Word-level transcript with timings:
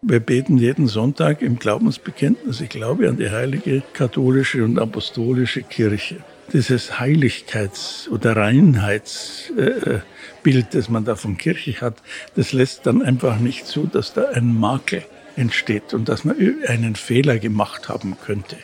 Wir 0.00 0.20
beten 0.20 0.58
jeden 0.58 0.86
Sonntag 0.86 1.42
im 1.42 1.58
Glaubensbekenntnis, 1.58 2.60
ich 2.60 2.68
glaube 2.68 3.08
an 3.08 3.16
die 3.16 3.30
heilige 3.30 3.82
katholische 3.94 4.62
und 4.64 4.78
apostolische 4.78 5.62
Kirche. 5.62 6.18
Dieses 6.52 7.00
Heiligkeits- 7.00 8.08
oder 8.08 8.36
Reinheitsbild, 8.36 10.04
das 10.70 10.88
man 10.88 11.04
da 11.04 11.16
von 11.16 11.36
Kirche 11.36 11.80
hat, 11.80 11.96
das 12.36 12.52
lässt 12.52 12.86
dann 12.86 13.02
einfach 13.02 13.40
nicht 13.40 13.66
zu, 13.66 13.88
dass 13.92 14.14
da 14.14 14.28
ein 14.28 14.56
Makel 14.56 15.02
entsteht 15.34 15.92
und 15.92 16.08
dass 16.08 16.24
man 16.24 16.36
einen 16.68 16.94
Fehler 16.94 17.40
gemacht 17.40 17.88
haben 17.88 18.16
könnte. 18.24 18.56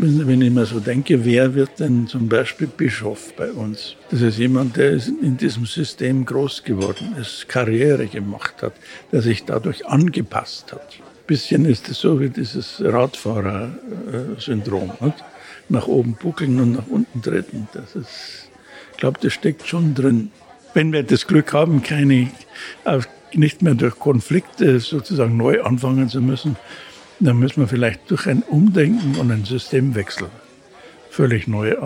Wenn 0.00 0.42
ich 0.42 0.52
mir 0.52 0.64
so 0.64 0.78
denke, 0.78 1.24
wer 1.24 1.56
wird 1.56 1.80
denn 1.80 2.06
zum 2.06 2.28
Beispiel 2.28 2.68
Bischof 2.68 3.34
bei 3.34 3.50
uns? 3.50 3.96
Das 4.12 4.20
ist 4.20 4.38
jemand, 4.38 4.76
der 4.76 4.92
in 4.92 5.36
diesem 5.36 5.66
System 5.66 6.24
groß 6.24 6.62
geworden 6.62 7.16
ist, 7.20 7.48
Karriere 7.48 8.06
gemacht 8.06 8.62
hat, 8.62 8.74
der 9.10 9.22
sich 9.22 9.44
dadurch 9.44 9.88
angepasst 9.88 10.72
hat. 10.72 11.00
Ein 11.00 11.26
bisschen 11.26 11.64
ist 11.64 11.88
es 11.88 11.98
so 11.98 12.20
wie 12.20 12.30
dieses 12.30 12.80
Radfahrer-Syndrom. 12.80 14.92
Nach 15.68 15.88
oben 15.88 16.14
buckeln 16.14 16.60
und 16.60 16.74
nach 16.74 16.86
unten 16.86 17.20
treten. 17.20 17.66
Das 17.72 17.96
ist, 17.96 18.50
ich 18.92 18.98
glaube, 18.98 19.18
das 19.20 19.32
steckt 19.32 19.66
schon 19.66 19.96
drin. 19.96 20.30
Wenn 20.74 20.92
wir 20.92 21.02
das 21.02 21.26
Glück 21.26 21.52
haben, 21.52 21.82
keine, 21.82 22.30
nicht 23.34 23.62
mehr 23.62 23.74
durch 23.74 23.98
Konflikte 23.98 24.78
sozusagen 24.78 25.36
neu 25.36 25.64
anfangen 25.64 26.08
zu 26.08 26.22
müssen, 26.22 26.54
dann 27.20 27.38
müssen 27.38 27.60
wir 27.60 27.68
vielleicht 27.68 28.10
durch 28.10 28.26
ein 28.26 28.42
Umdenken 28.42 29.18
und 29.18 29.30
einen 29.30 29.44
Systemwechsel 29.44 30.28
völlig 31.10 31.48
neu 31.48 31.70
äh, 31.70 31.78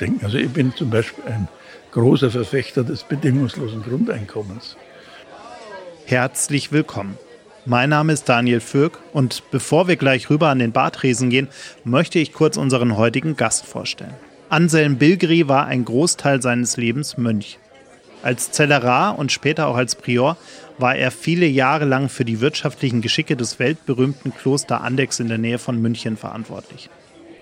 denken. 0.00 0.24
Also 0.24 0.38
ich 0.38 0.50
bin 0.50 0.74
zum 0.74 0.90
Beispiel 0.90 1.24
ein 1.24 1.48
großer 1.92 2.30
Verfechter 2.30 2.84
des 2.84 3.02
bedingungslosen 3.02 3.82
Grundeinkommens. 3.82 4.76
Herzlich 6.06 6.72
willkommen. 6.72 7.18
Mein 7.66 7.90
Name 7.90 8.14
ist 8.14 8.26
Daniel 8.28 8.60
Fürk 8.60 8.98
und 9.12 9.42
bevor 9.50 9.88
wir 9.88 9.96
gleich 9.96 10.30
rüber 10.30 10.48
an 10.48 10.58
den 10.58 10.72
Badresen 10.72 11.28
gehen, 11.28 11.48
möchte 11.84 12.18
ich 12.18 12.32
kurz 12.32 12.56
unseren 12.56 12.96
heutigen 12.96 13.36
Gast 13.36 13.66
vorstellen. 13.66 14.14
Anselm 14.48 14.96
Bilgeri 14.96 15.48
war 15.48 15.66
ein 15.66 15.84
Großteil 15.84 16.40
seines 16.40 16.78
Lebens 16.78 17.18
Mönch. 17.18 17.58
Als 18.22 18.50
Zellerar 18.50 19.18
und 19.18 19.30
später 19.30 19.66
auch 19.66 19.76
als 19.76 19.94
Prior 19.94 20.38
war 20.78 20.96
er 20.96 21.10
viele 21.10 21.46
Jahre 21.46 21.84
lang 21.84 22.08
für 22.08 22.24
die 22.24 22.40
wirtschaftlichen 22.40 23.02
Geschicke 23.02 23.36
des 23.36 23.58
weltberühmten 23.58 24.32
Kloster 24.34 24.80
Andex 24.80 25.20
in 25.20 25.28
der 25.28 25.38
Nähe 25.38 25.58
von 25.58 25.80
München 25.80 26.16
verantwortlich. 26.16 26.88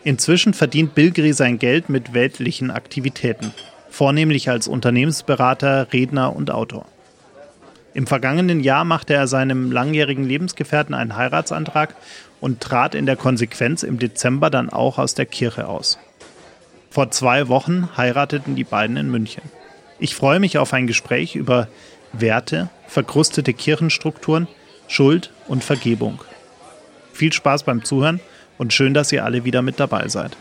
Inzwischen 0.04 0.54
verdient 0.54 0.94
Bilgeri 0.94 1.32
sein 1.32 1.58
Geld 1.58 1.88
mit 1.88 2.14
weltlichen 2.14 2.70
Aktivitäten, 2.70 3.52
vornehmlich 3.90 4.48
als 4.48 4.68
Unternehmensberater, 4.68 5.92
Redner 5.92 6.34
und 6.34 6.50
Autor. 6.50 6.86
Im 7.92 8.06
vergangenen 8.06 8.60
Jahr 8.60 8.84
machte 8.84 9.14
er 9.14 9.26
seinem 9.26 9.72
langjährigen 9.72 10.24
Lebensgefährten 10.24 10.94
einen 10.94 11.16
Heiratsantrag 11.16 11.94
und 12.40 12.60
trat 12.60 12.94
in 12.94 13.06
der 13.06 13.16
Konsequenz 13.16 13.82
im 13.82 13.98
Dezember 13.98 14.50
dann 14.50 14.68
auch 14.68 14.98
aus 14.98 15.14
der 15.14 15.26
Kirche 15.26 15.66
aus. 15.66 15.98
Vor 16.90 17.10
zwei 17.10 17.48
Wochen 17.48 17.88
heirateten 17.96 18.54
die 18.54 18.64
beiden 18.64 18.96
in 18.96 19.10
München. 19.10 19.42
Ich 19.98 20.14
freue 20.14 20.40
mich 20.40 20.58
auf 20.58 20.72
ein 20.74 20.86
Gespräch 20.86 21.36
über 21.36 21.68
Werte, 22.20 22.68
verkrustete 22.86 23.52
Kirchenstrukturen, 23.52 24.48
Schuld 24.88 25.30
und 25.48 25.64
Vergebung. 25.64 26.20
Viel 27.12 27.32
Spaß 27.32 27.64
beim 27.64 27.84
Zuhören 27.84 28.20
und 28.58 28.72
schön, 28.72 28.94
dass 28.94 29.12
ihr 29.12 29.24
alle 29.24 29.44
wieder 29.44 29.62
mit 29.62 29.80
dabei 29.80 30.08
seid. 30.08 30.36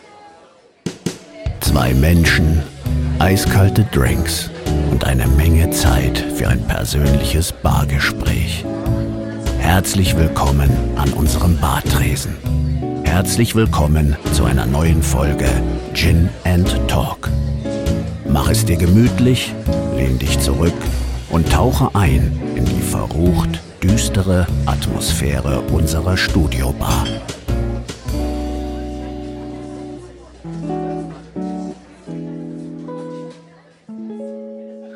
Zwei 1.61 1.93
Menschen, 1.93 2.61
eiskalte 3.19 3.85
Drinks 3.91 4.49
und 4.91 5.03
eine 5.03 5.27
Menge 5.27 5.69
Zeit 5.71 6.19
für 6.35 6.47
ein 6.47 6.65
persönliches 6.67 7.51
Bargespräch. 7.51 8.65
Herzlich 9.59 10.15
willkommen 10.15 10.69
an 10.95 11.11
unserem 11.13 11.57
Bartresen. 11.57 12.35
Herzlich 13.03 13.55
willkommen 13.55 14.15
zu 14.33 14.45
einer 14.45 14.65
neuen 14.65 15.01
Folge 15.01 15.49
Gin 15.93 16.29
and 16.43 16.69
Talk. 16.87 17.29
Mach 18.29 18.49
es 18.49 18.65
dir 18.65 18.77
gemütlich, 18.77 19.53
lehn 19.95 20.19
dich 20.19 20.39
zurück 20.39 20.73
und 21.35 21.51
tauche 21.51 21.93
ein 21.93 22.31
in 22.55 22.63
die 22.63 22.79
verrucht 22.79 23.61
düstere 23.83 24.47
Atmosphäre 24.65 25.59
unserer 25.63 26.15
Studiobar. 26.15 27.05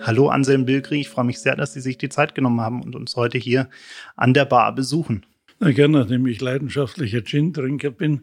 Hallo 0.01 0.29
Anselm 0.29 0.63
Bilgri, 0.63 1.01
ich 1.01 1.09
freue 1.09 1.25
mich 1.25 1.41
sehr, 1.41 1.57
dass 1.57 1.73
Sie 1.73 1.81
sich 1.81 1.97
die 1.97 2.07
Zeit 2.07 2.35
genommen 2.35 2.61
haben 2.61 2.83
und 2.83 2.95
uns 2.95 3.17
heute 3.17 3.37
hier 3.37 3.69
an 4.15 4.33
der 4.33 4.45
Bar 4.45 4.73
besuchen. 4.73 5.25
Na 5.61 5.71
gerne, 5.71 5.99
nachdem 5.99 6.25
ich 6.25 6.39
leidenschaftlicher 6.39 7.21
Gin-Trinker 7.21 7.91
bin, 7.91 8.21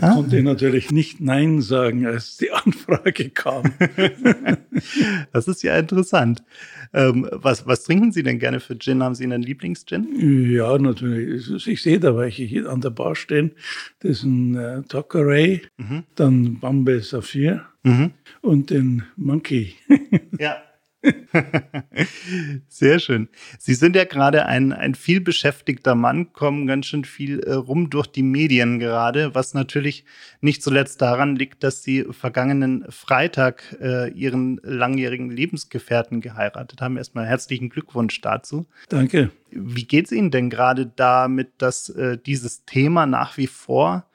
ah. 0.00 0.14
konnte 0.14 0.38
ich 0.38 0.44
natürlich 0.44 0.92
nicht 0.92 1.20
Nein 1.20 1.60
sagen, 1.60 2.06
als 2.06 2.36
die 2.36 2.52
Anfrage 2.52 3.30
kam. 3.30 3.64
das 5.32 5.48
ist 5.48 5.64
ja 5.64 5.76
interessant. 5.76 6.44
Ähm, 6.92 7.28
was, 7.30 7.66
was 7.66 7.84
trinken 7.84 8.12
Sie 8.12 8.22
denn 8.22 8.38
gerne 8.38 8.60
für 8.60 8.78
Gin? 8.78 9.02
Haben 9.02 9.14
Sie 9.14 9.24
einen 9.24 9.42
Lieblings-Gin? 9.42 10.50
Ja, 10.50 10.78
natürlich. 10.78 11.66
Ich 11.66 11.82
sehe 11.82 12.00
da 12.00 12.16
welche 12.16 12.44
hier 12.44 12.68
an 12.68 12.80
der 12.80 12.90
Bar 12.90 13.14
stehen. 13.14 13.52
Das 14.00 14.10
ist 14.10 14.22
ein 14.24 14.56
äh, 14.56 14.82
Tokaray, 14.82 15.62
mhm. 15.76 16.04
dann 16.14 16.58
Bombay 16.60 17.00
Saphir 17.00 17.66
mhm. 17.82 18.12
und 18.40 18.70
den 18.70 19.02
Monkey. 19.16 19.74
ja. 20.38 20.56
Sehr 22.68 22.98
schön. 22.98 23.28
Sie 23.58 23.74
sind 23.74 23.94
ja 23.94 24.04
gerade 24.04 24.46
ein, 24.46 24.72
ein 24.72 24.94
viel 24.94 25.20
beschäftigter 25.20 25.94
Mann, 25.94 26.32
kommen 26.32 26.66
ganz 26.66 26.86
schön 26.86 27.04
viel 27.04 27.40
äh, 27.40 27.52
rum 27.52 27.88
durch 27.90 28.08
die 28.08 28.22
Medien 28.22 28.78
gerade, 28.78 29.34
was 29.34 29.54
natürlich 29.54 30.04
nicht 30.40 30.62
zuletzt 30.62 31.00
daran 31.00 31.36
liegt, 31.36 31.62
dass 31.62 31.82
Sie 31.82 32.04
vergangenen 32.10 32.84
Freitag 32.90 33.76
äh, 33.80 34.10
Ihren 34.10 34.60
langjährigen 34.62 35.30
Lebensgefährten 35.30 36.20
geheiratet 36.20 36.80
haben. 36.80 36.96
Erstmal 36.96 37.26
herzlichen 37.26 37.68
Glückwunsch 37.68 38.20
dazu. 38.20 38.66
Danke. 38.88 39.30
Wie 39.50 39.84
geht 39.84 40.06
es 40.06 40.12
Ihnen 40.12 40.30
denn 40.30 40.50
gerade 40.50 40.86
damit, 40.86 41.50
dass 41.58 41.90
äh, 41.90 42.18
dieses 42.18 42.64
Thema 42.64 43.06
nach 43.06 43.36
wie 43.36 43.46
vor 43.46 44.08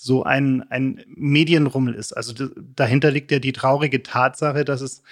so 0.00 0.22
ein, 0.22 0.62
ein 0.70 1.04
Medienrummel 1.08 1.92
ist. 1.94 2.12
Also 2.12 2.32
dahinter 2.56 3.10
liegt 3.10 3.32
ja 3.32 3.40
die 3.40 3.50
traurige 3.50 4.04
Tatsache, 4.04 4.64
dass 4.64 4.80
es 4.80 5.02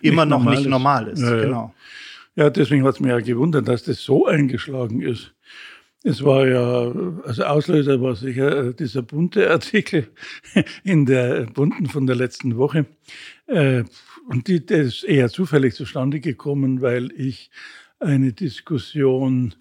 immer 0.00 0.24
noch 0.24 0.44
nicht 0.44 0.66
normal 0.66 1.08
ist. 1.08 1.22
Ja, 1.22 1.36
genau. 1.36 1.74
ja 2.34 2.50
deswegen 2.50 2.84
hat 2.84 2.94
es 2.94 3.00
mich 3.00 3.10
ja 3.10 3.20
gewundert, 3.20 3.68
dass 3.68 3.84
das 3.84 4.02
so 4.02 4.26
eingeschlagen 4.26 5.00
ist. 5.00 5.34
Es 6.04 6.24
war 6.24 6.48
ja, 6.48 6.92
also 7.24 7.44
Auslöser 7.44 8.00
war 8.00 8.16
sicher 8.16 8.68
äh, 8.68 8.74
dieser 8.74 9.02
bunte 9.02 9.50
Artikel 9.52 10.08
in 10.82 11.06
der 11.06 11.46
bunten 11.46 11.86
von 11.86 12.06
der 12.06 12.16
letzten 12.16 12.56
Woche. 12.56 12.86
Äh, 13.46 13.84
und 14.28 14.48
die, 14.48 14.64
der 14.64 14.82
ist 14.82 15.04
eher 15.04 15.28
zufällig 15.28 15.74
zustande 15.74 16.20
gekommen, 16.20 16.80
weil 16.80 17.12
ich 17.12 17.50
eine 18.00 18.32
Diskussion 18.32 19.54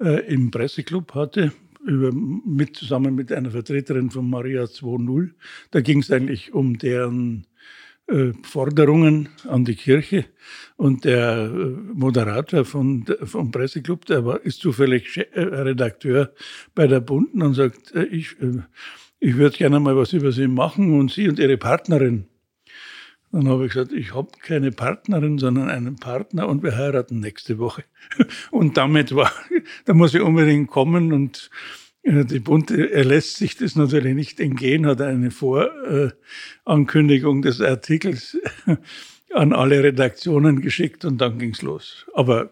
äh, 0.00 0.26
im 0.26 0.50
Presseclub 0.50 1.14
hatte, 1.14 1.52
über, 1.86 2.12
mit, 2.12 2.76
zusammen 2.76 3.14
mit 3.14 3.32
einer 3.32 3.50
Vertreterin 3.50 4.10
von 4.10 4.28
Maria 4.28 4.64
2.0. 4.64 5.30
Da 5.70 5.80
ging 5.80 6.00
es 6.00 6.10
eigentlich 6.10 6.52
um 6.52 6.78
deren 6.78 7.44
äh, 7.44 7.47
Forderungen 8.42 9.28
an 9.48 9.64
die 9.64 9.76
Kirche. 9.76 10.26
Und 10.76 11.04
der 11.04 11.50
äh, 11.52 11.66
Moderator 11.94 12.64
von, 12.64 13.04
vom 13.24 13.50
Presseclub, 13.50 14.06
der 14.06 14.24
war, 14.24 14.40
ist 14.40 14.60
zufällig 14.60 15.16
äh, 15.16 15.40
Redakteur 15.40 16.32
bei 16.74 16.86
der 16.86 17.00
Bunden 17.00 17.42
und 17.42 17.54
sagt, 17.54 17.94
ich, 18.10 18.36
ich 19.20 19.36
würde 19.36 19.56
gerne 19.56 19.80
mal 19.80 19.96
was 19.96 20.12
über 20.12 20.32
Sie 20.32 20.48
machen 20.48 20.98
und 20.98 21.10
Sie 21.10 21.28
und 21.28 21.38
Ihre 21.38 21.56
Partnerin. 21.56 22.26
Dann 23.30 23.48
habe 23.48 23.66
ich 23.66 23.72
gesagt, 23.72 23.92
ich 23.92 24.14
habe 24.14 24.30
keine 24.40 24.72
Partnerin, 24.72 25.38
sondern 25.38 25.68
einen 25.68 25.96
Partner 25.96 26.48
und 26.48 26.62
wir 26.62 26.76
heiraten 26.76 27.20
nächste 27.20 27.58
Woche. 27.58 27.84
Und 28.50 28.78
damit 28.78 29.14
war, 29.14 29.30
da 29.84 29.92
muss 29.92 30.14
ich 30.14 30.22
unbedingt 30.22 30.70
kommen 30.70 31.12
und 31.12 31.50
die 32.08 32.40
Bunte, 32.40 32.90
er 32.90 33.04
lässt 33.04 33.36
sich 33.36 33.56
das 33.56 33.76
natürlich 33.76 34.14
nicht 34.14 34.40
entgehen, 34.40 34.86
hat 34.86 35.02
eine 35.02 35.30
Vorankündigung 35.30 37.42
des 37.42 37.60
Artikels 37.60 38.38
an 39.34 39.52
alle 39.52 39.82
Redaktionen 39.82 40.62
geschickt 40.62 41.04
und 41.04 41.20
dann 41.20 41.38
ging's 41.38 41.60
los. 41.62 42.06
Aber 42.14 42.50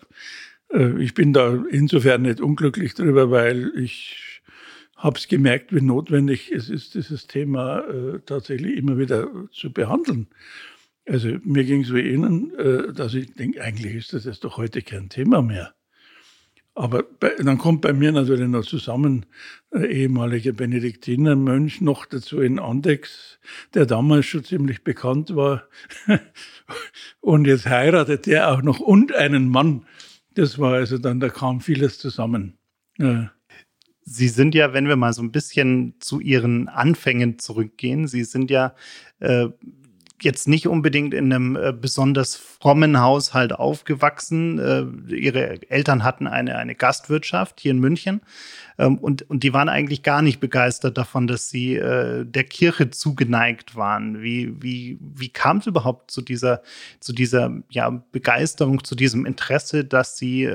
äh, 0.72 1.02
ich 1.02 1.14
bin 1.14 1.32
da 1.32 1.64
insofern 1.70 2.22
nicht 2.22 2.40
unglücklich 2.40 2.94
drüber, 2.94 3.30
weil 3.30 3.72
ich 3.76 4.42
habe 4.96 5.18
es 5.18 5.28
gemerkt, 5.28 5.74
wie 5.74 5.82
notwendig 5.82 6.50
es 6.52 6.70
ist, 6.70 6.94
dieses 6.94 7.26
Thema 7.26 7.80
äh, 7.80 8.20
tatsächlich 8.24 8.76
immer 8.76 8.98
wieder 8.98 9.28
zu 9.52 9.72
behandeln. 9.72 10.28
Also 11.06 11.36
mir 11.44 11.64
ging 11.64 11.82
es 11.82 11.94
wie 11.94 12.00
Ihnen, 12.00 12.52
äh, 12.58 12.92
dass 12.92 13.14
ich 13.14 13.32
denke, 13.34 13.62
eigentlich 13.62 13.94
ist 13.94 14.12
das 14.12 14.24
jetzt 14.24 14.44
doch 14.44 14.56
heute 14.56 14.82
kein 14.82 15.08
Thema 15.08 15.42
mehr. 15.42 15.74
Aber 16.76 17.04
bei, 17.04 17.30
dann 17.38 17.56
kommt 17.56 17.80
bei 17.80 17.94
mir 17.94 18.12
natürlich 18.12 18.46
noch 18.48 18.64
zusammen 18.64 19.24
äh, 19.72 19.86
ehemaliger 19.86 20.52
Benediktinermönch 20.52 21.80
noch 21.80 22.04
dazu 22.04 22.38
in 22.38 22.58
Andex, 22.58 23.38
der 23.72 23.86
damals 23.86 24.26
schon 24.26 24.44
ziemlich 24.44 24.84
bekannt 24.84 25.34
war. 25.34 25.64
und 27.20 27.46
jetzt 27.46 27.64
heiratet 27.64 28.28
er 28.28 28.52
auch 28.52 28.60
noch 28.60 28.78
und 28.78 29.14
einen 29.14 29.48
Mann. 29.48 29.86
Das 30.34 30.58
war 30.58 30.74
also 30.74 30.98
dann, 30.98 31.18
da 31.18 31.30
kam 31.30 31.62
vieles 31.62 31.98
zusammen. 31.98 32.58
Ja. 32.98 33.32
Sie 34.02 34.28
sind 34.28 34.54
ja, 34.54 34.74
wenn 34.74 34.86
wir 34.86 34.96
mal 34.96 35.14
so 35.14 35.22
ein 35.22 35.32
bisschen 35.32 35.94
zu 35.98 36.20
Ihren 36.20 36.68
Anfängen 36.68 37.38
zurückgehen, 37.38 38.06
Sie 38.06 38.22
sind 38.22 38.50
ja 38.50 38.74
äh, 39.20 39.48
jetzt 40.22 40.48
nicht 40.48 40.66
unbedingt 40.66 41.14
in 41.14 41.32
einem 41.32 41.56
äh, 41.56 41.72
besonders 41.72 42.36
frommen 42.36 43.00
Haushalt 43.00 43.52
aufgewachsen. 43.52 44.58
Äh, 44.58 45.14
ihre 45.14 45.70
Eltern 45.70 46.04
hatten 46.04 46.26
eine, 46.26 46.56
eine 46.56 46.74
Gastwirtschaft 46.74 47.60
hier 47.60 47.72
in 47.72 47.78
München 47.78 48.20
ähm, 48.78 48.98
und, 48.98 49.28
und 49.28 49.42
die 49.42 49.52
waren 49.52 49.68
eigentlich 49.68 50.02
gar 50.02 50.22
nicht 50.22 50.40
begeistert 50.40 50.96
davon, 50.96 51.26
dass 51.26 51.48
sie 51.48 51.76
äh, 51.76 52.24
der 52.24 52.44
Kirche 52.44 52.90
zugeneigt 52.90 53.76
waren. 53.76 54.22
Wie, 54.22 54.62
wie, 54.62 54.98
wie 55.00 55.28
kam 55.28 55.58
es 55.58 55.66
überhaupt 55.66 56.10
zu 56.10 56.22
dieser, 56.22 56.62
zu 57.00 57.12
dieser 57.12 57.62
ja, 57.70 57.90
Begeisterung, 58.12 58.84
zu 58.84 58.94
diesem 58.94 59.26
Interesse, 59.26 59.84
dass 59.84 60.16
sie 60.16 60.48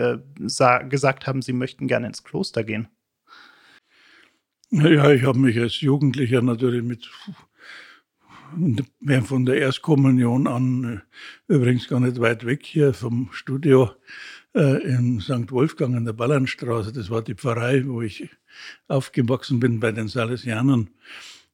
gesagt 0.90 1.28
haben, 1.28 1.42
sie 1.42 1.54
möchten 1.54 1.88
gerne 1.88 2.08
ins 2.08 2.24
Kloster 2.24 2.64
gehen? 2.64 2.88
Ja, 4.72 5.12
ich 5.12 5.24
habe 5.24 5.38
mich 5.38 5.60
als 5.60 5.82
Jugendlicher 5.82 6.42
natürlich 6.42 6.82
mit 6.82 7.10
von 9.24 9.46
der 9.46 9.58
Erstkommunion 9.58 10.48
an, 10.48 11.02
äh, 11.48 11.54
übrigens 11.54 11.88
gar 11.88 12.00
nicht 12.00 12.20
weit 12.20 12.46
weg 12.46 12.66
hier 12.66 12.94
vom 12.94 13.30
Studio 13.32 13.92
äh, 14.54 14.84
in 14.84 15.20
St. 15.20 15.52
Wolfgang 15.52 15.96
an 15.96 16.06
der 16.06 16.14
Ballernstraße. 16.14 16.94
Das 16.94 17.10
war 17.10 17.22
die 17.22 17.36
Pfarrei, 17.36 17.84
wo 17.86 18.02
ich 18.02 18.30
aufgewachsen 18.88 19.60
bin 19.60 19.80
bei 19.80 19.92
den 19.92 20.08
Salesianern. 20.08 20.90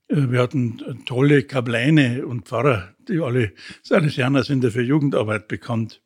Äh, 0.07 0.31
wir 0.31 0.41
hatten 0.41 1.03
tolle 1.05 1.43
Kableine 1.43 2.25
und 2.25 2.47
Pfarrer, 2.47 2.95
die 3.07 3.19
alle 3.19 3.53
Salesianer 3.83 4.43
sind 4.43 4.63
ja 4.63 4.69
für 4.69 4.81
Jugendarbeit 4.81 5.47
bekannt. 5.47 6.01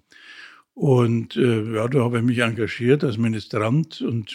Und 0.73 1.35
äh, 1.35 1.75
ja, 1.75 1.87
da 1.87 1.99
habe 1.99 2.19
ich 2.19 2.23
mich 2.23 2.39
engagiert 2.39 3.03
als 3.03 3.17
Ministrant 3.17 4.01
und 4.01 4.33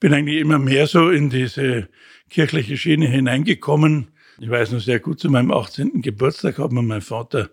bin 0.00 0.12
eigentlich 0.12 0.40
immer 0.40 0.58
mehr 0.58 0.86
so 0.86 1.10
in 1.10 1.30
diese 1.30 1.88
kirchliche 2.30 2.76
Schiene 2.76 3.08
hineingekommen. 3.08 4.08
Ich 4.40 4.48
weiß 4.48 4.70
noch 4.70 4.80
sehr 4.80 5.00
gut, 5.00 5.18
zu 5.18 5.30
meinem 5.30 5.50
18. 5.50 6.00
Geburtstag 6.00 6.58
hat 6.58 6.70
mir 6.70 6.82
mein 6.82 7.00
Vater, 7.00 7.50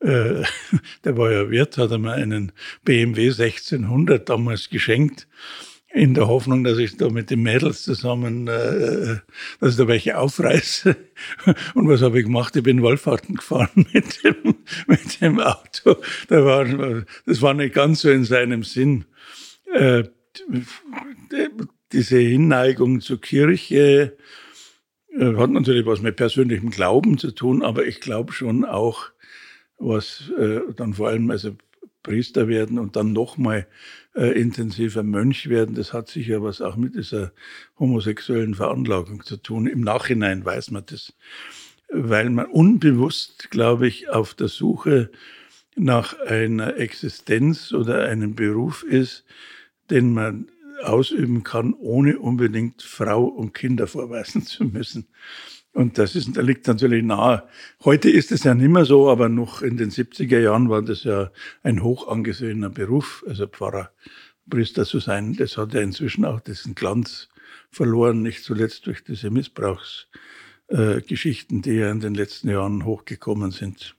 äh, 0.00 0.42
der 1.04 1.16
war 1.16 1.32
ja 1.32 1.50
Wirt, 1.50 1.78
hat 1.78 1.92
er 1.92 1.98
mir 1.98 2.12
einen 2.12 2.52
BMW 2.84 3.28
1600 3.28 4.28
damals 4.28 4.68
geschenkt 4.68 5.26
in 5.92 6.12
der 6.12 6.28
Hoffnung, 6.28 6.62
dass 6.62 6.76
ich 6.76 6.98
da 6.98 7.08
mit 7.08 7.30
den 7.30 7.42
Mädels 7.42 7.82
zusammen, 7.82 8.48
äh, 8.48 9.16
dass 9.60 9.70
ich 9.70 9.76
da 9.76 9.88
welche 9.88 10.18
aufreiße. 10.18 10.94
Und 11.74 11.88
was 11.88 12.02
habe 12.02 12.18
ich 12.18 12.26
gemacht? 12.26 12.54
Ich 12.54 12.62
bin 12.62 12.82
Wallfahrten 12.82 13.36
gefahren 13.36 13.86
mit 13.92 14.22
dem, 14.22 14.56
mit 14.86 15.20
dem 15.22 15.40
Auto. 15.40 15.96
Da 16.28 16.44
war, 16.44 16.66
das 17.24 17.40
war 17.40 17.54
nicht 17.54 17.74
ganz 17.74 18.02
so 18.02 18.10
in 18.10 18.24
seinem 18.24 18.62
Sinn. 18.62 19.06
Äh, 19.72 20.04
diese 21.92 22.18
Hinneigung 22.18 23.00
zur 23.00 23.20
Kirche, 23.20 24.16
hat 25.18 25.50
natürlich 25.50 25.86
was 25.86 26.00
mit 26.00 26.16
persönlichem 26.16 26.70
Glauben 26.70 27.18
zu 27.18 27.32
tun, 27.32 27.62
aber 27.62 27.86
ich 27.86 28.00
glaube 28.00 28.32
schon 28.32 28.64
auch, 28.64 29.10
was 29.78 30.30
äh, 30.38 30.60
dann 30.76 30.94
vor 30.94 31.08
allem 31.08 31.30
also 31.30 31.56
Priester 32.02 32.48
werden 32.48 32.78
und 32.78 32.96
dann 32.96 33.12
nochmal 33.12 33.66
äh, 34.14 34.38
intensiver 34.40 35.02
Mönch 35.02 35.48
werden, 35.48 35.74
das 35.74 35.92
hat 35.92 36.08
sicher 36.08 36.42
was 36.42 36.60
auch 36.60 36.76
mit 36.76 36.94
dieser 36.94 37.32
homosexuellen 37.78 38.54
Veranlagung 38.54 39.22
zu 39.24 39.36
tun. 39.36 39.66
Im 39.66 39.80
Nachhinein 39.80 40.44
weiß 40.44 40.70
man 40.70 40.84
das, 40.86 41.12
weil 41.90 42.30
man 42.30 42.46
unbewusst, 42.46 43.50
glaube 43.50 43.86
ich, 43.86 44.08
auf 44.08 44.34
der 44.34 44.48
Suche 44.48 45.10
nach 45.76 46.18
einer 46.20 46.76
Existenz 46.76 47.72
oder 47.72 48.04
einem 48.04 48.34
Beruf 48.34 48.82
ist, 48.82 49.24
den 49.90 50.12
man 50.12 50.50
ausüben 50.82 51.44
kann, 51.44 51.74
ohne 51.74 52.18
unbedingt 52.18 52.82
Frau 52.82 53.24
und 53.24 53.54
Kinder 53.54 53.86
vorweisen 53.86 54.42
zu 54.42 54.64
müssen. 54.64 55.06
Und 55.72 55.98
das 55.98 56.16
ist, 56.16 56.36
da 56.36 56.40
liegt 56.40 56.66
natürlich 56.66 57.04
nahe. 57.04 57.44
Heute 57.84 58.10
ist 58.10 58.32
es 58.32 58.42
ja 58.42 58.54
nicht 58.54 58.70
mehr 58.70 58.84
so, 58.84 59.08
aber 59.08 59.28
noch 59.28 59.62
in 59.62 59.76
den 59.76 59.90
70er 59.90 60.40
Jahren 60.40 60.68
war 60.68 60.82
das 60.82 61.04
ja 61.04 61.30
ein 61.62 61.84
hoch 61.84 62.08
angesehener 62.08 62.70
Beruf, 62.70 63.24
also 63.28 63.46
Pfarrer, 63.46 63.92
Priester 64.48 64.84
zu 64.84 64.98
sein. 64.98 65.34
Das 65.34 65.56
hat 65.56 65.72
ja 65.72 65.80
inzwischen 65.80 66.24
auch 66.24 66.40
diesen 66.40 66.74
Glanz 66.74 67.28
verloren, 67.70 68.22
nicht 68.22 68.42
zuletzt 68.42 68.86
durch 68.86 69.04
diese 69.04 69.30
Missbrauchsgeschichten, 69.30 71.60
äh, 71.60 71.62
die 71.62 71.74
ja 71.74 71.92
in 71.92 72.00
den 72.00 72.14
letzten 72.14 72.50
Jahren 72.50 72.84
hochgekommen 72.84 73.52
sind. 73.52 73.94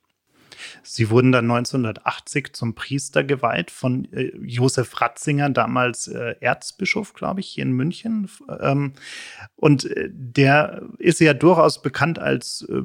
Sie 0.83 1.09
wurden 1.09 1.31
dann 1.31 1.49
1980 1.49 2.53
zum 2.53 2.75
Priester 2.75 3.23
geweiht 3.23 3.71
von 3.71 4.11
äh, 4.13 4.31
Josef 4.41 4.99
Ratzinger, 5.01 5.49
damals 5.49 6.07
äh, 6.07 6.35
Erzbischof, 6.39 7.13
glaube 7.13 7.39
ich, 7.39 7.47
hier 7.47 7.63
in 7.63 7.71
München. 7.71 8.29
Ähm, 8.59 8.93
und 9.55 9.85
äh, 9.85 10.09
der 10.11 10.83
ist 10.97 11.19
ja 11.19 11.33
durchaus 11.33 11.81
bekannt 11.81 12.19
als, 12.19 12.67
äh, 12.69 12.81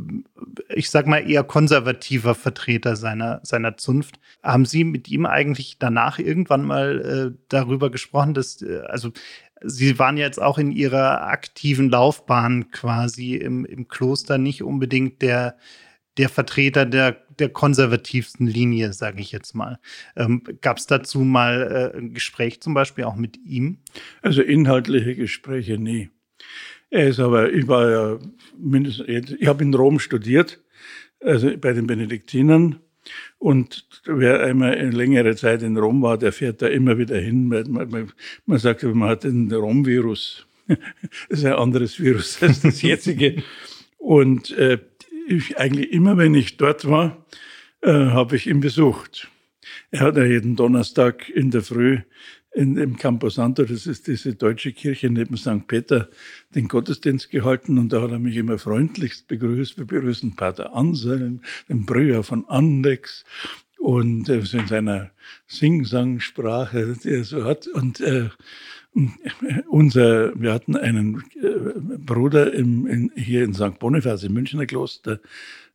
ich 0.75 0.91
sag 0.91 1.07
mal, 1.07 1.29
eher 1.29 1.45
konservativer 1.45 2.35
Vertreter 2.35 2.97
seiner, 2.97 3.41
seiner 3.43 3.77
Zunft. 3.77 4.19
Haben 4.43 4.65
Sie 4.65 4.85
mit 4.85 5.09
ihm 5.09 5.27
eigentlich 5.27 5.79
danach 5.79 6.19
irgendwann 6.19 6.65
mal 6.65 7.35
äh, 7.35 7.39
darüber 7.49 7.91
gesprochen, 7.91 8.35
dass, 8.35 8.65
also 8.87 9.13
Sie 9.63 9.99
waren 9.99 10.17
jetzt 10.17 10.41
auch 10.41 10.59
in 10.59 10.71
Ihrer 10.71 11.23
aktiven 11.29 11.89
Laufbahn 11.89 12.71
quasi 12.71 13.37
im, 13.37 13.65
im 13.65 13.89
Kloster 13.89 14.39
nicht 14.39 14.63
unbedingt 14.63 15.23
der, 15.23 15.57
der 16.19 16.29
Vertreter 16.29 16.85
der, 16.85 17.17
der 17.39 17.49
konservativsten 17.49 18.47
Linie, 18.47 18.93
sage 18.93 19.21
ich 19.21 19.33
jetzt 19.33 19.55
mal. 19.55 19.79
Ähm, 20.17 20.43
Gab 20.61 20.79
es 20.79 20.87
dazu 20.87 21.21
mal 21.21 21.93
äh, 21.95 21.99
ein 21.99 22.15
Gespräch 22.15 22.61
zum 22.61 22.75
Beispiel 22.75 23.05
auch 23.05 23.17
mit 23.17 23.37
ihm? 23.45 23.79
Also 24.23 24.43
inhaltliche 24.43 25.15
Gespräche 25.15 25.79
nie. 25.79 26.11
Er 26.91 27.09
ist 27.09 27.21
aber, 27.21 27.53
ich 27.53 27.67
war 27.69 27.91
ja 27.91 28.19
mindestens, 28.59 29.09
ich 29.09 29.47
habe 29.47 29.65
in 29.65 29.75
Rom 29.75 29.99
studiert, 29.99 30.63
also 31.21 31.57
bei 31.57 31.73
den 31.73 31.87
Benediktinern. 31.87 32.81
Und 33.39 33.87
wer 34.05 34.43
einmal 34.43 34.75
eine 34.75 34.91
längere 34.91 35.37
Zeit 35.37 35.63
in 35.63 35.77
Rom 35.77 36.03
war, 36.03 36.19
der 36.19 36.33
fährt 36.33 36.63
da 36.63 36.67
immer 36.67 36.99
wieder 36.99 37.19
hin. 37.19 37.49
Man, 37.49 37.71
man, 37.71 38.13
man 38.47 38.59
sagt, 38.59 38.83
man 38.83 39.09
hat 39.09 39.25
den 39.25 39.53
Rom-Virus. 39.53 40.47
Das 41.29 41.39
ist 41.39 41.45
ein 41.45 41.53
anderes 41.53 42.01
Virus 42.01 42.43
als 42.43 42.61
das 42.61 42.83
jetzige. 42.83 43.43
Und 43.99 44.51
äh, 44.51 44.79
ich 45.27 45.59
eigentlich 45.59 45.93
immer, 45.93 46.17
wenn 46.17 46.35
ich 46.35 46.57
dort 46.57 46.89
war, 46.89 47.25
äh, 47.83 47.91
habe 47.91 48.37
ich 48.37 48.47
ihn 48.47 48.61
besucht. 48.61 49.29
Er 49.91 50.01
hat 50.01 50.17
ja 50.17 50.25
jeden 50.25 50.57
Donnerstag 50.57 51.29
in 51.29 51.51
der 51.51 51.63
Früh 51.63 52.01
in, 52.57 52.79
im 52.79 52.97
Camposanto, 52.97 53.65
das 53.65 53.87
ist 53.87 54.07
diese 54.07 54.35
deutsche 54.35 54.73
Kirche 54.73 55.11
neben 55.11 55.37
St. 55.37 55.67
Peter, 55.67 56.09
den 56.55 56.69
Gottesdienst 56.69 57.31
gehalten 57.31 57.77
und 57.77 57.93
da 57.93 58.01
hat 58.01 58.11
er 58.11 58.19
mich 58.19 58.37
immer 58.37 58.59
freundlichst 58.59 59.29
begrüßt. 59.29 59.77
Wir 59.77 59.85
begrüßen 59.85 60.37
Pater 60.37 60.75
Anselm, 60.75 61.43
den 61.69 61.85
Brüher 61.85 62.23
von 62.23 62.47
Andex 62.49 63.25
und 63.79 64.31
äh, 64.31 64.39
in 64.39 64.67
seiner 64.67 65.11
Sing-Sang-Sprache, 65.47 66.97
die 67.05 67.11
er 67.11 67.25
so 67.25 67.45
hat. 67.45 67.67
Und 67.67 68.01
äh, 68.01 68.31
unser, 69.69 70.39
wir 70.41 70.53
hatten 70.53 70.77
einen 70.77 71.23
äh, 71.43 71.99
Bruder 71.99 72.53
im, 72.53 72.87
in, 72.87 73.13
hier 73.15 73.45
in 73.45 73.55
St. 73.55 73.79
Bonifaz 73.79 74.23
im 74.23 74.33
Münchner 74.33 74.67
Kloster, 74.67 75.21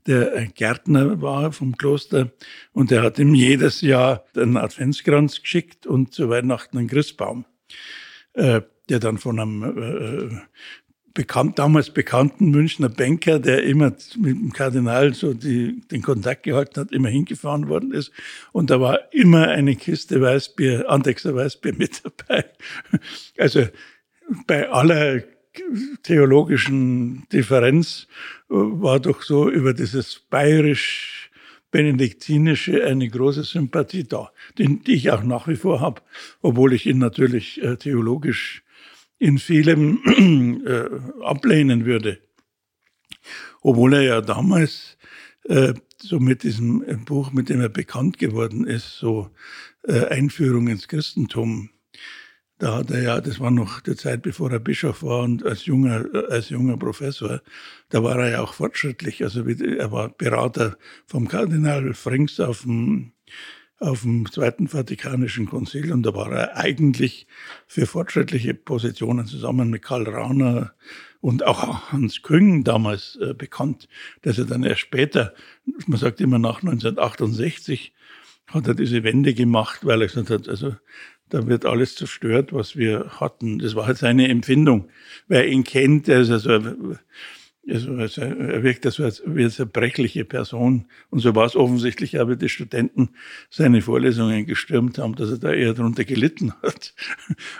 der 0.07 0.33
ein 0.33 0.53
Gärtner 0.55 1.21
war 1.21 1.51
vom 1.51 1.77
Kloster 1.77 2.31
und 2.73 2.91
der 2.91 3.03
hat 3.03 3.19
ihm 3.19 3.35
jedes 3.35 3.81
Jahr 3.81 4.25
einen 4.35 4.57
Adventskranz 4.57 5.41
geschickt 5.41 5.85
und 5.85 6.13
zu 6.13 6.29
Weihnachten 6.29 6.77
einen 6.77 6.87
Christbaum, 6.87 7.45
äh, 8.33 8.61
der 8.89 8.99
dann 8.99 9.17
von 9.17 9.39
einem 9.39 9.63
äh, 9.63 10.41
bekannt, 11.13 11.59
damals 11.59 11.89
bekannten 11.89 12.51
Münchner 12.51 12.89
Banker, 12.89 13.39
der 13.39 13.63
immer 13.63 13.93
mit 14.17 14.35
dem 14.35 14.53
Kardinal 14.53 15.13
so 15.13 15.33
die, 15.33 15.81
den 15.91 16.01
Kontakt 16.01 16.43
gehalten 16.43 16.79
hat, 16.79 16.91
immer 16.91 17.09
hingefahren 17.09 17.67
worden 17.67 17.93
ist. 17.93 18.11
Und 18.51 18.69
da 18.69 18.79
war 18.79 19.13
immer 19.13 19.47
eine 19.49 19.75
Kiste 19.75 20.21
Weißbier, 20.21 20.89
Andexer 20.89 21.35
Weißbier 21.35 21.73
mit 21.73 22.01
dabei. 22.03 22.45
Also 23.37 23.67
bei 24.47 24.69
aller 24.69 25.23
theologischen 26.03 27.27
Differenz 27.33 28.07
äh, 28.49 28.53
war 28.53 28.99
doch 28.99 29.21
so 29.21 29.49
über 29.49 29.73
dieses 29.73 30.19
bayerisch 30.29 31.29
benediktinische 31.71 32.85
eine 32.85 33.07
große 33.07 33.43
Sympathie 33.43 34.03
da, 34.03 34.31
die, 34.57 34.79
ich 34.87 35.11
auch 35.11 35.23
nach 35.23 35.47
wie 35.47 35.55
vor 35.55 35.79
habe, 35.79 36.01
obwohl 36.41 36.73
ich 36.73 36.85
ihn 36.85 36.99
natürlich 36.99 37.61
äh, 37.63 37.77
theologisch 37.77 38.63
in 39.21 39.37
vielem 39.37 40.63
äh, 40.65 41.23
ablehnen 41.23 41.85
würde. 41.85 42.19
Obwohl 43.61 43.93
er 43.93 44.01
ja 44.01 44.21
damals 44.21 44.97
äh, 45.43 45.75
so 46.01 46.19
mit 46.19 46.41
diesem 46.41 47.05
Buch, 47.05 47.31
mit 47.31 47.49
dem 47.49 47.61
er 47.61 47.69
bekannt 47.69 48.17
geworden 48.17 48.65
ist, 48.65 48.97
so 48.97 49.29
äh, 49.83 50.07
Einführung 50.07 50.67
ins 50.67 50.87
Christentum, 50.87 51.69
da 52.57 52.77
hat 52.77 52.89
er 52.89 53.01
ja, 53.03 53.21
das 53.21 53.39
war 53.39 53.51
noch 53.51 53.81
die 53.81 53.95
Zeit, 53.95 54.23
bevor 54.23 54.51
er 54.51 54.59
Bischof 54.59 55.03
war 55.03 55.21
und 55.21 55.45
als 55.45 55.67
junger, 55.67 56.03
äh, 56.15 56.31
als 56.31 56.49
junger 56.49 56.77
Professor, 56.77 57.41
da 57.89 58.03
war 58.03 58.17
er 58.17 58.31
ja 58.31 58.41
auch 58.41 58.55
fortschrittlich. 58.55 59.23
Also 59.23 59.47
er 59.47 59.91
war 59.91 60.09
Berater 60.09 60.77
vom 61.05 61.27
Kardinal 61.27 61.93
Frings 61.93 62.39
auf 62.39 62.63
dem 62.63 63.13
auf 63.81 64.03
dem 64.03 64.31
Zweiten 64.31 64.67
Vatikanischen 64.67 65.47
Konzil 65.47 65.91
und 65.91 66.03
da 66.03 66.13
war 66.13 66.31
er 66.31 66.57
eigentlich 66.57 67.27
für 67.67 67.87
fortschrittliche 67.87 68.53
Positionen 68.53 69.25
zusammen 69.25 69.71
mit 69.71 69.81
Karl 69.81 70.07
Rauner 70.07 70.73
und 71.19 71.45
auch 71.45 71.91
Hans 71.91 72.21
Küng 72.21 72.63
damals 72.63 73.17
äh, 73.21 73.33
bekannt, 73.33 73.89
dass 74.21 74.37
er 74.37 74.45
dann 74.45 74.63
erst 74.63 74.81
später, 74.81 75.33
man 75.87 75.99
sagt 75.99 76.21
immer 76.21 76.39
nach 76.39 76.61
1968, 76.61 77.93
hat 78.47 78.67
er 78.67 78.75
diese 78.75 79.03
Wende 79.03 79.33
gemacht, 79.33 79.85
weil 79.85 80.01
er 80.01 80.07
gesagt 80.07 80.29
hat, 80.29 80.47
also 80.47 80.75
da 81.29 81.47
wird 81.47 81.65
alles 81.65 81.95
zerstört, 81.95 82.53
was 82.53 82.75
wir 82.75 83.19
hatten. 83.19 83.59
Das 83.59 83.75
war 83.75 83.87
halt 83.87 83.97
seine 83.97 84.27
Empfindung. 84.27 84.89
Wer 85.27 85.47
ihn 85.47 85.63
kennt, 85.63 86.07
der 86.07 86.21
ist 86.21 86.29
also 86.29 86.97
er 87.67 88.63
wirkt 88.63 88.85
das 88.85 88.97
wie 88.99 89.41
eine 89.41 89.51
zerbrechliche 89.51 90.25
Person. 90.25 90.85
Und 91.11 91.19
so 91.19 91.35
war 91.35 91.45
es 91.45 91.55
offensichtlich 91.55 92.13
wie 92.13 92.35
die 92.35 92.49
Studenten 92.49 93.09
seine 93.51 93.81
Vorlesungen 93.81 94.47
gestürmt 94.47 94.97
haben, 94.97 95.15
dass 95.15 95.29
er 95.29 95.37
da 95.37 95.53
eher 95.53 95.73
darunter 95.73 96.03
gelitten 96.03 96.53
hat. 96.63 96.93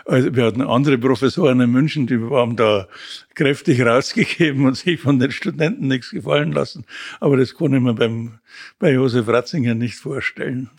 Also 0.04 0.34
wir 0.34 0.44
hatten 0.44 0.62
andere 0.62 0.98
Professoren 0.98 1.60
in 1.60 1.70
München, 1.70 2.06
die 2.06 2.18
haben 2.18 2.56
da 2.56 2.88
kräftig 3.34 3.80
rausgegeben 3.80 4.66
und 4.66 4.76
sich 4.76 5.00
von 5.00 5.18
den 5.18 5.30
Studenten 5.30 5.86
nichts 5.86 6.10
gefallen 6.10 6.52
lassen. 6.52 6.84
Aber 7.20 7.36
das 7.36 7.54
ich 7.78 7.84
mir 7.84 7.94
beim, 7.94 8.38
bei 8.78 8.92
Josef 8.92 9.28
Ratzinger 9.28 9.74
nicht 9.74 9.94
vorstellen. 9.94 10.70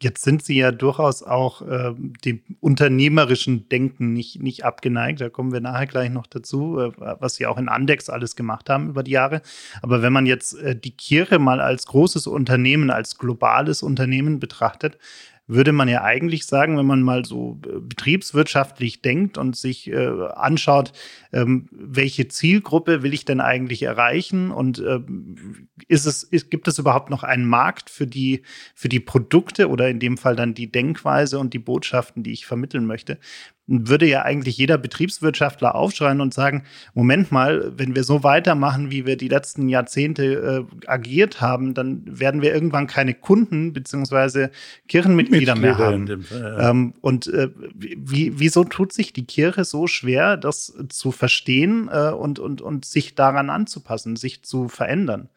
Jetzt 0.00 0.22
sind 0.22 0.44
Sie 0.44 0.56
ja 0.56 0.70
durchaus 0.70 1.24
auch 1.24 1.62
äh, 1.62 1.94
dem 2.24 2.40
unternehmerischen 2.60 3.68
Denken 3.68 4.12
nicht, 4.12 4.40
nicht 4.40 4.64
abgeneigt. 4.64 5.20
Da 5.20 5.30
kommen 5.30 5.52
wir 5.52 5.60
nachher 5.60 5.86
gleich 5.86 6.10
noch 6.10 6.28
dazu, 6.28 6.78
äh, 6.78 6.92
was 6.96 7.34
Sie 7.34 7.46
auch 7.46 7.58
in 7.58 7.68
Andex 7.68 8.08
alles 8.08 8.36
gemacht 8.36 8.70
haben 8.70 8.90
über 8.90 9.02
die 9.02 9.10
Jahre. 9.10 9.42
Aber 9.82 10.00
wenn 10.00 10.12
man 10.12 10.26
jetzt 10.26 10.54
äh, 10.58 10.76
die 10.76 10.92
Kirche 10.92 11.40
mal 11.40 11.60
als 11.60 11.86
großes 11.86 12.28
Unternehmen, 12.28 12.90
als 12.90 13.18
globales 13.18 13.82
Unternehmen 13.82 14.38
betrachtet, 14.38 14.96
würde 15.46 15.72
man 15.72 15.88
ja 15.88 16.02
eigentlich 16.02 16.46
sagen, 16.46 16.78
wenn 16.78 16.86
man 16.86 17.02
mal 17.02 17.24
so 17.24 17.60
äh, 17.66 17.80
betriebswirtschaftlich 17.80 19.02
denkt 19.02 19.36
und 19.36 19.56
sich 19.56 19.90
äh, 19.90 20.28
anschaut, 20.34 20.92
ähm, 21.32 21.68
welche 21.70 22.28
Zielgruppe 22.28 23.02
will 23.02 23.12
ich 23.12 23.24
denn 23.24 23.40
eigentlich 23.40 23.82
erreichen 23.82 24.50
und 24.50 24.78
äh, 24.78 25.00
ist 25.88 26.06
es, 26.06 26.22
ist, 26.22 26.50
gibt 26.50 26.66
es 26.68 26.78
überhaupt 26.78 27.10
noch 27.10 27.24
einen 27.24 27.46
Markt 27.46 27.90
für 27.90 28.06
die, 28.06 28.42
für 28.74 28.88
die 28.88 29.00
Produkte 29.00 29.68
oder 29.68 29.88
in 29.88 30.00
dem 30.00 30.16
Fall 30.16 30.36
dann 30.36 30.54
die 30.54 30.72
Denkweise 30.72 31.38
und 31.38 31.52
die 31.52 31.58
Botschaften, 31.58 32.22
die 32.22 32.32
ich 32.32 32.46
vermitteln 32.46 32.86
möchte? 32.86 33.18
Würde 33.66 34.06
ja 34.06 34.22
eigentlich 34.22 34.58
jeder 34.58 34.76
Betriebswirtschaftler 34.76 35.74
aufschreien 35.74 36.20
und 36.20 36.34
sagen, 36.34 36.64
Moment 36.92 37.32
mal, 37.32 37.72
wenn 37.76 37.96
wir 37.96 38.04
so 38.04 38.22
weitermachen, 38.22 38.90
wie 38.90 39.06
wir 39.06 39.16
die 39.16 39.28
letzten 39.28 39.68
Jahrzehnte 39.68 40.66
äh, 40.70 40.86
agiert 40.86 41.40
haben, 41.40 41.72
dann 41.72 42.02
werden 42.06 42.42
wir 42.42 42.52
irgendwann 42.52 42.86
keine 42.86 43.14
Kunden 43.14 43.72
beziehungsweise 43.72 44.50
Kirchenmitglieder 44.88 45.56
mehr 45.56 45.78
haben. 45.78 46.22
Fall, 46.22 46.40
ja. 46.40 46.70
ähm, 46.70 46.94
und 47.00 47.26
äh, 47.28 47.48
wie, 47.74 48.38
wieso 48.38 48.64
tut 48.64 48.92
sich 48.92 49.14
die 49.14 49.26
Kirche 49.26 49.64
so 49.64 49.86
schwer, 49.86 50.36
das 50.36 50.74
zu 50.90 51.10
verstehen 51.10 51.88
äh, 51.90 52.10
und, 52.10 52.38
und, 52.38 52.60
und 52.60 52.84
sich 52.84 53.14
daran 53.14 53.48
anzupassen, 53.48 54.16
sich 54.16 54.42
zu 54.42 54.68
verändern? 54.68 55.30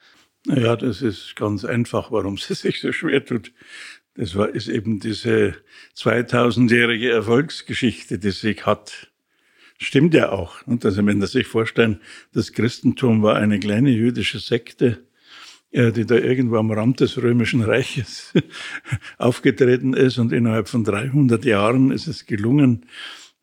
Ja, 0.47 0.75
das 0.75 1.01
ist 1.01 1.35
ganz 1.35 1.65
einfach, 1.65 2.11
warum 2.11 2.37
sie 2.37 2.53
sich 2.55 2.81
so 2.81 2.91
schwer 2.91 3.23
tut. 3.23 3.51
Das 4.17 4.35
war, 4.35 4.49
ist 4.49 4.67
eben 4.67 4.99
diese 4.99 5.53
2000-jährige 5.95 7.11
Erfolgsgeschichte, 7.11 8.17
die 8.17 8.31
sich 8.31 8.65
hat. 8.65 9.11
Stimmt 9.77 10.15
ja 10.15 10.31
auch. 10.31 10.65
Und 10.65 10.83
also 10.85 11.05
wenn 11.05 11.21
Sie 11.21 11.27
sich 11.27 11.45
vorstellen, 11.45 12.01
das 12.33 12.51
Christentum 12.51 13.21
war 13.21 13.35
eine 13.35 13.59
kleine 13.59 13.91
jüdische 13.91 14.39
Sekte, 14.39 15.03
die 15.71 16.05
da 16.05 16.15
irgendwo 16.15 16.57
am 16.57 16.71
Rand 16.71 16.99
des 16.99 17.21
Römischen 17.21 17.61
Reiches 17.61 18.33
aufgetreten 19.19 19.93
ist 19.93 20.17
und 20.17 20.31
innerhalb 20.31 20.67
von 20.67 20.83
300 20.83 21.45
Jahren 21.45 21.91
ist 21.91 22.07
es 22.07 22.25
gelungen, 22.25 22.87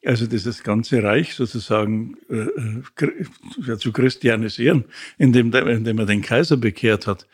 also 0.04 0.26
dieses 0.26 0.64
ganze 0.64 1.02
Reich 1.02 1.34
sozusagen 1.34 2.16
äh, 2.28 3.04
äh 3.04 3.78
zu 3.78 3.92
christianisieren, 3.92 4.84
indem, 5.18 5.52
indem 5.52 5.98
er 5.98 6.06
den 6.06 6.22
Kaiser 6.22 6.56
bekehrt 6.56 7.06
hat. 7.06 7.26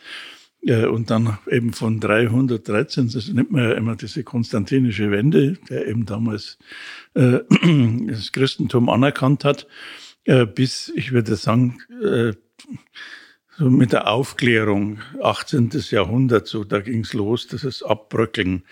Ja, 0.62 0.88
und 0.88 1.10
dann 1.10 1.38
eben 1.50 1.72
von 1.72 2.00
313, 2.00 3.10
das 3.10 3.28
nimmt 3.28 3.50
man 3.50 3.62
ja 3.62 3.72
immer 3.72 3.96
diese 3.96 4.24
konstantinische 4.24 5.10
Wende, 5.10 5.56
der 5.70 5.86
eben 5.86 6.04
damals 6.04 6.58
äh, 7.14 7.38
das 8.06 8.32
Christentum 8.32 8.90
anerkannt 8.90 9.44
hat, 9.44 9.66
äh, 10.24 10.44
bis, 10.44 10.92
ich 10.94 11.12
würde 11.12 11.36
sagen, 11.36 11.78
äh, 12.02 12.34
so 13.56 13.70
mit 13.70 13.92
der 13.92 14.08
Aufklärung, 14.08 14.98
18. 15.22 15.70
Jahrhundert, 15.90 16.46
so 16.46 16.64
da 16.64 16.80
ging's 16.80 17.14
los, 17.14 17.46
dieses 17.46 17.82
Abbröckeln, 17.82 18.64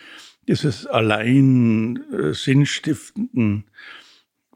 dieses 0.47 0.87
allein 0.87 2.04
äh, 2.12 2.35
sinnstiftenden 2.35 3.64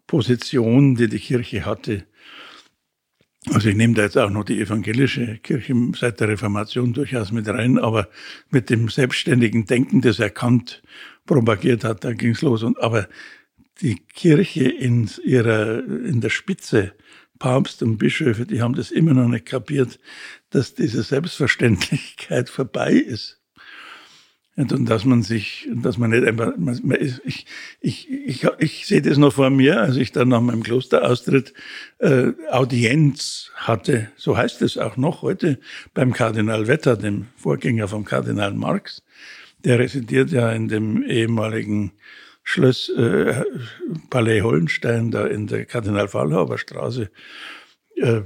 Position, 0.07 0.97
die 0.97 1.09
die 1.09 1.19
Kirche 1.19 1.65
hatte, 1.65 2.05
also 3.51 3.69
ich 3.69 3.77
nehme 3.77 3.95
da 3.95 4.03
jetzt 4.03 4.17
auch 4.17 4.31
noch 4.31 4.45
die 4.45 4.61
evangelische 4.61 5.39
Kirche 5.39 5.75
seit 5.99 6.21
der 6.21 6.29
Reformation 6.29 6.93
durchaus 6.93 7.33
mit 7.33 7.49
rein, 7.49 7.79
aber 7.79 8.09
mit 8.51 8.71
dem 8.71 8.89
selbstständigen 8.89 9.67
Denken, 9.67 10.01
das 10.01 10.21
er 10.21 10.31
Kant 10.31 10.83
propagiert 11.27 11.83
hat, 11.83 12.05
da 12.05 12.13
ging's 12.13 12.43
los. 12.43 12.63
Und 12.63 12.81
aber 12.81 13.09
die 13.81 13.97
Kirche 14.15 14.69
in 14.69 15.11
ihrer 15.25 15.83
in 15.85 16.21
der 16.21 16.31
Spitze, 16.31 16.93
Papst 17.41 17.83
und 17.83 17.99
Bischöfe, 17.99 18.47
die 18.47 18.63
haben 18.63 18.75
das 18.75 18.93
immer 18.93 19.15
noch 19.15 19.27
nicht 19.27 19.47
kapiert, 19.47 19.99
dass 20.51 20.75
diese 20.77 21.03
Selbstverständlichkeit 21.03 22.49
vorbei 22.49 22.93
ist. 22.93 23.42
Und 24.55 24.91
dass 24.91 25.07
man 25.07 25.23
sich, 25.23 25.67
dass 25.75 25.97
man 25.97 26.11
nicht 26.11 26.25
einfach, 26.25 26.53
ich, 27.01 27.47
ich, 27.81 28.11
ich, 28.11 28.47
ich 28.59 28.87
sehe 28.87 29.01
das 29.01 29.17
noch 29.17 29.33
vor 29.33 29.49
mir, 29.49 29.81
als 29.81 29.97
ich 29.97 30.13
dann 30.13 30.29
nach 30.29 30.43
meinem 30.43 30.63
Klosteraustritt 30.63 31.55
äh, 31.99 32.33
Audienz 32.51 33.51
hatte, 33.55 34.09
so 34.17 34.37
heißt 34.37 34.61
es 34.61 34.77
auch 34.77 34.99
noch 34.99 35.23
heute, 35.23 35.59
beim 35.95 36.13
Kardinal 36.13 36.67
Wetter, 36.67 36.99
dem 36.99 37.29
Vorgänger 37.37 37.89
vom 37.89 38.05
Kardinal 38.05 38.53
Marx. 38.53 39.03
Der 39.65 39.79
residiert 39.79 40.31
ja 40.31 40.53
in 40.53 40.69
dem 40.69 41.03
ehemaligen 41.03 41.93
Schloss 42.43 42.91
äh, 42.91 43.45
Palais 44.11 44.43
Hollenstein, 44.43 45.11
da 45.11 45.27
in 45.27 45.47
der 45.47 45.65
Kardinal-Fallhaber 45.65 46.59
Straße. 46.59 47.11
Äh, 47.97 48.21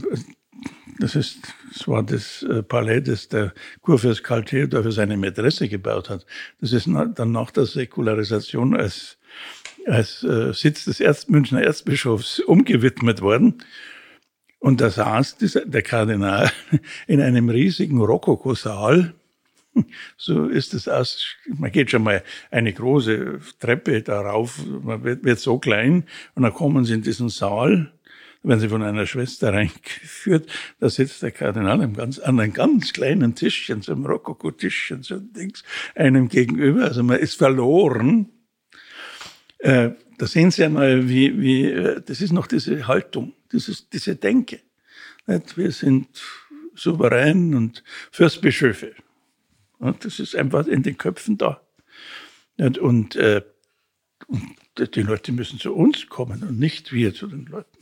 das, 0.98 1.14
ist, 1.14 1.54
das 1.72 1.86
war 1.88 2.02
das 2.02 2.42
äh, 2.42 2.62
Palais, 2.62 3.02
das 3.02 3.28
der 3.28 3.52
Kurfürst 3.82 4.24
Karl 4.24 4.44
Theodor 4.44 4.82
für 4.82 4.92
seine 4.92 5.16
Mätresse 5.16 5.68
gebaut 5.68 6.08
hat. 6.08 6.26
Das 6.60 6.72
ist 6.72 6.86
dann 6.86 7.32
nach 7.32 7.50
der 7.50 7.66
Säkularisation 7.66 8.76
als, 8.76 9.18
als 9.86 10.22
äh, 10.22 10.52
Sitz 10.52 10.84
des 10.84 11.00
Erst 11.00 11.30
Münchner 11.30 11.62
Erzbischofs 11.62 12.40
umgewidmet 12.40 13.20
worden. 13.20 13.62
Und 14.58 14.80
da 14.80 14.90
saß 14.90 15.36
dieser, 15.36 15.66
der 15.66 15.82
Kardinal 15.82 16.50
in 17.06 17.20
einem 17.20 17.48
riesigen 17.48 18.00
Rokokosaal. 18.00 19.14
So 20.16 20.46
ist 20.46 20.72
es 20.72 20.88
aus. 20.88 21.36
Man 21.46 21.70
geht 21.70 21.90
schon 21.90 22.02
mal 22.02 22.22
eine 22.50 22.72
große 22.72 23.40
Treppe 23.60 24.00
darauf, 24.00 24.58
man 24.82 25.04
wird, 25.04 25.22
wird 25.22 25.38
so 25.38 25.58
klein 25.58 26.04
und 26.34 26.44
dann 26.44 26.54
kommen 26.54 26.86
sie 26.86 26.94
in 26.94 27.02
diesen 27.02 27.28
Saal 27.28 27.92
werden 28.46 28.60
sie 28.60 28.68
von 28.68 28.82
einer 28.82 29.06
Schwester 29.06 29.52
reingeführt. 29.52 30.48
Da 30.78 30.88
sitzt 30.88 31.22
der 31.22 31.32
Kardinal 31.32 31.80
an, 31.80 31.94
ganz, 31.94 32.18
an 32.18 32.38
einem 32.38 32.52
ganz 32.52 32.92
kleinen 32.92 33.34
Tischchen, 33.34 33.82
so 33.82 33.92
einem 33.92 34.06
Rokoko-Tischchen, 34.06 35.02
so 35.02 35.16
ein 35.16 35.32
Dings, 35.32 35.64
einem 35.94 36.28
gegenüber. 36.28 36.84
Also 36.84 37.02
man 37.02 37.18
ist 37.18 37.34
verloren. 37.34 38.30
Äh, 39.58 39.90
da 40.18 40.26
sehen 40.26 40.50
Sie 40.50 40.64
einmal, 40.64 41.08
wie, 41.08 41.40
wie, 41.40 41.64
äh, 41.64 42.00
das 42.00 42.20
ist 42.20 42.32
noch 42.32 42.46
diese 42.46 42.86
Haltung, 42.86 43.32
dieses, 43.52 43.88
diese 43.88 44.14
Denke. 44.14 44.60
Nicht? 45.26 45.56
Wir 45.56 45.72
sind 45.72 46.08
souverän 46.74 47.54
und 47.54 47.82
Fürstbischöfe. 48.12 48.94
Und 49.78 50.04
das 50.04 50.20
ist 50.20 50.36
einfach 50.36 50.66
in 50.66 50.82
den 50.82 50.96
Köpfen 50.96 51.36
da. 51.36 51.60
Und, 52.58 53.16
äh, 53.16 53.42
und 54.28 54.56
die 54.94 55.02
Leute 55.02 55.32
müssen 55.32 55.58
zu 55.58 55.74
uns 55.74 56.08
kommen 56.08 56.42
und 56.42 56.58
nicht 56.58 56.92
wir 56.92 57.12
zu 57.12 57.26
den 57.26 57.46
Leuten. 57.46 57.75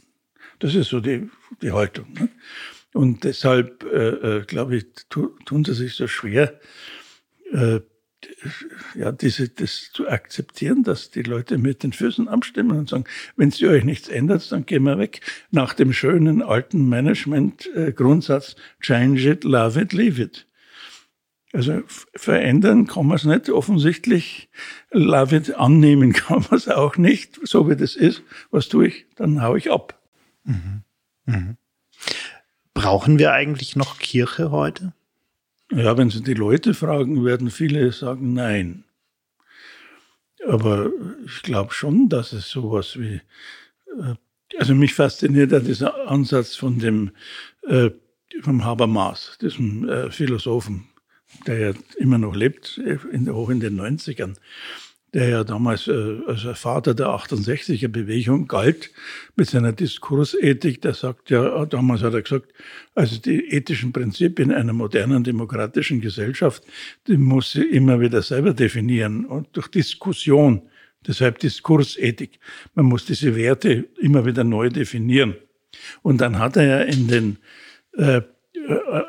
Das 0.59 0.75
ist 0.75 0.89
so 0.89 1.01
die, 1.01 1.29
die 1.63 1.73
Haltung. 1.73 2.13
Ne? 2.13 2.29
Und 2.93 3.25
deshalb, 3.25 3.85
äh, 3.85 4.39
äh, 4.39 4.45
glaube 4.45 4.77
ich, 4.77 4.87
tu, 5.09 5.29
tun 5.45 5.65
sie 5.65 5.75
sich 5.75 5.95
so 5.95 6.07
schwer, 6.07 6.61
äh, 7.53 7.81
ja, 8.95 9.13
diese, 9.13 9.49
das 9.49 9.91
zu 9.93 10.09
akzeptieren, 10.09 10.83
dass 10.83 11.11
die 11.11 11.23
Leute 11.23 11.59
mit 11.59 11.83
den 11.83 11.93
Füßen 11.93 12.29
abstimmen 12.29 12.79
und 12.79 12.89
sagen, 12.89 13.05
wenn 13.37 13.51
sie 13.51 13.67
euch 13.67 13.85
nichts 13.85 14.09
ändert, 14.09 14.51
dann 14.51 14.65
gehen 14.67 14.85
wir 14.85 14.99
weg. 14.99 15.21
Nach 15.51 15.75
dem 15.75 15.93
schönen 15.93 16.43
alten 16.43 16.89
Management-Grundsatz, 16.89 18.57
change 18.81 19.29
it, 19.31 19.45
love 19.45 19.81
it, 19.81 19.93
leave 19.93 20.23
it. 20.23 20.47
Also 21.53 21.83
verändern 22.17 22.87
kann 22.87 23.07
man 23.07 23.17
es 23.17 23.25
nicht, 23.25 23.49
offensichtlich. 23.49 24.49
Love 24.91 25.37
it 25.37 25.55
annehmen 25.55 26.13
kann 26.15 26.45
man 26.49 26.59
es 26.59 26.69
auch 26.69 26.97
nicht, 26.97 27.39
so 27.45 27.69
wie 27.69 27.77
das 27.77 27.95
ist. 27.95 28.23
Was 28.51 28.69
tue 28.69 28.89
ich? 28.89 29.07
Dann 29.17 29.43
hau 29.43 29.55
ich 29.55 29.71
ab. 29.71 30.01
Mhm. 30.45 30.83
Mhm. 31.27 31.57
Brauchen 32.75 33.19
wir 33.19 33.33
eigentlich 33.33 33.77
noch 33.77 33.99
Kirche 33.99 34.51
heute? 34.51 34.93
Ja, 35.71 35.97
wenn 35.97 36.11
Sie 36.11 36.23
die 36.23 36.35
Leute 36.35 36.75
fragen, 36.75 37.25
werden 37.25 37.51
viele 37.51 37.91
sagen 37.93 38.35
Nein. 38.35 38.85
Aber 40.47 40.91
ich 41.25 41.43
glaube 41.43 41.73
schon, 41.73 42.09
dass 42.09 42.33
es 42.33 42.51
sowas 42.51 42.99
wie, 42.99 43.21
äh, 43.99 44.15
also 44.59 44.75
mich 44.75 44.95
fasziniert 44.95 45.53
ja 45.53 45.61
dieser 45.61 46.09
Ansatz 46.09 46.55
von 46.55 46.79
dem, 46.79 47.13
äh, 47.67 47.91
vom 48.43 48.65
Habermas, 48.65 49.39
diesem 49.41 49.89
äh, 49.89 50.11
Philosophen, 50.11 50.87
der 51.47 51.59
ja 51.59 51.73
immer 51.97 52.19
noch 52.19 52.35
lebt, 52.35 52.81
auch 53.31 53.49
in 53.49 53.61
den 53.61 53.81
90ern 53.81 54.37
der 55.15 55.29
ja 55.29 55.45
damals 55.45 55.87
äh, 55.87 56.19
als 56.27 56.43
Vater 56.59 56.93
der 56.93 57.07
68er 57.07 57.87
Bewegung 57.87 58.49
galt 58.49 58.91
mit 59.37 59.49
seiner 59.49 59.73
Diskursethik. 59.73 60.83
Der 60.83 60.93
sagt 60.95 61.31
ja, 61.31 61.65
damals 61.67 62.03
hat 62.03 62.15
er 62.15 62.23
gesagt, 62.23 62.53
also 62.97 63.19
die 63.21 63.49
ethischen 63.53 63.93
Prinzipien 63.93 64.53
einer 64.53 64.73
modernen 64.73 65.23
demokratischen 65.23 66.01
Gesellschaft, 66.01 66.65
die 67.07 67.17
muss 67.17 67.53
sie 67.53 67.63
immer 67.63 68.01
wieder 68.01 68.23
selber 68.23 68.53
definieren 68.53 69.25
und 69.25 69.49
durch 69.53 69.69
Diskussion. 69.69 70.63
Deshalb 71.07 71.39
Diskursethik. 71.39 72.41
Man 72.75 72.87
muss 72.87 73.05
diese 73.05 73.37
Werte 73.37 73.87
immer 74.01 74.27
wieder 74.27 74.43
neu 74.43 74.69
definieren. 74.69 75.37
Und 76.03 76.21
dann 76.21 76.39
hat 76.39 76.57
er 76.57 76.65
ja 76.65 76.79
in 76.81 77.09
den 77.09 77.37
äh, 77.93 78.23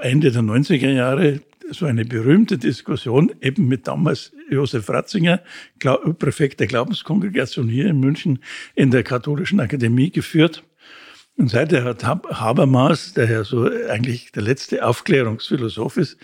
Ende 0.02 0.32
der 0.32 0.42
90er 0.42 0.92
Jahre 0.92 1.42
so 1.72 1.86
eine 1.86 2.06
berühmte 2.06 2.58
Diskussion 2.58 3.34
eben 3.42 3.68
mit 3.68 3.88
damals 3.88 4.32
Josef 4.50 4.90
Ratzinger, 4.90 5.42
Präfekt 6.20 6.60
der 6.60 6.68
Glaubenskongregation 6.68 7.68
hier 7.68 7.88
in 7.88 8.00
München 8.00 8.40
in 8.76 8.92
der 8.92 9.04
Katholischen 9.04 9.60
Akademie 9.60 10.12
geführt. 10.12 10.64
Und 11.38 11.50
seither 11.50 11.84
hat 11.84 12.06
Habermas, 12.06 13.14
der 13.14 13.30
ja 13.30 13.44
so 13.44 13.70
eigentlich 13.90 14.32
der 14.32 14.44
letzte 14.44 14.86
Aufklärungsphilosoph 14.86 15.98
ist, 15.98 16.18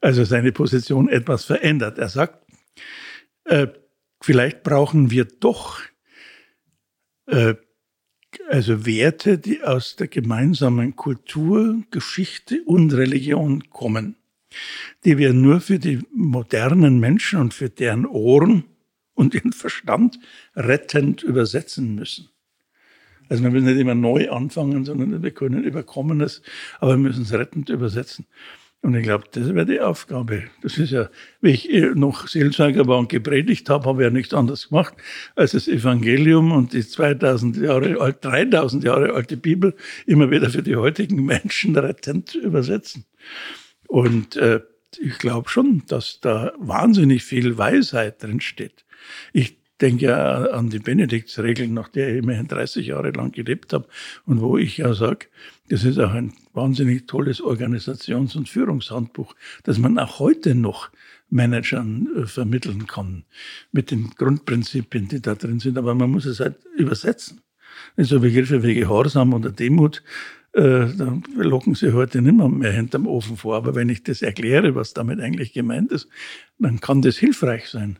also 0.00 0.24
seine 0.24 0.50
Position 0.50 1.08
etwas 1.08 1.44
verändert. 1.44 1.98
Er 1.98 2.08
sagt, 2.08 2.44
äh, 3.44 3.68
vielleicht 4.20 4.64
brauchen 4.64 5.10
wir 5.10 5.24
doch 5.24 5.80
äh, 7.26 7.54
also 8.48 8.84
Werte, 8.84 9.38
die 9.38 9.62
aus 9.62 9.96
der 9.96 10.08
gemeinsamen 10.08 10.96
Kultur, 10.96 11.82
Geschichte 11.90 12.62
und 12.64 12.92
Religion 12.92 13.70
kommen 13.70 14.16
die 15.04 15.18
wir 15.18 15.32
nur 15.32 15.60
für 15.60 15.78
die 15.78 16.00
modernen 16.12 17.00
Menschen 17.00 17.40
und 17.40 17.54
für 17.54 17.70
deren 17.70 18.06
Ohren 18.06 18.64
und 19.14 19.34
ihren 19.34 19.52
Verstand 19.52 20.18
rettend 20.54 21.22
übersetzen 21.22 21.94
müssen. 21.94 22.28
Also 23.28 23.42
wir 23.42 23.50
müssen 23.50 23.66
nicht 23.66 23.78
immer 23.78 23.94
neu 23.94 24.30
anfangen, 24.30 24.84
sondern 24.84 25.22
wir 25.22 25.30
können 25.32 25.64
Überkommenes, 25.64 26.42
aber 26.78 26.92
wir 26.92 26.98
müssen 26.98 27.22
es 27.22 27.32
rettend 27.32 27.70
übersetzen. 27.70 28.26
Und 28.82 28.94
ich 28.94 29.02
glaube, 29.02 29.24
das 29.32 29.52
wäre 29.52 29.66
die 29.66 29.80
Aufgabe. 29.80 30.44
Das 30.62 30.78
ist 30.78 30.92
ja, 30.92 31.08
wie 31.40 31.50
ich 31.50 31.68
noch 31.96 32.28
Seelsorger 32.28 32.86
war 32.86 32.98
und 32.98 33.08
gepredigt 33.08 33.68
habe, 33.68 33.88
habe 33.88 34.02
ich 34.02 34.06
ja 34.06 34.10
nichts 34.10 34.32
anderes 34.32 34.68
gemacht, 34.68 34.94
als 35.34 35.52
das 35.52 35.66
Evangelium 35.66 36.52
und 36.52 36.72
die 36.72 36.86
2000 36.86 37.56
Jahre 37.56 38.00
alt, 38.00 38.24
3000 38.24 38.84
Jahre 38.84 39.14
alte 39.14 39.36
Bibel 39.36 39.74
immer 40.06 40.30
wieder 40.30 40.50
für 40.50 40.62
die 40.62 40.76
heutigen 40.76 41.24
Menschen 41.24 41.76
rettend 41.76 42.36
übersetzen. 42.36 43.06
Und 43.88 44.36
äh, 44.36 44.60
ich 44.98 45.18
glaube 45.18 45.48
schon, 45.48 45.82
dass 45.88 46.20
da 46.20 46.52
wahnsinnig 46.58 47.24
viel 47.24 47.58
Weisheit 47.58 48.22
drin 48.22 48.40
steht. 48.40 48.84
Ich 49.32 49.58
denke 49.80 50.06
ja 50.06 50.50
an 50.50 50.70
die 50.70 50.78
Benediktsregeln, 50.78 51.74
nach 51.74 51.88
der 51.88 52.10
ich 52.10 52.22
immerhin 52.22 52.48
30 52.48 52.86
Jahre 52.86 53.10
lang 53.10 53.32
gelebt 53.32 53.72
habe 53.72 53.86
und 54.24 54.40
wo 54.40 54.56
ich 54.56 54.78
ja 54.78 54.94
sage, 54.94 55.26
das 55.68 55.84
ist 55.84 55.98
auch 55.98 56.12
ein 56.12 56.32
wahnsinnig 56.54 57.06
tolles 57.06 57.42
Organisations- 57.42 58.36
und 58.36 58.48
Führungshandbuch, 58.48 59.34
das 59.64 59.78
man 59.78 59.98
auch 59.98 60.18
heute 60.18 60.54
noch 60.54 60.90
Managern 61.28 62.08
äh, 62.16 62.26
vermitteln 62.26 62.86
kann 62.86 63.24
mit 63.72 63.90
den 63.90 64.10
Grundprinzipien, 64.10 65.08
die 65.08 65.20
da 65.20 65.34
drin 65.34 65.60
sind. 65.60 65.76
Aber 65.76 65.94
man 65.94 66.10
muss 66.10 66.24
es 66.24 66.40
halt 66.40 66.56
übersetzen. 66.76 67.40
So 67.96 68.20
Begriffe 68.20 68.62
wie 68.62 68.74
Gehorsam 68.74 69.34
oder 69.34 69.50
Demut, 69.50 70.02
äh, 70.56 70.88
da 70.96 71.20
locken 71.36 71.74
sie 71.74 71.92
heute 71.92 72.22
nicht 72.22 72.34
mehr, 72.34 72.72
hinterm 72.72 73.06
Ofen 73.06 73.36
vor. 73.36 73.56
Aber 73.56 73.74
wenn 73.74 73.90
ich 73.90 74.02
das 74.02 74.22
erkläre, 74.22 74.74
was 74.74 74.94
damit 74.94 75.20
eigentlich 75.20 75.52
gemeint 75.52 75.92
ist, 75.92 76.08
dann 76.58 76.80
kann 76.80 77.02
das 77.02 77.18
hilfreich 77.18 77.68
sein. 77.68 77.98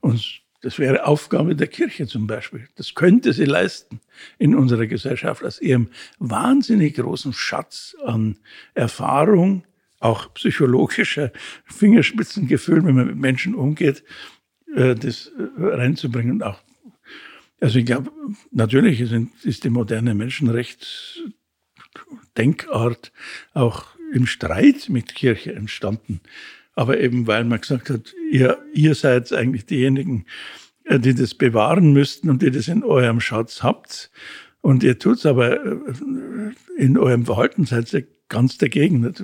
Und 0.00 0.42
das 0.62 0.78
wäre 0.78 1.06
Aufgabe 1.06 1.56
der 1.56 1.66
Kirche 1.66 2.06
zum 2.06 2.28
Beispiel. 2.28 2.68
Das 2.76 2.94
könnte 2.94 3.32
sie 3.32 3.44
leisten 3.44 4.00
in 4.38 4.54
unserer 4.54 4.86
Gesellschaft 4.86 5.44
aus 5.44 5.60
ihrem 5.60 5.88
wahnsinnig 6.18 6.94
großen 6.94 7.32
Schatz 7.32 7.96
an 8.04 8.38
Erfahrung, 8.74 9.64
auch 9.98 10.32
psychologischer 10.34 11.32
Fingerspitzengefühl, 11.64 12.84
wenn 12.84 12.94
man 12.94 13.06
mit 13.08 13.16
Menschen 13.16 13.54
umgeht, 13.56 14.04
äh, 14.74 14.94
das 14.94 15.32
äh, 15.36 15.42
reinzubringen. 15.58 16.42
Auch 16.42 16.60
also 17.60 17.78
ich 17.78 17.86
glaube, 17.86 18.12
natürlich 18.50 19.00
ist 19.00 19.64
die 19.64 19.70
moderne 19.70 20.14
Menschenrechts 20.14 21.22
Denkart 22.36 23.12
auch 23.54 23.86
im 24.12 24.26
Streit 24.26 24.88
mit 24.88 25.14
Kirche 25.14 25.54
entstanden. 25.54 26.20
Aber 26.74 27.00
eben 27.00 27.26
weil 27.26 27.44
man 27.44 27.60
gesagt 27.60 27.90
hat, 27.90 28.14
ihr, 28.30 28.58
ihr 28.74 28.94
seid 28.94 29.32
eigentlich 29.32 29.66
diejenigen, 29.66 30.26
äh, 30.84 30.98
die 31.00 31.14
das 31.14 31.34
bewahren 31.34 31.92
müssten 31.92 32.30
und 32.30 32.42
die 32.42 32.50
das 32.50 32.68
in 32.68 32.84
eurem 32.84 33.20
Schatz 33.20 33.62
habt. 33.62 34.10
Und 34.60 34.82
ihr 34.82 34.98
tut's 34.98 35.26
aber 35.26 35.64
äh, 35.64 35.78
in 36.76 36.98
eurem 36.98 37.24
Verhalten 37.24 37.64
seid 37.64 37.92
ihr 37.92 38.06
ganz 38.28 38.58
dagegen. 38.58 39.14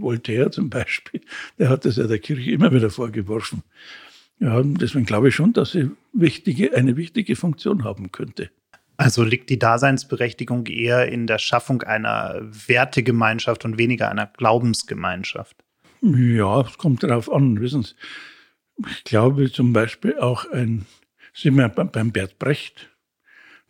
Voltaire 0.00 0.50
zum 0.50 0.68
Beispiel, 0.70 1.20
der 1.58 1.68
hat 1.68 1.84
das 1.84 1.96
ja 1.96 2.06
der 2.06 2.18
Kirche 2.18 2.50
immer 2.50 2.72
wieder 2.72 2.90
vorgeworfen. 2.90 3.62
Ja, 4.40 4.62
deswegen 4.62 5.04
glaube 5.04 5.28
ich 5.28 5.34
schon, 5.34 5.52
dass 5.52 5.72
sie 5.72 5.90
wichtige, 6.12 6.74
eine 6.74 6.96
wichtige 6.96 7.34
Funktion 7.34 7.84
haben 7.84 8.12
könnte. 8.12 8.50
Also 8.98 9.22
liegt 9.22 9.48
die 9.48 9.60
Daseinsberechtigung 9.60 10.66
eher 10.66 11.08
in 11.08 11.28
der 11.28 11.38
Schaffung 11.38 11.82
einer 11.82 12.40
Wertegemeinschaft 12.42 13.64
und 13.64 13.78
weniger 13.78 14.10
einer 14.10 14.26
Glaubensgemeinschaft? 14.26 15.56
Ja, 16.02 16.62
es 16.62 16.78
kommt 16.78 17.04
darauf 17.04 17.32
an, 17.32 17.60
wissen 17.60 17.84
Sie. 17.84 17.94
Ich 18.88 19.04
glaube 19.04 19.50
zum 19.52 19.72
Beispiel 19.72 20.18
auch 20.18 20.50
ein, 20.50 20.84
sind 21.32 21.56
wir 21.56 21.68
beim 21.68 22.10
Bert 22.10 22.40
Brecht, 22.40 22.90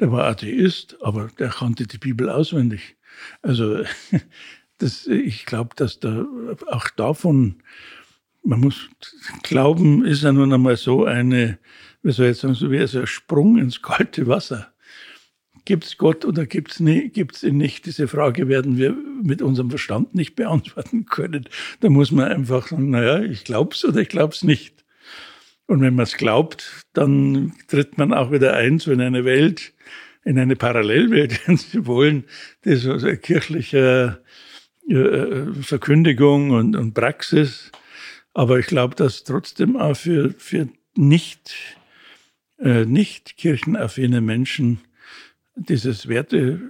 der 0.01 0.11
war 0.13 0.25
Atheist, 0.25 0.97
aber 1.03 1.29
der 1.39 1.51
kannte 1.51 1.87
die 1.87 1.99
Bibel 1.99 2.31
auswendig. 2.31 2.97
Also 3.43 3.85
das, 4.79 5.07
ich 5.07 5.45
glaube, 5.45 5.77
dass 5.77 6.01
da 6.01 6.25
auch 6.69 6.89
davon, 6.89 7.63
man 8.43 8.61
muss 8.61 8.89
glauben, 9.43 10.07
ist 10.07 10.23
ja 10.23 10.33
nun 10.33 10.55
einmal 10.55 10.79
so 10.79 11.05
eine, 11.05 11.59
wie 12.03 12.13
soll 12.13 12.29
ich 12.29 12.39
sagen, 12.39 12.55
so 12.55 12.71
wie 12.71 12.81
ein 12.81 13.07
Sprung 13.07 13.59
ins 13.59 13.83
kalte 13.83 14.27
Wasser. 14.27 14.73
Gibt 15.69 15.85
es 15.85 15.99
Gott 15.99 16.25
oder 16.25 16.47
gibt 16.47 16.71
es 16.71 17.13
gibt's 17.13 17.43
ihn 17.43 17.59
nicht? 17.59 17.85
Diese 17.85 18.09
Frage 18.09 18.49
werden 18.49 18.79
wir 18.79 18.97
mit 19.23 19.43
unserem 19.43 19.69
Verstand 19.69 20.15
nicht 20.15 20.35
beantworten 20.35 21.05
können. 21.05 21.45
Da 21.81 21.91
muss 21.91 22.11
man 22.11 22.33
einfach 22.33 22.69
sagen, 22.69 22.89
naja, 22.89 23.21
ich 23.21 23.45
glaube 23.45 23.75
es 23.75 23.85
oder 23.85 24.01
ich 24.01 24.09
glaube 24.09 24.33
es 24.33 24.43
nicht. 24.43 24.87
Und 25.67 25.83
wenn 25.83 25.95
man 25.95 26.05
es 26.05 26.17
glaubt, 26.17 26.87
dann 26.95 27.53
tritt 27.67 27.99
man 27.99 28.15
auch 28.15 28.33
wieder 28.33 28.55
ein 28.55 28.79
so 28.79 28.91
in 28.93 29.03
eine 29.03 29.27
Welt, 29.27 29.75
in 30.25 30.39
eine 30.39 30.57
Parallelwelt, 30.57 31.39
wenn 31.47 31.59
Sie 31.59 31.85
wollen, 31.85 32.25
die 32.65 32.77
so, 32.77 32.97
so 32.97 33.15
kirchliche 33.15 34.23
äh, 34.89 35.53
Verkündigung 35.61 36.49
und, 36.49 36.77
und 36.77 36.95
Praxis. 36.95 37.73
Aber 38.33 38.59
ich 38.59 38.69
glaube, 38.69 38.95
dass 38.95 39.23
trotzdem 39.23 39.77
auch 39.77 39.99
für, 39.99 40.33
für 40.39 40.67
nicht, 40.97 41.55
äh, 42.59 42.87
nicht 42.87 43.37
kirchenaffine 43.37 44.23
Menschen 44.23 44.81
dieses 45.59 46.09
Werte, 46.09 46.61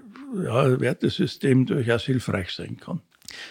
ja, 0.42 0.81
Wertesystem 0.81 1.66
durchaus 1.66 2.05
hilfreich 2.05 2.51
sein 2.53 2.77
kann. 2.79 3.01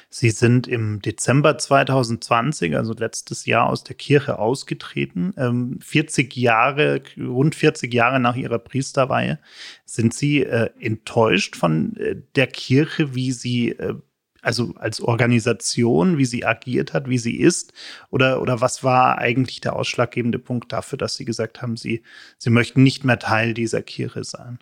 Sie 0.10 0.32
sind 0.32 0.68
im 0.68 1.02
Dezember 1.02 1.58
2020, 1.58 2.76
also 2.76 2.94
letztes 2.94 3.46
Jahr, 3.46 3.68
aus 3.68 3.84
der 3.84 3.96
Kirche 3.96 4.40
ausgetreten. 4.40 5.78
40 5.80 6.36
ähm, 6.36 6.42
Jahre, 6.42 7.02
rund 7.18 7.56
40 7.56 7.94
Jahre 7.94 8.20
nach 8.20 8.36
Ihrer 8.36 8.60
Priesterweihe. 8.60 9.40
Sind 9.86 10.14
Sie 10.14 10.44
äh, 10.44 10.70
enttäuscht 10.80 11.56
von 11.56 11.96
äh, 11.98 12.16
der 12.36 12.48
Kirche, 12.48 13.14
wie 13.14 13.32
sie, 13.32 13.70
äh, 13.70 13.96
also 14.42 14.74
als 14.78 15.02
Organisation, 15.02 16.18
wie 16.18 16.26
sie 16.26 16.46
agiert 16.46 16.94
hat, 16.94 17.10
wie 17.10 17.18
sie 17.18 17.38
ist? 17.38 17.74
Oder, 18.10 18.42
oder 18.42 18.62
was 18.62 18.84
war 18.84 19.20
eigentlich 19.20 19.62
der 19.62 19.76
ausschlaggebende 19.76 20.40
Punkt 20.40 20.72
dafür, 20.72 20.98
dass 20.98 21.16
Sie 21.16 21.26
gesagt 21.26 21.62
haben, 21.62 21.78
Sie, 21.78 22.04
Sie 22.38 22.50
möchten 22.50 22.82
nicht 22.82 23.04
mehr 23.04 23.20
Teil 23.20 23.54
dieser 23.54 23.82
Kirche 23.82 24.24
sein? 24.24 24.60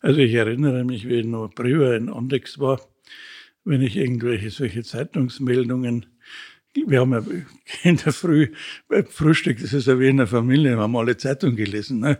Also 0.00 0.20
ich 0.20 0.34
erinnere 0.34 0.84
mich, 0.84 1.08
wie 1.08 1.20
ich 1.20 1.26
noch 1.26 1.50
früher 1.56 1.96
in 1.96 2.08
Ondex 2.08 2.58
war, 2.58 2.80
wenn 3.64 3.82
ich 3.82 3.96
irgendwelche 3.96 4.50
solche 4.50 4.82
Zeitungsmeldungen 4.82 6.06
wir 6.86 7.00
haben 7.00 7.12
ja 7.12 7.22
in 7.82 7.96
der 7.96 8.12
Früh 8.12 8.48
Frühstück, 9.10 9.60
das 9.60 9.72
ist 9.72 9.86
ja 9.86 9.98
wie 9.98 10.08
in 10.08 10.18
der 10.18 10.26
Familie, 10.26 10.76
wir 10.76 10.82
haben 10.82 10.96
alle 10.96 11.16
Zeitung 11.16 11.56
gelesen. 11.56 12.00
Ne? 12.00 12.18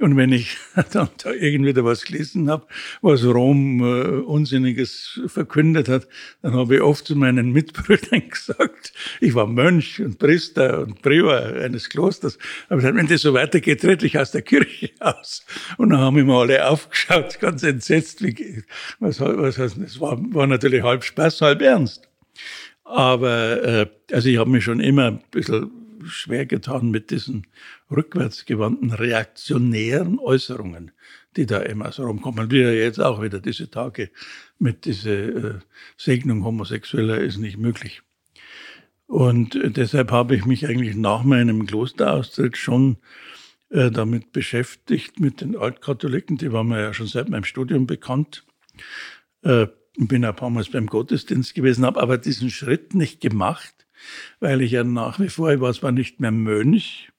Und 0.00 0.16
wenn 0.16 0.32
ich 0.32 0.56
dann 0.92 1.08
da 1.22 1.32
irgendwie 1.32 1.72
da 1.72 1.84
was 1.84 2.04
gelesen 2.04 2.48
habe, 2.50 2.66
was 3.02 3.24
Rom 3.24 3.80
äh, 3.80 4.20
Unsinniges 4.20 5.20
verkündet 5.26 5.88
hat, 5.88 6.06
dann 6.42 6.54
habe 6.54 6.76
ich 6.76 6.80
oft 6.80 7.06
zu 7.06 7.16
meinen 7.16 7.52
Mitbrüdern 7.52 8.28
gesagt, 8.30 8.92
ich 9.20 9.34
war 9.34 9.46
Mönch 9.46 10.00
und 10.00 10.18
Priester 10.18 10.80
und 10.80 11.02
Prior 11.02 11.38
eines 11.38 11.88
Klosters. 11.88 12.38
Aber 12.68 12.76
gesagt, 12.76 12.96
wenn 12.96 13.08
das 13.08 13.22
so 13.22 13.34
weitergeht, 13.34 13.80
trete 13.80 14.06
ich 14.06 14.18
aus 14.18 14.30
der 14.30 14.42
Kirche 14.42 14.90
aus. 15.00 15.44
Und 15.76 15.90
dann 15.90 16.00
haben 16.00 16.18
immer 16.18 16.40
alle 16.40 16.68
aufgeschaut, 16.68 17.40
ganz 17.40 17.62
entsetzt. 17.64 18.22
Wie, 18.22 18.62
was, 19.00 19.20
was 19.20 19.58
heißt 19.58 19.76
das? 19.80 20.00
war, 20.00 20.16
war 20.32 20.46
natürlich 20.46 20.82
halb 20.82 21.02
Spaß, 21.02 21.40
halb 21.40 21.60
Ernst. 21.60 22.08
Aber 22.88 23.62
äh, 23.62 23.86
also 24.12 24.30
ich 24.30 24.38
habe 24.38 24.48
mich 24.48 24.64
schon 24.64 24.80
immer 24.80 25.08
ein 25.08 25.20
bisschen 25.30 25.70
schwer 26.06 26.46
getan 26.46 26.90
mit 26.90 27.10
diesen 27.10 27.46
rückwärtsgewandten 27.90 28.92
reaktionären 28.92 30.18
Äußerungen, 30.18 30.92
die 31.36 31.44
da 31.44 31.58
immer 31.58 31.92
so 31.92 32.04
rumkommen. 32.04 32.50
Wie 32.50 32.60
ja 32.60 32.70
jetzt 32.70 32.98
auch 32.98 33.20
wieder 33.20 33.40
diese 33.40 33.70
Tage 33.70 34.10
mit 34.58 34.86
dieser 34.86 35.10
äh, 35.10 35.54
Segnung 35.98 36.44
Homosexueller 36.44 37.18
ist 37.18 37.36
nicht 37.36 37.58
möglich. 37.58 38.00
Und 39.06 39.54
äh, 39.54 39.70
deshalb 39.70 40.10
habe 40.10 40.34
ich 40.34 40.46
mich 40.46 40.66
eigentlich 40.66 40.96
nach 40.96 41.24
meinem 41.24 41.66
Klosteraustritt 41.66 42.56
schon 42.56 42.96
äh, 43.68 43.90
damit 43.90 44.32
beschäftigt, 44.32 45.20
mit 45.20 45.42
den 45.42 45.58
Altkatholiken, 45.58 46.38
die 46.38 46.52
waren 46.52 46.68
mir 46.68 46.80
ja 46.80 46.94
schon 46.94 47.06
seit 47.06 47.28
meinem 47.28 47.44
Studium 47.44 47.86
bekannt. 47.86 48.46
Äh, 49.42 49.66
bin 50.06 50.24
ein 50.24 50.36
paar 50.36 50.50
Mal 50.50 50.64
beim 50.72 50.86
Gottesdienst 50.86 51.54
gewesen, 51.54 51.84
habe 51.84 52.00
aber 52.00 52.18
diesen 52.18 52.50
Schritt 52.50 52.94
nicht 52.94 53.20
gemacht, 53.20 53.86
weil 54.38 54.60
ich 54.62 54.72
ja 54.72 54.84
nach 54.84 55.18
wie 55.18 55.28
vor, 55.28 55.52
ich 55.52 55.60
war 55.60 55.74
zwar 55.74 55.92
nicht 55.92 56.20
mehr 56.20 56.30
Mönch, 56.30 57.10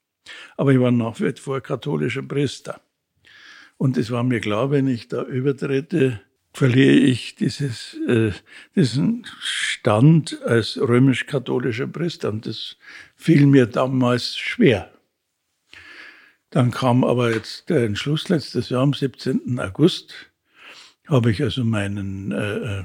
aber 0.56 0.72
ich 0.72 0.80
war 0.80 0.92
nach 0.92 1.20
wie 1.20 1.34
vor 1.34 1.60
katholischer 1.60 2.24
Priester. 2.24 2.82
Und 3.78 3.98
es 3.98 4.12
war 4.12 4.24
mir 4.24 4.40
klar, 4.40 4.72
wenn 4.72 4.88
ich 4.88 5.08
da 5.08 5.24
übertrete, 5.24 6.22
verliere 6.54 6.96
ich 6.96 7.36
dieses, 7.36 7.96
äh, 8.08 8.32
diesen 8.76 9.26
Stand 9.42 10.42
als 10.44 10.78
römisch-katholischer 10.78 11.88
Priester. 11.88 12.30
Und 12.30 12.46
das 12.46 12.78
fiel 13.16 13.46
mir 13.46 13.66
damals 13.66 14.38
schwer. 14.38 14.92
Dann 16.50 16.72
kam 16.72 17.04
aber 17.04 17.32
jetzt 17.32 17.70
der 17.70 17.84
Entschluss 17.84 18.28
letztes 18.30 18.70
Jahr 18.70 18.82
am 18.82 18.94
17. 18.94 19.60
August, 19.60 20.14
habe 21.10 21.32
ich 21.32 21.42
also 21.42 21.66
meinen 21.66 22.32
äh, 22.32 22.80
äh 22.80 22.84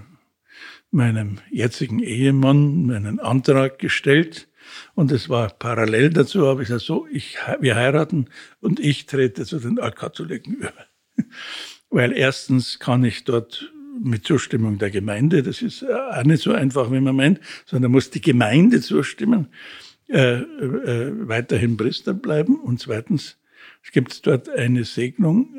meinem 0.95 1.39
jetzigen 1.51 1.99
Ehemann 1.99 2.87
meinen 2.87 3.19
Antrag 3.19 3.79
gestellt. 3.79 4.49
Und 4.95 5.13
es 5.13 5.29
war 5.29 5.49
parallel 5.51 6.11
dazu, 6.11 6.47
habe 6.47 6.63
ich 6.63 6.69
gesagt, 6.69 6.87
so, 6.87 7.07
ich, 7.11 7.37
wir 7.61 7.75
heiraten 7.75 8.27
und 8.61 8.81
ich 8.81 9.07
trete 9.07 9.45
zu 9.45 9.59
den 9.59 9.79
Altkatholiken 9.79 10.55
über. 10.55 10.73
Weil 11.91 12.13
erstens 12.13 12.79
kann 12.79 13.05
ich 13.05 13.25
dort 13.25 13.73
mit 14.03 14.25
Zustimmung 14.25 14.79
der 14.79 14.91
Gemeinde, 14.91 15.43
das 15.43 15.63
ist 15.63 15.85
auch 15.85 16.25
nicht 16.25 16.43
so 16.43 16.53
einfach, 16.53 16.91
wie 16.91 17.01
man 17.01 17.15
meint, 17.15 17.41
sondern 17.67 17.93
muss 17.93 18.11
die 18.11 18.21
Gemeinde 18.21 18.81
zustimmen, 18.81 19.49
äh, 20.09 20.39
äh, 20.41 21.29
weiterhin 21.29 21.77
Priester 21.77 22.15
bleiben. 22.15 22.57
Und 22.57 22.81
zweitens 22.81 23.37
es 23.85 23.93
gibt 23.93 24.27
dort 24.27 24.49
eine 24.49 24.85
Segnung 24.85 25.55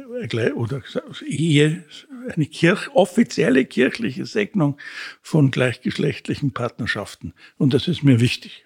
oder 0.55 0.81
Ehe, 1.25 1.85
eine 2.33 2.45
Kirch, 2.47 2.89
offizielle 2.93 3.65
kirchliche 3.65 4.25
Segnung 4.25 4.77
von 5.21 5.51
gleichgeschlechtlichen 5.51 6.51
Partnerschaften. 6.51 7.33
Und 7.57 7.75
das 7.75 7.87
ist 7.87 8.03
mir 8.03 8.19
wichtig. 8.19 8.65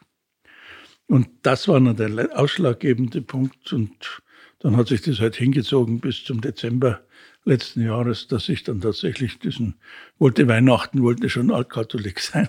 Und 1.08 1.28
das 1.42 1.68
war 1.68 1.82
dann 1.82 1.98
der 1.98 2.40
ausschlaggebende 2.40 3.22
Punkt. 3.22 3.74
Und 3.74 4.22
dann 4.60 4.78
hat 4.78 4.88
sich 4.88 5.02
das 5.02 5.20
halt 5.20 5.36
hingezogen 5.36 6.00
bis 6.00 6.24
zum 6.24 6.40
Dezember 6.40 7.02
letzten 7.44 7.84
Jahres, 7.84 8.28
dass 8.28 8.48
ich 8.48 8.64
dann 8.64 8.80
tatsächlich 8.80 9.40
diesen, 9.40 9.76
wollte 10.20 10.48
Weihnachten, 10.48 11.04
wollte 11.04 11.30
schon 11.30 11.52
Altkatholik 11.52 12.20
sein. 12.22 12.48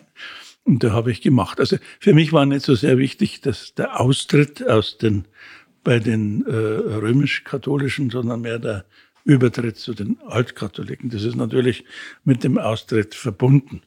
Und 0.63 0.85
da 0.85 0.93
habe 0.93 1.11
ich 1.11 1.23
gemacht. 1.23 1.59
Also 1.59 1.79
für 1.99 2.15
mich 2.15 2.33
war 2.33 2.47
nicht 2.47 2.65
so 2.65 2.77
sehr 2.77 2.99
wichtig, 2.99 3.41
dass 3.41 3.75
der 3.75 3.99
Austritt 3.99 4.63
aus 4.69 4.99
den 4.99 5.27
bei 5.83 5.99
den 5.99 6.45
äh, 6.47 6.51
römisch-katholischen, 6.51 8.11
sondern 8.11 8.43
mehr 8.43 8.59
der 8.59 8.85
Übertritt 9.25 9.77
zu 9.77 9.95
den 9.95 10.19
Altkatholiken. 10.27 11.11
Das 11.11 11.25
ist 11.25 11.37
natürlich 11.37 11.85
mit 12.25 12.45
dem 12.45 12.59
Austritt 12.59 13.15
verbunden. 13.15 13.83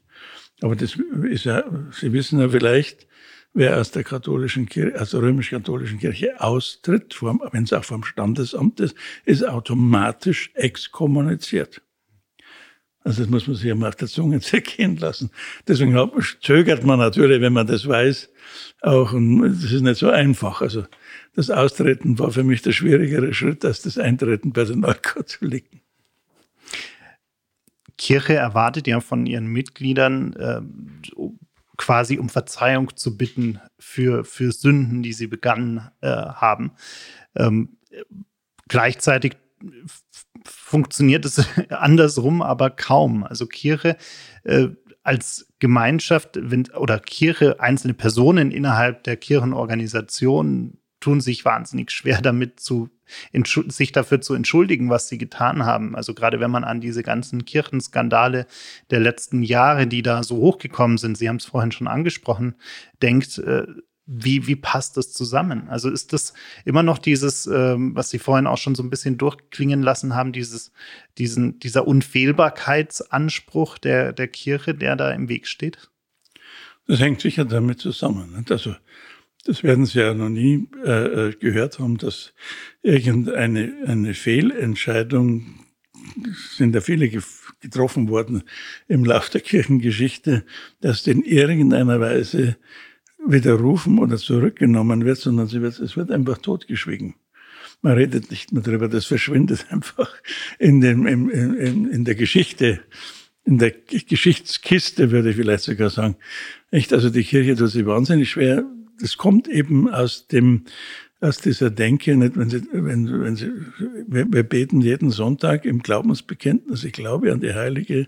Aber 0.62 0.75
das 0.75 0.97
ist 1.23 1.45
ja, 1.45 1.63
Sie 1.91 2.13
wissen 2.13 2.39
ja 2.39 2.49
vielleicht, 2.49 3.08
wer 3.53 3.79
aus 3.79 3.91
der 3.91 4.03
katholischen 4.03 4.67
Kirche, 4.67 4.99
aus 4.99 5.12
der 5.12 5.21
römisch-katholischen 5.21 5.99
Kirche 5.99 6.39
austritt, 6.39 7.21
wenn 7.21 7.63
es 7.63 7.73
auch 7.73 7.84
vom 7.84 8.03
Standesamt 8.03 8.79
ist, 8.79 8.95
ist 9.25 9.45
automatisch 9.47 10.51
exkommuniziert. 10.53 11.82
Also 13.06 13.21
das 13.21 13.29
muss 13.29 13.47
man 13.47 13.56
sich 13.56 13.65
ja 13.65 13.75
mal 13.75 13.89
auf 13.89 13.95
der 13.95 14.08
Zunge 14.08 14.39
zergehen 14.41 14.97
lassen. 14.97 15.29
Deswegen 15.67 15.97
zögert 16.41 16.86
man 16.86 16.99
natürlich, 16.99 17.41
wenn 17.41 17.53
man 17.53 17.67
das 17.67 17.88
weiß, 17.88 18.29
auch. 18.82 19.13
Und 19.13 19.41
das 19.41 19.71
ist 19.71 19.82
nicht 19.82 19.97
so 19.97 20.10
einfach. 20.10 20.62
Also 20.62 20.86
das 21.36 21.50
Austreten 21.50 22.19
war 22.19 22.32
für 22.32 22.43
mich 22.43 22.62
der 22.62 22.72
schwierigere 22.72 23.34
Schritt 23.34 23.65
als 23.65 23.82
das 23.82 23.98
Eintreten 23.98 24.54
bei 24.54 24.65
den 24.65 24.82
Neukatholiken. 24.82 25.82
Kirche 27.98 28.36
erwartet 28.36 28.88
ja 28.88 29.00
von 29.00 29.26
ihren 29.26 29.48
Mitgliedern 29.48 30.34
äh, 30.34 30.62
quasi 31.78 32.17
um 32.17 32.30
Verzeihung 32.30 32.96
zu 32.96 33.17
bitten 33.17 33.60
für, 33.80 34.24
für 34.26 34.52
Sünden, 34.52 35.04
die 35.04 35.13
sie 35.13 35.28
begangen 35.28 35.89
äh, 36.02 36.08
haben. 36.08 36.74
Ähm, 37.36 37.78
gleichzeitig 38.67 39.38
funktioniert 40.46 41.26
es 41.26 41.46
andersrum 41.69 42.41
aber 42.41 42.69
kaum. 42.69 43.24
Also 43.24 43.48
Kirche 43.48 43.98
äh, 44.43 44.69
als 45.04 45.48
Gemeinschaft 45.60 46.38
wenn, 46.41 46.69
oder 46.72 47.00
Kirche, 47.00 47.60
einzelne 47.60 47.93
Personen 47.93 48.52
innerhalb 48.52 49.04
der 49.04 49.17
Kirchenorganisation 49.17 50.78
tun 51.04 51.20
sich 51.20 51.44
wahnsinnig 51.44 51.92
schwer 51.92 52.22
damit 52.22 52.62
zu 52.62 52.89
sich 53.68 53.92
dafür 53.92 54.22
zu 54.22 54.34
entschuldigen, 54.34 54.89
was 54.89 55.10
sie 55.10 55.18
getan 55.18 55.66
haben. 55.66 55.98
Also 55.98 56.13
gerade 56.13 56.39
wenn 56.39 56.50
man 56.50 56.63
an 56.63 56.80
diese 56.80 57.04
ganzen 57.04 57.44
Kirchenskandale 57.44 58.48
der 58.89 59.02
letzten 59.02 59.44
Jahre, 59.44 59.86
die 59.86 60.02
da 60.02 60.24
so 60.24 60.38
hochgekommen 60.38 60.98
sind, 60.98 61.18
Sie 61.18 61.28
haben 61.28 61.36
es 61.36 61.46
vorhin 61.46 61.74
schon 61.74 61.88
angesprochen, 61.88 62.56
denkt, 63.02 63.38
äh, 63.38 63.68
wie, 64.06 64.48
wie 64.48 64.56
passt 64.56 64.96
das 64.96 65.12
zusammen? 65.12 65.68
Also 65.68 65.89
ist 65.89 66.13
das 66.13 66.34
immer 66.63 66.84
noch 66.84 66.98
dieses, 66.98 67.48
ähm, 67.48 67.94
was 67.96 68.10
Sie 68.10 68.20
vorhin 68.20 68.48
auch 68.48 68.58
schon 68.58 68.76
so 68.76 68.84
ein 68.84 68.89
bisschen 68.89 69.18
durchklingen 69.18 69.84
lassen 69.84 70.16
haben, 70.16 70.32
dieses, 70.32 70.72
diesen, 71.18 71.60
dieser 71.60 71.86
Unfehlbarkeitsanspruch 71.86 73.78
der, 73.78 74.13
der 74.13 74.30
Kirche, 74.30 74.74
der 74.74 74.96
da 74.96 75.12
im 75.12 75.28
Weg 75.28 75.48
steht? 75.48 75.89
Das 76.88 77.02
hängt 77.02 77.20
sicher 77.20 77.44
damit 77.44 77.80
zusammen. 77.80 78.46
Also 78.50 78.76
das 79.45 79.63
werden 79.63 79.86
Sie 79.86 79.99
ja 79.99 80.13
noch 80.13 80.29
nie 80.29 80.67
äh, 80.86 81.29
äh 81.29 81.34
gehört 81.34 81.79
haben, 81.79 81.97
dass 81.97 82.34
irgendeine 82.82 83.73
eine 83.86 84.13
Fehlentscheidung 84.13 85.63
sind 86.56 86.75
ja 86.75 86.82
viele 86.82 87.10
getroffen 87.62 88.10
worden 88.10 88.43
im 88.88 89.06
Lauf 89.06 89.29
der 89.29 89.41
Kirchengeschichte, 89.41 90.43
dass 90.82 91.08
in 91.08 91.23
irgendeiner 91.23 91.99
Weise 91.99 92.58
widerrufen 93.25 93.99
oder 93.99 94.17
zurückgenommen 94.17 95.06
wird, 95.06 95.17
sondern 95.17 95.47
sie 95.47 95.62
wird, 95.62 95.79
es 95.79 95.95
wird 95.95 96.12
einfach 96.12 96.38
totgeschwiegen. 96.39 97.15
Man 97.82 97.93
redet 97.93 98.32
nicht 98.32 98.51
mehr 98.51 98.63
darüber, 98.63 98.88
das 98.88 99.06
verschwindet 99.06 99.67
einfach 99.69 100.13
in, 100.60 100.82
dem, 100.82 101.08
in, 101.08 101.29
in, 101.29 101.89
in 101.89 102.06
der 102.06 102.15
Geschichte, 102.15 102.82
in 103.45 103.58
der 103.58 103.71
Geschichtskiste, 103.71 105.12
würde 105.12 105.32
ich 105.32 105.36
vielleicht 105.36 105.63
sogar 105.63 105.89
sagen. 105.89 106.15
Echt, 106.71 106.93
also 106.93 107.10
die 107.10 107.23
Kirche 107.23 107.56
tut 107.56 107.69
sich 107.69 107.86
wahnsinnig 107.86 108.29
schwer. 108.29 108.65
Das 109.04 109.18
kommt 109.18 109.48
eben 109.50 109.89
aus 109.89 110.28
dem, 110.28 110.63
aus 111.20 111.39
dieser 111.39 111.70
Denke, 111.70 112.16
nicht, 112.16 112.38
wenn 112.38 112.50
sie, 112.50 112.62
wenn, 112.72 113.22
wenn 113.22 113.36
sie, 113.36 113.52
wir, 114.08 114.32
wir 114.32 114.44
beten 114.44 114.80
jeden 114.80 115.10
Sonntag 115.10 115.66
im 115.66 115.84
Glaubensbekenntnis, 115.84 116.86
ich 116.86 116.94
glaube 116.94 117.34
an 117.34 117.42
die 117.42 117.54
heilige 117.54 118.08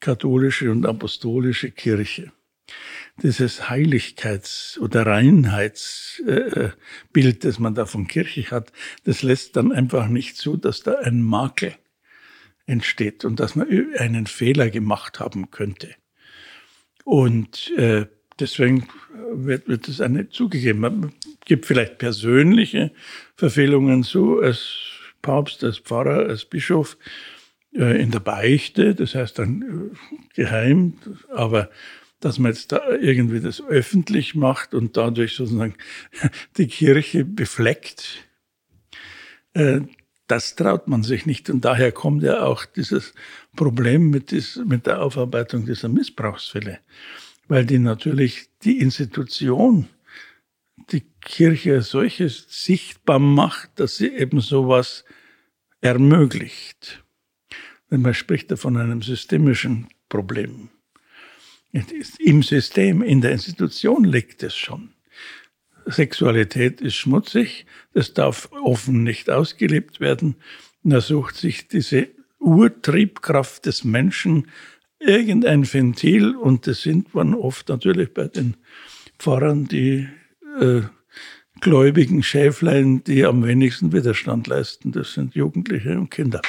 katholische 0.00 0.70
und 0.70 0.86
apostolische 0.86 1.70
Kirche 1.70 2.32
dieses 3.22 3.68
Heiligkeits- 3.68 4.78
oder 4.78 5.04
Reinheitsbild, 5.04 7.44
das 7.44 7.58
man 7.58 7.74
da 7.74 7.84
von 7.84 8.08
Kirche 8.08 8.50
hat, 8.50 8.72
das 9.04 9.22
lässt 9.22 9.54
dann 9.56 9.70
einfach 9.70 10.08
nicht 10.08 10.38
zu, 10.38 10.56
dass 10.56 10.82
da 10.82 10.94
ein 11.00 11.22
Makel 11.22 11.74
entsteht 12.64 13.26
und 13.26 13.38
dass 13.38 13.54
man 13.54 13.68
einen 13.98 14.26
Fehler 14.26 14.70
gemacht 14.70 15.20
haben 15.20 15.50
könnte. 15.50 15.94
Und 17.04 17.70
äh, 17.76 18.06
deswegen 18.40 18.86
wird, 19.32 19.68
wird 19.68 19.88
es 19.88 20.00
eine 20.00 20.28
zugegeben. 20.28 20.80
Man 20.80 21.12
gibt 21.44 21.66
vielleicht 21.66 21.98
persönliche 21.98 22.92
Verfehlungen 23.36 24.02
zu 24.02 24.40
als 24.40 24.76
Papst, 25.22 25.64
als 25.64 25.78
Pfarrer, 25.78 26.28
als 26.28 26.44
Bischof 26.44 26.96
äh, 27.74 28.00
in 28.00 28.10
der 28.10 28.20
Beichte, 28.20 28.94
das 28.94 29.14
heißt 29.14 29.38
dann 29.38 29.92
äh, 29.92 30.34
geheim, 30.34 30.94
aber 31.34 31.70
dass 32.20 32.38
man 32.38 32.52
jetzt 32.52 32.72
da 32.72 32.88
irgendwie 32.88 33.40
das 33.40 33.62
öffentlich 33.62 34.34
macht 34.34 34.74
und 34.74 34.96
dadurch 34.96 35.34
sozusagen 35.34 35.74
die 36.56 36.68
Kirche 36.68 37.24
befleckt. 37.24 38.26
Äh, 39.52 39.80
das 40.26 40.56
traut 40.56 40.88
man 40.88 41.02
sich 41.02 41.26
nicht. 41.26 41.50
Und 41.50 41.66
daher 41.66 41.92
kommt 41.92 42.22
ja 42.22 42.42
auch 42.44 42.64
dieses 42.64 43.12
Problem 43.54 44.08
mit 44.08 44.32
der 44.86 45.02
Aufarbeitung 45.02 45.66
dieser 45.66 45.90
Missbrauchsfälle. 45.90 46.78
Weil 47.48 47.66
die 47.66 47.78
natürlich 47.78 48.48
die 48.62 48.78
Institution, 48.78 49.88
die 50.90 51.02
Kirche 51.20 51.82
solches 51.82 52.46
sichtbar 52.48 53.18
macht, 53.18 53.78
dass 53.80 53.96
sie 53.96 54.08
eben 54.08 54.40
sowas 54.40 55.04
ermöglicht. 55.80 57.04
Denn 57.90 58.02
man 58.02 58.14
spricht 58.14 58.50
da 58.50 58.56
von 58.56 58.76
einem 58.76 59.02
systemischen 59.02 59.88
Problem. 60.08 60.70
Im 62.18 62.42
System, 62.42 63.02
in 63.02 63.20
der 63.20 63.32
Institution 63.32 64.04
liegt 64.04 64.42
es 64.42 64.56
schon. 64.56 64.94
Sexualität 65.86 66.80
ist 66.80 66.94
schmutzig, 66.94 67.66
das 67.92 68.14
darf 68.14 68.48
offen 68.52 69.02
nicht 69.02 69.28
ausgelebt 69.28 70.00
werden. 70.00 70.36
Er 70.84 71.00
sucht 71.00 71.36
sich 71.36 71.68
diese 71.68 72.08
Urtriebkraft 72.38 73.66
des 73.66 73.84
Menschen 73.84 74.48
irgendein 75.06 75.70
Ventil 75.70 76.34
und 76.34 76.66
das 76.66 76.82
sind 76.82 77.14
man 77.14 77.34
oft 77.34 77.68
natürlich 77.68 78.12
bei 78.14 78.28
den 78.28 78.56
Pfarrern 79.18 79.66
die 79.66 80.08
äh, 80.60 80.82
gläubigen 81.60 82.22
Schäflein, 82.22 83.04
die 83.04 83.24
am 83.24 83.44
wenigsten 83.44 83.92
Widerstand 83.92 84.46
leisten. 84.46 84.92
Das 84.92 85.14
sind 85.14 85.34
Jugendliche 85.34 85.98
und 85.98 86.10
Kinder. 86.10 86.42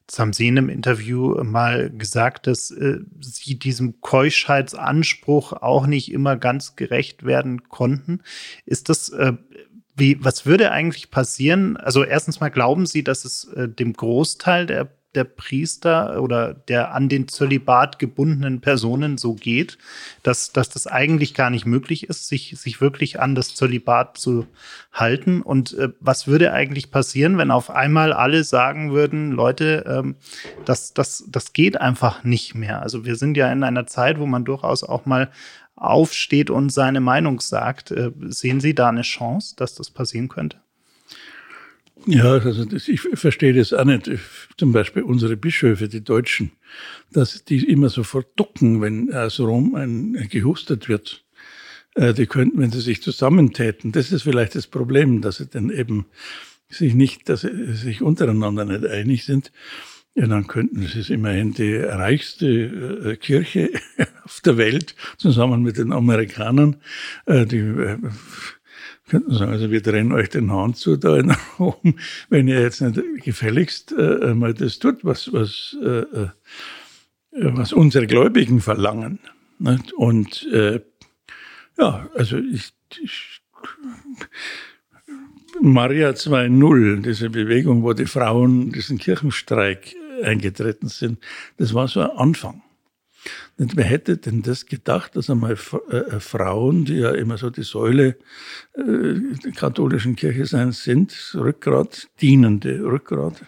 Jetzt 0.00 0.18
haben 0.18 0.32
Sie 0.32 0.48
in 0.48 0.58
einem 0.58 0.68
Interview 0.68 1.42
mal 1.42 1.90
gesagt, 1.90 2.46
dass 2.46 2.70
äh, 2.70 2.98
Sie 3.20 3.58
diesem 3.58 4.00
Keuschheitsanspruch 4.00 5.54
auch 5.54 5.86
nicht 5.86 6.12
immer 6.12 6.36
ganz 6.36 6.76
gerecht 6.76 7.24
werden 7.24 7.68
konnten. 7.68 8.20
Ist 8.66 8.90
das, 8.90 9.08
äh, 9.08 9.32
wie, 9.96 10.22
was 10.22 10.44
würde 10.44 10.70
eigentlich 10.70 11.10
passieren? 11.10 11.78
Also 11.78 12.04
erstens 12.04 12.40
mal 12.40 12.50
glauben 12.50 12.84
Sie, 12.84 13.02
dass 13.02 13.24
es 13.24 13.44
äh, 13.54 13.68
dem 13.68 13.94
Großteil 13.94 14.66
der 14.66 14.90
der 15.14 15.24
Priester 15.24 16.22
oder 16.22 16.54
der 16.54 16.94
an 16.94 17.08
den 17.08 17.28
Zölibat 17.28 17.98
gebundenen 17.98 18.60
Personen 18.60 19.18
so 19.18 19.34
geht, 19.34 19.78
dass, 20.22 20.52
dass 20.52 20.70
das 20.70 20.86
eigentlich 20.86 21.34
gar 21.34 21.50
nicht 21.50 21.66
möglich 21.66 22.08
ist, 22.08 22.28
sich, 22.28 22.54
sich 22.58 22.80
wirklich 22.80 23.20
an 23.20 23.34
das 23.34 23.54
Zölibat 23.54 24.16
zu 24.16 24.46
halten. 24.92 25.42
Und 25.42 25.74
äh, 25.74 25.90
was 26.00 26.26
würde 26.26 26.52
eigentlich 26.52 26.90
passieren, 26.90 27.38
wenn 27.38 27.50
auf 27.50 27.70
einmal 27.70 28.12
alle 28.12 28.44
sagen 28.44 28.92
würden, 28.92 29.32
Leute, 29.32 29.84
ähm, 29.86 30.16
das, 30.64 30.94
das, 30.94 31.24
das 31.28 31.52
geht 31.52 31.80
einfach 31.80 32.24
nicht 32.24 32.54
mehr. 32.54 32.80
Also 32.82 33.04
wir 33.04 33.16
sind 33.16 33.36
ja 33.36 33.52
in 33.52 33.64
einer 33.64 33.86
Zeit, 33.86 34.18
wo 34.18 34.26
man 34.26 34.44
durchaus 34.44 34.82
auch 34.84 35.04
mal 35.04 35.30
aufsteht 35.76 36.48
und 36.48 36.70
seine 36.70 37.00
Meinung 37.00 37.40
sagt. 37.40 37.90
Äh, 37.90 38.12
sehen 38.28 38.60
Sie 38.60 38.74
da 38.74 38.88
eine 38.88 39.02
Chance, 39.02 39.54
dass 39.56 39.74
das 39.74 39.90
passieren 39.90 40.28
könnte? 40.28 40.61
Ja, 42.06 42.32
also 42.32 42.64
das, 42.64 42.88
ich 42.88 43.00
verstehe 43.00 43.52
das 43.52 43.72
auch 43.72 43.84
nicht. 43.84 44.10
Zum 44.56 44.72
Beispiel 44.72 45.02
unsere 45.02 45.36
Bischöfe, 45.36 45.88
die 45.88 46.02
Deutschen, 46.02 46.52
dass 47.12 47.44
die 47.44 47.68
immer 47.68 47.88
sofort 47.88 48.28
ducken, 48.36 48.80
wenn 48.80 49.12
aus 49.12 49.38
Rom 49.38 49.74
ein, 49.74 50.16
ein 50.16 50.28
gehustet 50.28 50.88
wird. 50.88 51.24
Äh, 51.94 52.14
die 52.14 52.26
könnten, 52.26 52.58
wenn 52.58 52.72
sie 52.72 52.80
sich 52.80 53.02
zusammentäten, 53.02 53.92
das 53.92 54.12
ist 54.12 54.22
vielleicht 54.22 54.54
das 54.54 54.66
Problem, 54.66 55.20
dass 55.20 55.36
sie 55.36 55.46
dann 55.46 55.70
eben 55.70 56.06
sich 56.68 56.94
nicht, 56.94 57.28
dass 57.28 57.42
sie 57.42 57.74
sich 57.74 58.02
untereinander 58.02 58.64
nicht 58.64 58.86
einig 58.86 59.24
sind. 59.24 59.52
Ja, 60.14 60.26
dann 60.26 60.46
könnten 60.46 60.86
sie 60.86 61.00
es 61.00 61.08
immerhin 61.08 61.54
die 61.54 61.76
reichste 61.76 62.46
äh, 62.46 63.16
Kirche 63.16 63.70
auf 64.24 64.40
der 64.40 64.58
Welt 64.58 64.94
zusammen 65.16 65.62
mit 65.62 65.78
den 65.78 65.92
Amerikanern, 65.92 66.76
äh, 67.26 67.46
die 67.46 67.58
äh, 67.58 67.98
könnten 69.08 69.34
sagen, 69.34 69.52
also 69.52 69.70
wir 69.70 69.82
drehen 69.82 70.12
euch 70.12 70.28
den 70.28 70.50
Hahn 70.50 70.74
zu 70.74 70.96
da 70.96 71.16
in 71.16 71.30
Rom, 71.58 71.98
wenn 72.28 72.48
ihr 72.48 72.60
jetzt 72.60 72.80
nicht 72.80 73.00
gefälligst 73.24 73.92
äh, 73.92 74.34
mal 74.34 74.54
das 74.54 74.78
tut, 74.78 75.04
was, 75.04 75.32
was, 75.32 75.76
äh, 75.82 75.86
äh, 75.88 76.28
was 77.32 77.72
unsere 77.72 78.06
Gläubigen 78.06 78.60
verlangen. 78.60 79.18
Nicht? 79.58 79.92
Und 79.92 80.46
äh, 80.52 80.80
ja, 81.78 82.08
also 82.14 82.36
ich, 82.38 82.72
ich 83.02 83.40
Maria 85.60 86.10
2.0, 86.10 87.02
diese 87.02 87.30
Bewegung, 87.30 87.82
wo 87.82 87.92
die 87.92 88.06
Frauen 88.06 88.72
diesen 88.72 88.98
Kirchenstreik 88.98 89.94
eingetreten 90.22 90.88
sind, 90.88 91.18
das 91.58 91.74
war 91.74 91.88
so 91.88 92.00
ein 92.00 92.10
Anfang. 92.10 92.62
Und 93.58 93.76
wer 93.76 93.84
hätte 93.84 94.16
denn 94.16 94.42
das 94.42 94.66
gedacht, 94.66 95.16
dass 95.16 95.30
einmal 95.30 95.56
äh, 95.90 95.96
äh, 95.96 96.20
Frauen, 96.20 96.84
die 96.84 96.96
ja 96.96 97.12
immer 97.12 97.38
so 97.38 97.50
die 97.50 97.62
Säule 97.62 98.16
äh, 98.74 98.82
der 98.82 99.52
katholischen 99.54 100.16
Kirche 100.16 100.46
sein 100.46 100.72
sind, 100.72 101.32
Rückgrat, 101.34 102.08
dienende 102.20 102.82
Rückgrat, 102.82 103.44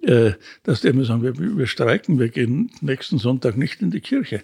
dass 0.64 0.80
die 0.80 0.88
immer 0.88 1.04
sagen, 1.04 1.22
wir, 1.22 1.38
wir 1.38 1.66
streiken, 1.68 2.18
wir 2.18 2.28
gehen 2.28 2.72
nächsten 2.80 3.18
Sonntag 3.18 3.56
nicht 3.56 3.82
in 3.82 3.92
die 3.92 4.00
Kirche. 4.00 4.42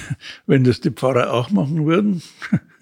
Wenn 0.46 0.64
das 0.64 0.80
die 0.80 0.90
Pfarrer 0.90 1.32
auch 1.32 1.50
machen 1.50 1.86
würden, 1.86 2.22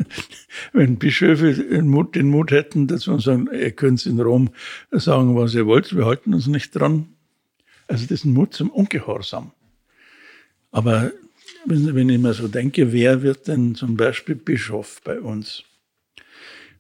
wenn 0.72 0.98
Bischöfe 0.98 1.53
den 1.55 1.87
Mut, 1.87 2.16
den 2.16 2.29
Mut 2.29 2.50
hätten, 2.50 2.88
dazu 2.88 3.12
und 3.12 3.22
sagen, 3.22 3.48
ihr 3.53 3.70
könnt 3.70 4.05
in 4.07 4.20
Rom 4.20 4.50
sagen, 4.90 5.37
was 5.37 5.55
ihr 5.55 5.66
wollt, 5.66 5.94
wir 5.94 6.07
halten 6.07 6.35
uns 6.35 6.46
nicht 6.46 6.72
dran. 6.72 7.09
Also 7.87 8.05
das 8.05 8.20
ist 8.20 8.24
ein 8.24 8.33
Mut 8.33 8.55
zum 8.55 8.70
Ungehorsam. 8.70 9.53
Aber 10.70 11.11
wenn 11.66 12.09
ich 12.09 12.18
mir 12.18 12.35
so 12.35 12.48
denke, 12.48 12.92
wer 12.92 13.22
wird 13.22 13.48
denn 13.48 13.74
zum 13.74 13.96
Beispiel 13.96 14.37
Bischof 14.37 15.00
bei 15.02 15.20
uns? 15.20 15.64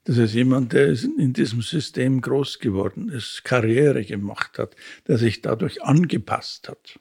Das 0.04 0.16
ist 0.16 0.32
jemand, 0.32 0.72
der 0.72 0.88
in 0.88 1.34
diesem 1.34 1.60
System 1.60 2.22
groß 2.22 2.58
geworden 2.58 3.10
ist, 3.10 3.44
Karriere 3.44 4.02
gemacht 4.04 4.58
hat, 4.58 4.74
der 5.06 5.18
sich 5.18 5.42
dadurch 5.42 5.82
angepasst 5.82 6.68
hat. 6.68 6.98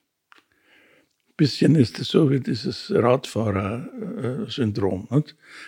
Ein 1.30 1.36
bisschen 1.38 1.76
ist 1.76 1.98
es 2.00 2.10
so 2.10 2.30
wie 2.30 2.42
dieses 2.42 2.92
Radfahrer-Syndrom. 2.94 5.08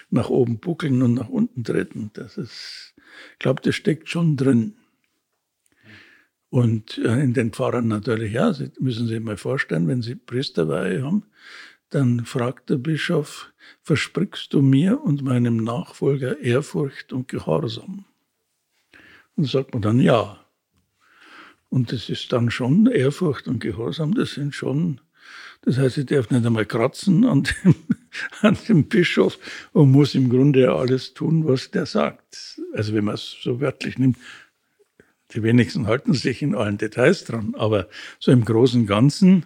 Nach 0.09 0.29
oben 0.29 0.59
buckeln 0.59 1.01
und 1.01 1.13
nach 1.13 1.29
unten 1.29 1.63
treten. 1.63 2.11
Das 2.13 2.37
ist, 2.37 2.93
ich 3.33 3.39
glaube, 3.39 3.61
das 3.63 3.75
steckt 3.75 4.09
schon 4.09 4.35
drin. 4.35 4.75
Und 6.51 6.97
äh, 6.97 7.21
in 7.21 7.33
den 7.33 7.53
Pfarrern 7.53 7.87
natürlich, 7.87 8.33
ja, 8.33 8.53
Sie 8.53 8.71
müssen 8.77 9.07
sich 9.07 9.21
mal 9.21 9.37
vorstellen, 9.37 9.87
wenn 9.87 10.01
Sie 10.01 10.15
Priesterweihe 10.15 11.01
haben, 11.01 11.23
dann 11.89 12.25
fragt 12.25 12.69
der 12.69 12.75
Bischof, 12.75 13.53
versprichst 13.81 14.53
du 14.53 14.61
mir 14.61 15.01
und 15.01 15.23
meinem 15.23 15.63
Nachfolger 15.63 16.39
Ehrfurcht 16.39 17.13
und 17.13 17.29
Gehorsam? 17.29 18.03
Und 19.37 19.47
sagt 19.47 19.73
man 19.73 19.81
dann 19.81 20.01
ja. 20.01 20.45
Und 21.69 21.93
das 21.93 22.09
ist 22.09 22.33
dann 22.33 22.51
schon 22.51 22.85
Ehrfurcht 22.85 23.47
und 23.47 23.59
Gehorsam, 23.59 24.13
das 24.13 24.33
sind 24.33 24.53
schon, 24.53 24.99
das 25.61 25.77
heißt, 25.77 25.99
ich 25.99 26.05
darf 26.07 26.31
nicht 26.31 26.45
einmal 26.45 26.65
kratzen 26.65 27.23
an 27.23 27.43
dem, 27.43 27.75
an 28.41 28.57
dem 28.67 28.89
Bischof 28.89 29.39
und 29.71 29.91
muss 29.91 30.15
im 30.15 30.29
Grunde 30.29 30.73
alles 30.73 31.13
tun, 31.13 31.47
was 31.47 31.71
der 31.71 31.85
sagt. 31.85 32.59
Also 32.73 32.93
wenn 32.93 33.05
man 33.05 33.15
es 33.15 33.37
so 33.41 33.61
wörtlich 33.61 33.97
nimmt, 33.97 34.17
die 35.33 35.43
wenigsten 35.43 35.87
halten 35.87 36.13
sich 36.13 36.41
in 36.41 36.55
allen 36.55 36.77
Details 36.77 37.25
dran, 37.25 37.53
aber 37.57 37.87
so 38.19 38.31
im 38.31 38.45
Großen 38.45 38.81
und 38.81 38.87
Ganzen 38.87 39.45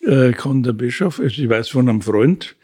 äh, 0.00 0.32
kann 0.32 0.62
der 0.62 0.72
Bischof, 0.72 1.20
also 1.20 1.42
ich 1.42 1.48
weiß 1.48 1.68
von 1.68 1.88
einem 1.88 2.02
Freund, 2.02 2.56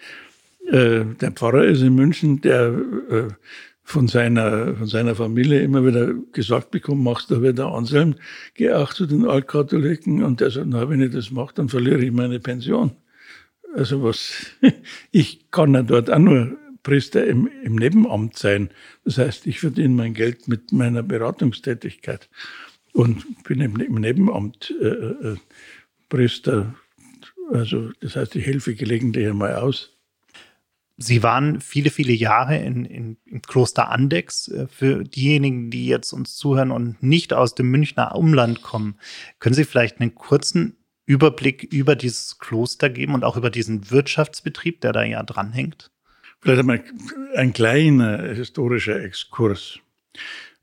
äh, 0.67 1.05
der 1.21 1.33
Pfarrer 1.33 1.65
ist 1.65 1.83
in 1.83 1.95
München, 1.95 2.41
der 2.41 2.75
äh, 3.11 3.29
von 3.89 4.07
seiner, 4.07 4.75
von 4.75 4.87
seiner 4.87 5.15
Familie 5.15 5.63
immer 5.63 5.87
wieder 5.87 6.13
gesagt 6.33 6.71
bekommt, 6.71 7.03
machst 7.03 7.31
du 7.31 7.43
wieder 7.43 7.73
Anselm, 7.73 8.17
geh 8.55 8.73
auch 8.73 8.93
zu 8.93 9.07
den 9.07 9.27
Altkatholiken 9.27 10.23
und 10.23 10.41
der 10.41 10.51
sagt, 10.51 10.67
na, 10.69 10.91
wenn 10.91 11.01
ich 11.01 11.13
das 11.13 11.31
mache, 11.31 11.55
dann 11.55 11.71
verliere 11.71 12.05
ich 12.05 12.13
meine 12.13 12.39
Pension. 12.39 12.91
Also 13.75 14.03
was, 14.03 14.47
ich 15.11 15.51
kann 15.51 15.73
ja 15.73 15.83
dort 15.83 16.11
auch 16.11 16.19
nur 16.19 16.57
Priester 16.89 17.27
im, 17.27 17.51
im 17.63 17.77
Nebenamt 17.77 18.39
sein. 18.39 18.71
Das 19.05 19.19
heißt, 19.19 19.47
ich 19.47 19.61
verdiene 19.61 19.91
mein 19.91 20.15
Geld 20.15 20.49
mit 20.49 20.73
meiner 20.73 21.03
Beratungstätigkeit 21.03 22.31
und 22.95 23.45
bin 23.45 23.61
im, 23.61 23.79
im 23.79 23.97
Nebenamt 23.97 24.75
äh, 24.81 24.87
äh, 24.87 25.37
Priester. 26.09 26.75
Also 27.53 27.91
das 28.01 28.17
heißt, 28.17 28.37
ich 28.37 28.47
helfe 28.47 28.75
gelegentlich 28.75 29.27
einmal 29.27 29.57
aus. 29.57 29.99
Sie 30.97 31.23
waren 31.23 31.61
viele, 31.61 31.91
viele 31.91 32.15
Jahre 32.15 32.57
in, 32.57 32.87
in, 32.87 33.19
im 33.27 33.43
Kloster 33.43 33.91
Andex. 33.91 34.49
Äh, 34.49 34.67
für 34.69 35.05
diejenigen, 35.05 35.71
die 35.71 35.89
jetzt 35.89 36.15
uns 36.15 36.37
zuhören 36.37 36.71
und 36.71 37.03
nicht 37.03 37.35
aus 37.35 37.55
dem 37.55 37.71
Münchner 37.71 38.15
Umland 38.15 38.63
kommen, 38.63 38.99
können 39.41 39.55
Sie 39.55 39.65
vielleicht 39.65 40.01
einen 40.01 40.15
kurzen 40.15 40.79
Überblick 41.05 41.65
über 41.71 41.97
dieses 41.97 42.39
Kloster 42.39 42.89
geben 42.89 43.13
und 43.13 43.25
auch 43.25 43.37
über 43.37 43.51
diesen 43.51 43.91
Wirtschaftsbetrieb, 43.91 44.81
der 44.81 44.95
da 44.95 45.03
ja 45.03 45.23
dranhängt? 45.23 45.91
Vielleicht 46.41 46.61
einmal 46.61 46.85
ein 47.35 47.53
kleiner 47.53 48.23
historischer 48.33 49.03
Exkurs. 49.03 49.81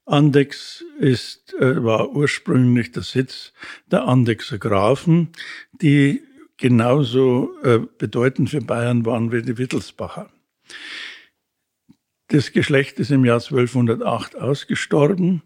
Andex 0.06 0.84
ist, 1.00 1.54
äh, 1.56 1.84
war 1.84 2.12
ursprünglich 2.12 2.92
der 2.92 3.04
Sitz 3.04 3.54
der 3.92 4.06
Andexer 4.06 4.60
Grafen, 4.60 5.30
die 5.74 6.22
genauso 6.58 7.52
äh, 7.64 7.80
bedeutend 7.98 8.52
für 8.52 8.62
Bayern 8.62 9.06
waren 9.06 9.32
wie 9.32 9.42
die 9.42 9.58
Wittelsbacher. 9.58 10.30
Das 12.28 12.52
Geschlecht 12.52 13.00
ist 13.00 13.12
im 13.12 13.26
Jahr 13.26 13.42
1208 13.42 14.36
ausgestorben. 14.36 15.42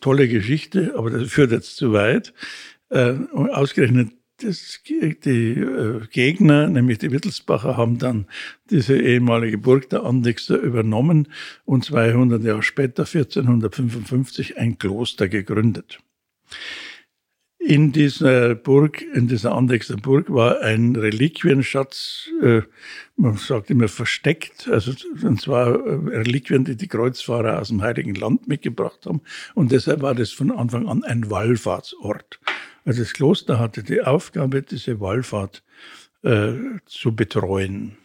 Tolle 0.00 0.28
Geschichte, 0.28 0.94
aber 0.96 1.10
das 1.10 1.30
führt 1.30 1.50
jetzt 1.50 1.76
zu 1.76 1.92
weit. 1.92 2.32
Äh, 2.90 3.14
ausgerechnet 3.32 4.12
das, 4.44 4.80
die 4.84 5.50
äh, 5.52 6.06
Gegner, 6.10 6.68
nämlich 6.68 6.98
die 6.98 7.10
Wittelsbacher, 7.10 7.76
haben 7.76 7.98
dann 7.98 8.26
diese 8.70 8.98
ehemalige 8.98 9.58
Burg 9.58 9.90
der 9.90 10.04
Andexer 10.04 10.56
übernommen 10.56 11.28
und 11.64 11.84
200 11.84 12.42
Jahre 12.42 12.62
später, 12.62 13.02
1455, 13.02 14.58
ein 14.58 14.78
Kloster 14.78 15.28
gegründet. 15.28 16.00
In 17.64 17.92
dieser 17.92 18.56
Burg, 18.56 19.02
in 19.02 19.28
dieser 19.28 19.54
Andexer 19.54 19.96
Burg 19.96 20.32
war 20.32 20.62
ein 20.62 20.96
Reliquienschatz, 20.96 22.28
äh, 22.42 22.62
man 23.16 23.36
sagt 23.36 23.70
immer 23.70 23.86
versteckt, 23.86 24.68
also 24.68 24.92
und 25.22 25.40
zwar 25.40 25.68
äh, 25.68 26.18
Reliquien, 26.18 26.64
die 26.64 26.76
die 26.76 26.88
Kreuzfahrer 26.88 27.60
aus 27.60 27.68
dem 27.68 27.80
Heiligen 27.80 28.16
Land 28.16 28.48
mitgebracht 28.48 29.06
haben. 29.06 29.20
Und 29.54 29.70
deshalb 29.70 30.02
war 30.02 30.16
das 30.16 30.32
von 30.32 30.50
Anfang 30.50 30.88
an 30.88 31.04
ein 31.04 31.30
Wallfahrtsort. 31.30 32.40
Also 32.84 33.02
das 33.02 33.12
Kloster 33.12 33.60
hatte 33.60 33.84
die 33.84 34.02
Aufgabe, 34.02 34.62
diese 34.62 34.98
Wallfahrt 34.98 35.62
äh, 36.24 36.54
zu 36.86 37.14
betreuen. 37.14 37.96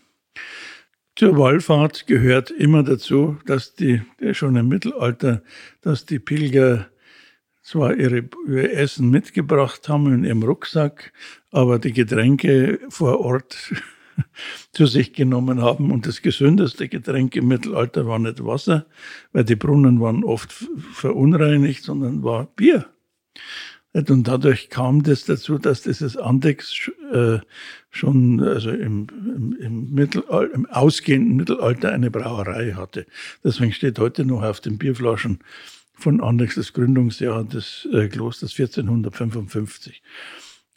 Zur 1.16 1.36
Wallfahrt 1.36 2.06
gehört 2.06 2.52
immer 2.52 2.84
dazu, 2.84 3.38
dass 3.48 3.74
die, 3.74 4.04
schon 4.34 4.56
im 4.56 4.68
Mittelalter, 4.68 5.42
dass 5.82 6.06
die 6.06 6.20
Pilger 6.20 6.90
zwar 7.68 7.98
ihre, 7.98 8.30
ihr 8.48 8.72
Essen 8.72 9.10
mitgebracht 9.10 9.90
haben 9.90 10.14
in 10.14 10.24
ihrem 10.24 10.42
Rucksack, 10.42 11.12
aber 11.52 11.80
die 11.80 11.92
Getränke 11.92 12.80
vor 12.88 13.20
Ort 13.20 13.74
zu 14.72 14.86
sich 14.86 15.12
genommen 15.12 15.62
haben. 15.62 15.92
Und 15.92 16.08
das 16.08 16.22
gesündeste 16.22 16.88
Getränk 16.88 17.36
im 17.36 17.50
Mittelalter 17.50 18.08
war 18.08 18.20
nicht 18.20 18.46
Wasser, 18.46 18.86
weil 19.34 19.44
die 19.44 19.58
Brunnen 19.58 20.00
waren 20.00 20.24
oft 20.24 20.54
verunreinigt, 20.94 21.84
sondern 21.84 22.24
war 22.24 22.46
Bier. 22.46 22.86
Und 23.92 24.28
dadurch 24.28 24.70
kam 24.70 25.04
das 25.04 25.26
dazu, 25.26 25.58
dass 25.58 25.82
dieses 25.82 26.16
Andex 26.16 26.90
äh, 27.12 27.40
schon 27.90 28.40
also 28.40 28.70
im, 28.70 29.08
im, 29.10 29.58
im, 29.60 29.94
Mittelalter, 29.94 30.54
im 30.54 30.68
ausgehenden 30.68 31.36
Mittelalter 31.36 31.92
eine 31.92 32.12
Brauerei 32.12 32.74
hatte. 32.74 33.08
Deswegen 33.44 33.74
steht 33.74 34.00
heute 34.00 34.24
noch 34.24 34.44
auf 34.44 34.62
den 34.62 34.78
Bierflaschen 34.78 35.40
von 35.98 36.22
Andex 36.22 36.56
das 36.56 36.74
Gründungsjahr 36.74 37.44
des 37.44 37.88
äh, 37.92 38.08
Klosters 38.08 38.52
1455. 38.58 40.02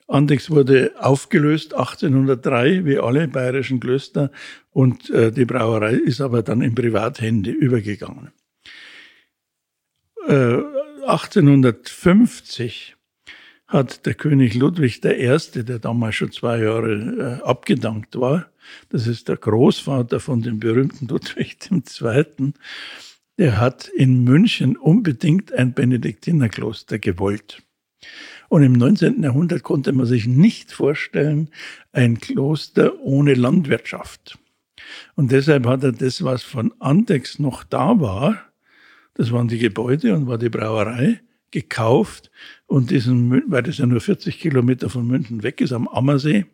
Andex 0.08 0.50
wurde 0.50 0.92
aufgelöst 0.98 1.74
1803, 1.74 2.84
wie 2.84 2.98
alle 2.98 3.28
bayerischen 3.28 3.78
Klöster, 3.78 4.32
und 4.70 5.08
äh, 5.10 5.30
die 5.30 5.44
Brauerei 5.44 5.94
ist 5.94 6.20
aber 6.20 6.42
dann 6.42 6.62
in 6.62 6.74
Privathände 6.74 7.50
übergegangen. 7.50 8.32
Äh, 10.26 10.58
1850 11.06 12.96
hat 13.68 14.04
der 14.04 14.14
König 14.14 14.54
Ludwig 14.54 15.04
I., 15.04 15.38
der 15.62 15.78
damals 15.78 16.16
schon 16.16 16.32
zwei 16.32 16.58
Jahre 16.62 17.40
äh, 17.42 17.44
abgedankt 17.44 18.18
war, 18.18 18.50
das 18.88 19.06
ist 19.06 19.28
der 19.28 19.36
Großvater 19.36 20.18
von 20.20 20.42
dem 20.42 20.58
berühmten 20.58 21.06
Ludwig 21.06 21.58
II., 21.70 22.52
der 23.40 23.58
hat 23.58 23.88
in 23.88 24.22
München 24.22 24.76
unbedingt 24.76 25.50
ein 25.54 25.72
Benediktinerkloster 25.72 26.98
gewollt. 26.98 27.62
Und 28.50 28.62
im 28.62 28.74
19. 28.74 29.22
Jahrhundert 29.22 29.62
konnte 29.62 29.92
man 29.92 30.04
sich 30.04 30.26
nicht 30.26 30.72
vorstellen, 30.72 31.48
ein 31.90 32.20
Kloster 32.20 33.00
ohne 33.00 33.32
Landwirtschaft. 33.32 34.38
Und 35.14 35.32
deshalb 35.32 35.64
hat 35.64 35.82
er 35.84 35.92
das, 35.92 36.22
was 36.22 36.42
von 36.42 36.74
Andex 36.80 37.38
noch 37.38 37.64
da 37.64 37.98
war, 37.98 38.44
das 39.14 39.32
waren 39.32 39.48
die 39.48 39.58
Gebäude 39.58 40.14
und 40.14 40.26
war 40.26 40.36
die 40.36 40.50
Brauerei, 40.50 41.22
gekauft 41.50 42.30
und 42.66 42.90
diesen, 42.90 43.50
weil 43.50 43.62
das 43.62 43.78
ja 43.78 43.86
nur 43.86 44.02
40 44.02 44.38
Kilometer 44.38 44.90
von 44.90 45.06
München 45.06 45.42
weg 45.42 45.62
ist, 45.62 45.72
am 45.72 45.88
Ammersee, 45.88 46.44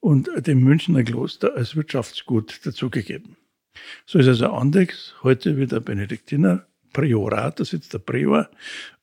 und 0.00 0.30
dem 0.46 0.64
Münchner 0.64 1.04
Kloster 1.04 1.54
als 1.54 1.76
Wirtschaftsgut 1.76 2.64
dazugegeben. 2.64 3.36
So 4.06 4.18
ist 4.18 4.28
also 4.28 4.48
Andex 4.48 5.14
heute 5.22 5.56
wieder 5.56 5.80
Benediktiner 5.80 6.66
Priorat, 6.92 7.60
da 7.60 7.64
sitzt 7.64 7.94
der 7.94 7.98
Prior 7.98 8.50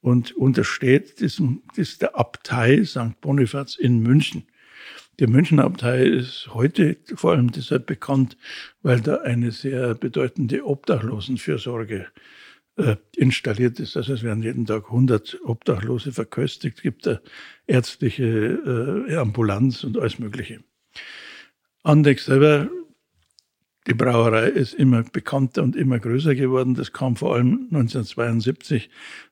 und 0.01 0.35
untersteht 0.35 1.19
diesem, 1.21 1.61
das 1.75 1.97
der 1.97 2.17
Abtei 2.17 2.83
St. 2.83 3.19
Bonifaz 3.21 3.75
in 3.75 3.99
München. 3.99 4.43
Die 5.19 5.27
Münchner 5.27 5.63
Abtei 5.63 6.03
ist 6.03 6.49
heute 6.53 6.97
vor 7.15 7.31
allem 7.31 7.51
deshalb 7.51 7.87
bekannt, 7.87 8.37
weil 8.83 9.01
da 9.01 9.21
eine 9.21 9.51
sehr 9.51 9.95
bedeutende 9.95 10.65
Obdachlosenfürsorge 10.65 12.07
äh, 12.75 12.95
installiert 13.15 13.79
ist. 13.79 13.97
Also 13.97 14.13
es 14.13 14.21
werden 14.21 14.43
jeden 14.43 14.65
Tag 14.65 14.85
100 14.85 15.39
Obdachlose 15.43 16.11
verköstigt, 16.11 16.83
gibt 16.83 17.07
da 17.07 17.19
ärztliche 17.65 19.05
äh, 19.07 19.15
Ambulanz 19.15 19.83
und 19.83 19.97
alles 19.97 20.19
Mögliche. 20.19 20.59
Andex 21.83 22.25
selber, 22.25 22.69
die 23.87 23.93
Brauerei 23.93 24.47
ist 24.47 24.73
immer 24.73 25.03
bekannter 25.03 25.63
und 25.63 25.75
immer 25.75 25.97
größer 25.99 26.35
geworden. 26.35 26.75
Das 26.75 26.91
kam 26.91 27.15
vor 27.15 27.35
allem 27.35 27.67
1972 27.71 28.89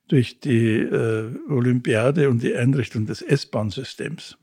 durch 0.08 0.40
die 0.40 0.78
äh, 0.78 1.30
Olympiade 1.50 2.30
und 2.30 2.42
die 2.42 2.56
Einrichtung 2.56 3.06
des 3.06 3.22
S-Bahn-Systems. 3.22 4.38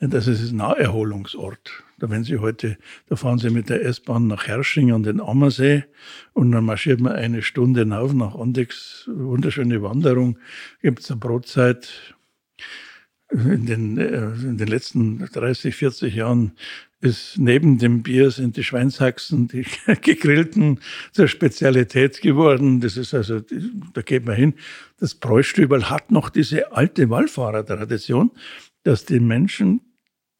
Das 0.00 0.26
ist 0.26 0.50
ein 0.50 0.56
Naherholungsort. 0.56 1.84
Da, 1.98 2.10
wenn 2.10 2.24
Sie 2.24 2.38
heute, 2.38 2.76
da 3.08 3.14
fahren 3.14 3.38
Sie 3.38 3.50
mit 3.50 3.68
der 3.68 3.84
S-Bahn 3.84 4.26
nach 4.26 4.48
Hersching 4.48 4.90
an 4.90 5.04
den 5.04 5.20
Ammersee 5.20 5.84
und 6.32 6.50
dann 6.50 6.64
marschiert 6.64 7.00
man 7.00 7.12
eine 7.12 7.42
Stunde 7.42 7.88
rauf 7.88 8.12
nach 8.12 8.34
Andex. 8.34 9.08
Wunderschöne 9.12 9.82
Wanderung. 9.82 10.38
Gibt 10.80 11.00
es 11.00 11.10
eine 11.10 11.20
Brotzeit. 11.20 12.16
In 13.32 13.64
den, 13.64 13.96
äh, 13.96 14.32
in 14.32 14.58
den 14.58 14.68
letzten 14.68 15.18
30, 15.18 15.74
40 15.74 16.14
Jahren 16.14 16.52
ist 17.00 17.38
neben 17.38 17.78
dem 17.78 18.02
Bier 18.02 18.30
sind 18.30 18.56
die 18.56 18.64
Schweinshaxen, 18.64 19.48
die 19.48 19.64
gegrillten, 20.02 20.80
zur 21.12 21.28
Spezialität 21.28 22.20
geworden. 22.20 22.80
Das 22.80 22.96
ist 22.96 23.14
also, 23.14 23.40
da 23.40 24.02
geht 24.02 24.26
man 24.26 24.36
hin. 24.36 24.54
Das 24.98 25.14
Bräustübel 25.14 25.90
hat 25.90 26.10
noch 26.10 26.28
diese 26.28 26.72
alte 26.72 27.10
Wallfahrertradition, 27.10 28.30
dass 28.84 29.04
die 29.04 29.20
Menschen 29.20 29.80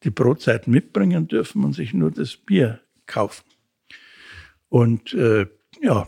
die 0.03 0.11
Brotzeit 0.11 0.67
mitbringen 0.67 1.27
dürfen 1.27 1.63
und 1.63 1.73
sich 1.73 1.93
nur 1.93 2.11
das 2.11 2.37
Bier 2.37 2.79
kaufen. 3.07 3.43
Und 4.69 5.13
äh, 5.13 5.47
ja, 5.81 6.07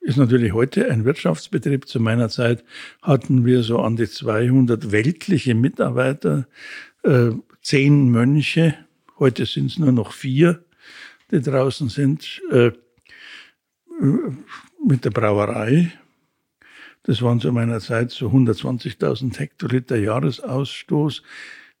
ist 0.00 0.16
natürlich 0.16 0.52
heute 0.52 0.90
ein 0.90 1.04
Wirtschaftsbetrieb. 1.04 1.86
Zu 1.86 2.00
meiner 2.00 2.28
Zeit 2.28 2.64
hatten 3.02 3.44
wir 3.44 3.62
so 3.62 3.78
an 3.80 3.96
die 3.96 4.08
200 4.08 4.92
weltliche 4.92 5.54
Mitarbeiter, 5.54 6.46
äh, 7.02 7.30
zehn 7.62 8.10
Mönche. 8.10 8.74
Heute 9.18 9.44
sind 9.44 9.66
es 9.66 9.78
nur 9.78 9.92
noch 9.92 10.12
vier, 10.12 10.64
die 11.30 11.40
draußen 11.40 11.90
sind, 11.90 12.40
äh, 12.50 12.72
mit 14.84 15.04
der 15.04 15.10
Brauerei. 15.10 15.92
Das 17.02 17.20
waren 17.22 17.40
zu 17.40 17.52
meiner 17.52 17.80
Zeit 17.80 18.10
so 18.10 18.28
120.000 18.28 19.38
Hektoliter 19.38 19.96
Jahresausstoß. 19.96 21.22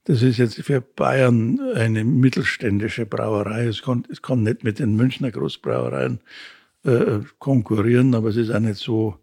Das 0.04 0.22
ist 0.22 0.38
jetzt 0.38 0.62
für 0.62 0.80
Bayern 0.80 1.60
eine 1.74 2.04
mittelständische 2.04 3.06
Brauerei. 3.06 3.66
Es 3.66 3.82
kann, 3.82 4.04
es 4.10 4.22
kann 4.22 4.42
nicht 4.42 4.64
mit 4.64 4.78
den 4.78 4.96
Münchner 4.96 5.30
Großbrauereien 5.30 6.20
äh, 6.84 7.20
konkurrieren, 7.38 8.14
aber 8.14 8.28
es 8.28 8.36
ist 8.36 8.50
auch 8.50 8.60
nicht 8.60 8.78
so 8.78 9.16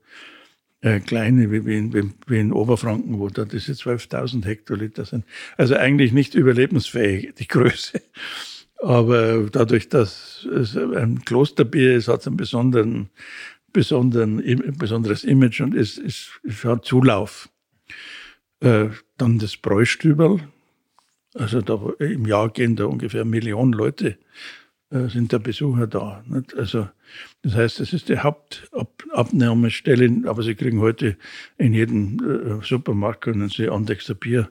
äh, 0.81 0.99
kleine 0.99 1.51
wie, 1.51 1.65
wie, 1.65 1.77
in, 1.77 2.13
wie 2.27 2.39
in 2.39 2.53
Oberfranken, 2.53 3.19
wo 3.19 3.29
da 3.29 3.45
diese 3.45 3.73
12.000 3.73 4.45
Hektoliter 4.45 5.05
sind. 5.05 5.25
Also 5.57 5.75
eigentlich 5.75 6.11
nicht 6.11 6.35
überlebensfähig, 6.35 7.33
die 7.35 7.47
Größe. 7.47 8.01
Aber 8.79 9.49
dadurch, 9.51 9.89
dass 9.89 10.47
es 10.53 10.77
ein 10.77 11.25
Klosterbier 11.25 11.95
ist, 11.95 12.07
hat 12.07 12.21
es 12.21 12.27
einen 12.27 12.37
besonderen, 12.37 13.09
besonderen, 13.73 14.37
besonderes 14.77 15.23
Image 15.23 15.61
und 15.61 15.73
ist, 15.73 15.97
ist, 15.97 16.39
ist 16.43 16.63
hat 16.63 16.85
Zulauf. 16.85 17.49
Äh, 18.59 18.89
dann 19.17 19.39
das 19.39 19.57
Bräustüberl, 19.57 20.41
also 21.33 21.61
da, 21.61 21.79
im 21.99 22.25
Jahr 22.25 22.49
gehen 22.49 22.75
da 22.75 22.85
ungefähr 22.85 23.21
eine 23.21 23.29
Million 23.29 23.73
Leute, 23.73 24.09
äh, 24.09 24.15
sind 24.89 25.33
da 25.33 25.37
Besucher 25.37 25.87
da. 25.87 26.23
Nicht? 26.27 26.55
Also 26.55 26.87
das 27.41 27.55
heißt, 27.55 27.79
das 27.79 27.93
ist 27.93 28.09
die 28.09 28.19
Hauptabnahmestelle, 28.19 30.27
aber 30.27 30.43
Sie 30.43 30.55
kriegen 30.55 30.79
heute 30.79 31.17
in 31.57 31.73
jedem 31.73 32.61
äh, 32.61 32.65
Supermarkt 32.65 33.21
können 33.21 33.49
Sie 33.49 33.69
Andexer 33.69 34.15
Bier 34.15 34.49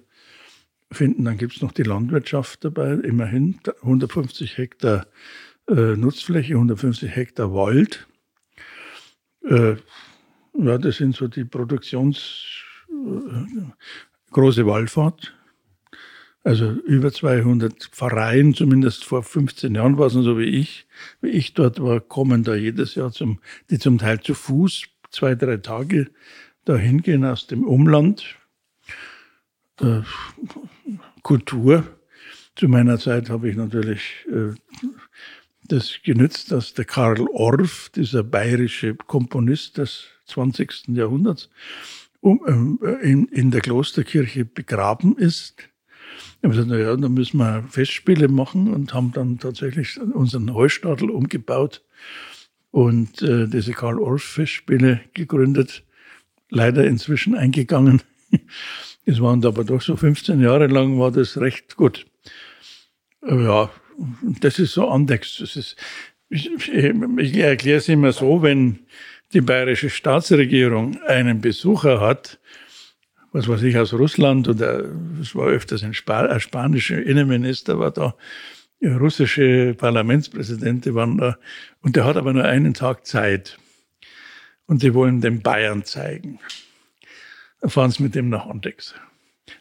finden. 0.92 1.24
Dann 1.24 1.38
gibt 1.38 1.56
es 1.56 1.62
noch 1.62 1.72
die 1.72 1.84
Landwirtschaft 1.84 2.64
dabei, 2.64 2.94
immerhin 2.94 3.60
150 3.82 4.58
Hektar 4.58 5.06
äh, 5.68 5.96
Nutzfläche, 5.96 6.54
150 6.54 7.14
Hektar 7.14 7.54
Wald. 7.54 8.06
Äh, 9.44 9.76
ja, 10.58 10.78
das 10.78 10.96
sind 10.96 11.14
so 11.14 11.28
die 11.28 11.44
Produktions... 11.44 12.44
Äh, 12.88 13.62
große 14.30 14.66
Wallfahrt 14.66 15.34
Also 16.46 16.70
über 16.70 17.12
200 17.12 17.86
Pfarreien, 17.90 18.54
zumindest 18.54 19.04
vor 19.04 19.24
15 19.24 19.74
Jahren 19.74 19.98
war 19.98 20.06
es 20.06 20.12
so 20.12 20.38
wie 20.38 20.44
ich, 20.44 20.86
wie 21.20 21.30
ich 21.30 21.54
dort 21.54 21.82
war, 21.82 21.98
kommen 21.98 22.44
da 22.44 22.54
jedes 22.54 22.94
Jahr 22.94 23.10
zum, 23.10 23.40
die 23.68 23.80
zum 23.80 23.98
Teil 23.98 24.20
zu 24.20 24.32
Fuß 24.32 24.84
zwei, 25.10 25.34
drei 25.34 25.56
Tage 25.56 26.08
da 26.64 26.76
hingehen 26.76 27.24
aus 27.24 27.48
dem 27.48 27.64
Umland. 27.64 28.36
Äh, 29.80 30.02
Kultur. 31.22 31.82
Zu 32.54 32.68
meiner 32.68 33.00
Zeit 33.00 33.28
habe 33.28 33.50
ich 33.50 33.56
natürlich 33.56 34.24
äh, 34.28 34.54
das 35.64 35.96
genützt, 36.04 36.52
dass 36.52 36.74
der 36.74 36.84
Karl 36.84 37.26
Orff, 37.32 37.88
dieser 37.88 38.22
bayerische 38.22 38.94
Komponist 38.94 39.78
des 39.78 40.04
20. 40.26 40.90
Jahrhunderts, 40.90 41.50
um, 42.20 42.78
äh, 42.84 42.92
in, 43.02 43.26
in 43.26 43.50
der 43.50 43.62
Klosterkirche 43.62 44.44
begraben 44.44 45.18
ist 45.18 45.56
wir 46.46 46.62
haben 46.62 46.68
gesagt, 46.68 46.68
naja, 46.68 46.96
da 46.96 47.08
müssen 47.08 47.38
wir 47.38 47.64
Festspiele 47.68 48.28
machen 48.28 48.72
und 48.72 48.94
haben 48.94 49.12
dann 49.12 49.38
tatsächlich 49.38 50.00
unseren 50.00 50.54
Heustadel 50.54 51.10
umgebaut 51.10 51.82
und 52.70 53.20
äh, 53.22 53.48
diese 53.48 53.72
Karl-Orff-Festspiele 53.72 55.00
gegründet. 55.14 55.82
Leider 56.48 56.86
inzwischen 56.86 57.34
eingegangen. 57.34 58.02
Es 59.08 59.20
waren 59.20 59.44
aber 59.44 59.62
doch 59.62 59.80
so 59.80 59.94
15 59.94 60.40
Jahre 60.40 60.66
lang 60.66 60.98
war 60.98 61.12
das 61.12 61.40
recht 61.40 61.76
gut. 61.76 62.06
Ja, 63.24 63.70
das 64.40 64.58
ist 64.58 64.72
so 64.72 64.88
Andex. 64.88 65.36
Das 65.38 65.54
ist, 65.54 65.76
ich, 66.28 66.50
ich 66.50 67.36
erkläre 67.36 67.78
es 67.78 67.88
immer 67.88 68.10
so, 68.10 68.42
wenn 68.42 68.80
die 69.32 69.42
bayerische 69.42 69.90
Staatsregierung 69.90 71.00
einen 71.02 71.40
Besucher 71.40 72.00
hat, 72.00 72.40
was 73.36 73.48
weiß 73.48 73.62
ich, 73.64 73.76
aus 73.76 73.92
Russland 73.92 74.48
oder 74.48 74.84
es 75.20 75.34
war 75.34 75.48
öfters 75.48 75.82
ein, 75.82 75.92
Sp 75.92 76.08
ein 76.10 76.40
spanischer 76.40 77.02
Innenminister 77.02 77.78
war 77.78 77.90
da, 77.90 78.14
russische 78.82 79.74
Parlamentspräsidente 79.74 80.94
waren 80.94 81.18
da 81.18 81.36
und 81.82 81.96
der 81.96 82.06
hat 82.06 82.16
aber 82.16 82.32
nur 82.32 82.44
einen 82.44 82.72
Tag 82.72 83.06
Zeit 83.06 83.58
und 84.64 84.82
die 84.82 84.94
wollen 84.94 85.20
den 85.20 85.42
Bayern 85.42 85.84
zeigen. 85.84 86.38
Dann 87.60 87.68
fahren 87.68 87.90
sie 87.90 88.04
mit 88.04 88.14
dem 88.14 88.30
nach 88.30 88.46
Andex. 88.46 88.94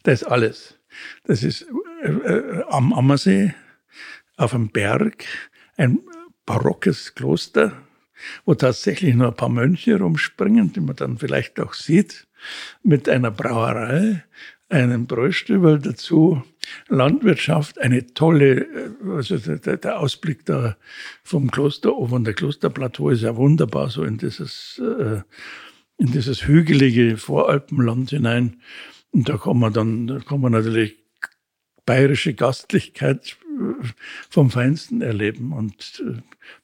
Das 0.04 0.22
ist 0.22 0.28
alles. 0.28 0.80
Das 1.26 1.44
ist 1.44 1.68
äh, 2.02 2.12
äh, 2.12 2.64
am 2.70 2.94
Ammersee, 2.94 3.54
auf 4.38 4.54
einem 4.54 4.70
Berg, 4.70 5.26
ein 5.76 6.00
barockes 6.46 7.14
Kloster, 7.14 7.74
wo 8.46 8.54
tatsächlich 8.56 9.16
nur 9.16 9.28
ein 9.28 9.36
paar 9.36 9.50
Mönche 9.50 9.98
rumspringen, 10.00 10.72
die 10.72 10.80
man 10.80 10.96
dann 10.96 11.18
vielleicht 11.18 11.60
auch 11.60 11.74
sieht 11.74 12.26
mit 12.84 13.10
einer 13.10 13.32
Brauerei, 13.32 14.24
einem 14.70 15.06
Bräustübel 15.06 15.80
dazu, 15.80 16.44
Landwirtschaft, 16.88 17.80
eine 17.80 18.08
tolle, 18.14 18.62
äh, 18.62 18.90
also 19.12 19.38
der, 19.38 19.78
der 19.78 20.00
Ausblick 20.00 20.46
da 20.46 20.78
vom 21.24 21.52
Kloster, 21.52 21.92
von 22.08 22.24
der 22.24 22.34
Klosterplateau 22.34 23.10
ist 23.10 23.22
ja 23.22 23.36
wunderbar, 23.36 23.90
so 23.90 24.04
in 24.04 24.18
dieses, 24.18 24.80
äh, 24.80 25.22
in 25.98 26.12
dieses 26.12 26.48
hügelige 26.48 27.18
Voralpenland 27.18 28.10
hinein. 28.10 28.62
Und 29.12 29.30
da 29.30 29.38
kann 29.38 29.60
man 29.60 29.74
dann, 29.74 30.08
da 30.08 30.20
kann 30.20 30.42
man 30.42 30.52
natürlich 30.52 30.98
bayerische 31.86 32.34
Gastlichkeit 32.34 33.38
äh, 33.44 33.88
vom 34.30 34.50
Feinsten 34.50 35.02
erleben. 35.02 35.54
Und 35.54 36.04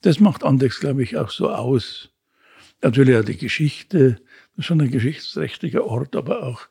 das 0.01 0.19
macht 0.19 0.43
Andex, 0.43 0.79
glaube 0.79 1.03
ich, 1.03 1.17
auch 1.17 1.29
so 1.29 1.51
aus. 1.51 2.09
Natürlich 2.81 3.15
auch 3.15 3.23
die 3.23 3.37
Geschichte, 3.37 4.19
schon 4.61 4.81
ein 4.81 4.91
geschichtsträchtiger 4.91 5.85
Ort, 5.85 6.15
aber 6.15 6.43
auch 6.43 6.67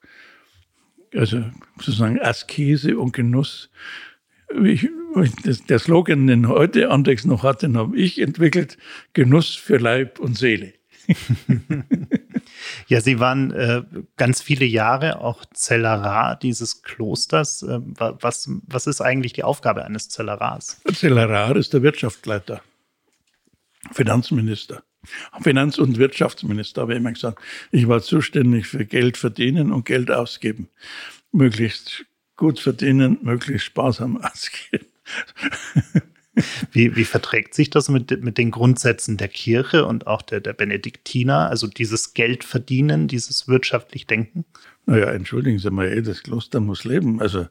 also 1.14 1.44
sozusagen 1.76 2.20
Askese 2.20 2.98
und 2.98 3.12
Genuss. 3.12 3.70
Ich, 4.62 4.88
das, 5.44 5.64
der 5.64 5.78
Slogan, 5.78 6.26
den 6.26 6.48
heute 6.48 6.90
Andex 6.90 7.24
noch 7.24 7.42
hat, 7.42 7.62
den 7.62 7.76
habe 7.76 7.96
ich 7.96 8.20
entwickelt, 8.20 8.78
Genuss 9.12 9.54
für 9.54 9.78
Leib 9.78 10.18
und 10.18 10.36
Seele. 10.36 10.74
ja, 12.86 13.00
Sie 13.00 13.18
waren 13.18 13.50
äh, 13.52 13.82
ganz 14.16 14.42
viele 14.42 14.64
Jahre 14.64 15.20
auch 15.20 15.44
Zellerar 15.52 16.36
dieses 16.36 16.82
Klosters. 16.82 17.62
Äh, 17.62 17.80
was, 17.82 18.48
was 18.66 18.86
ist 18.86 19.00
eigentlich 19.00 19.32
die 19.32 19.44
Aufgabe 19.44 19.84
eines 19.84 20.08
Zellerars? 20.08 20.80
Zellerar 20.92 21.56
ist 21.56 21.72
der 21.72 21.82
Wirtschaftsleiter, 21.82 22.62
Finanzminister. 23.92 24.82
Finanz- 25.40 25.78
und 25.78 25.98
Wirtschaftsminister 25.98 26.82
habe 26.82 26.92
ich 26.92 26.98
immer 26.98 27.12
gesagt, 27.12 27.40
ich 27.70 27.88
war 27.88 28.02
zuständig 28.02 28.66
für 28.66 28.84
Geld 28.84 29.16
verdienen 29.16 29.72
und 29.72 29.84
Geld 29.84 30.10
ausgeben. 30.10 30.68
Möglichst 31.32 32.04
gut 32.36 32.60
verdienen, 32.60 33.18
möglichst 33.22 33.66
sparsam 33.66 34.16
ausgeben. 34.22 34.86
Wie, 36.72 36.96
wie 36.96 37.04
verträgt 37.04 37.54
sich 37.54 37.70
das 37.70 37.88
mit, 37.88 38.22
mit 38.22 38.38
den 38.38 38.50
Grundsätzen 38.50 39.16
der 39.16 39.28
Kirche 39.28 39.84
und 39.84 40.06
auch 40.06 40.22
der, 40.22 40.40
der 40.40 40.52
Benediktiner, 40.52 41.48
also 41.50 41.66
dieses 41.66 42.14
Geld 42.14 42.44
verdienen, 42.44 43.08
dieses 43.08 43.48
wirtschaftlich 43.48 44.06
Denken? 44.06 44.44
Naja, 44.86 45.10
entschuldigen 45.10 45.58
Sie 45.58 45.70
mal, 45.70 46.02
das 46.02 46.22
Kloster 46.22 46.60
muss 46.60 46.84
leben. 46.84 47.20
Also 47.20 47.46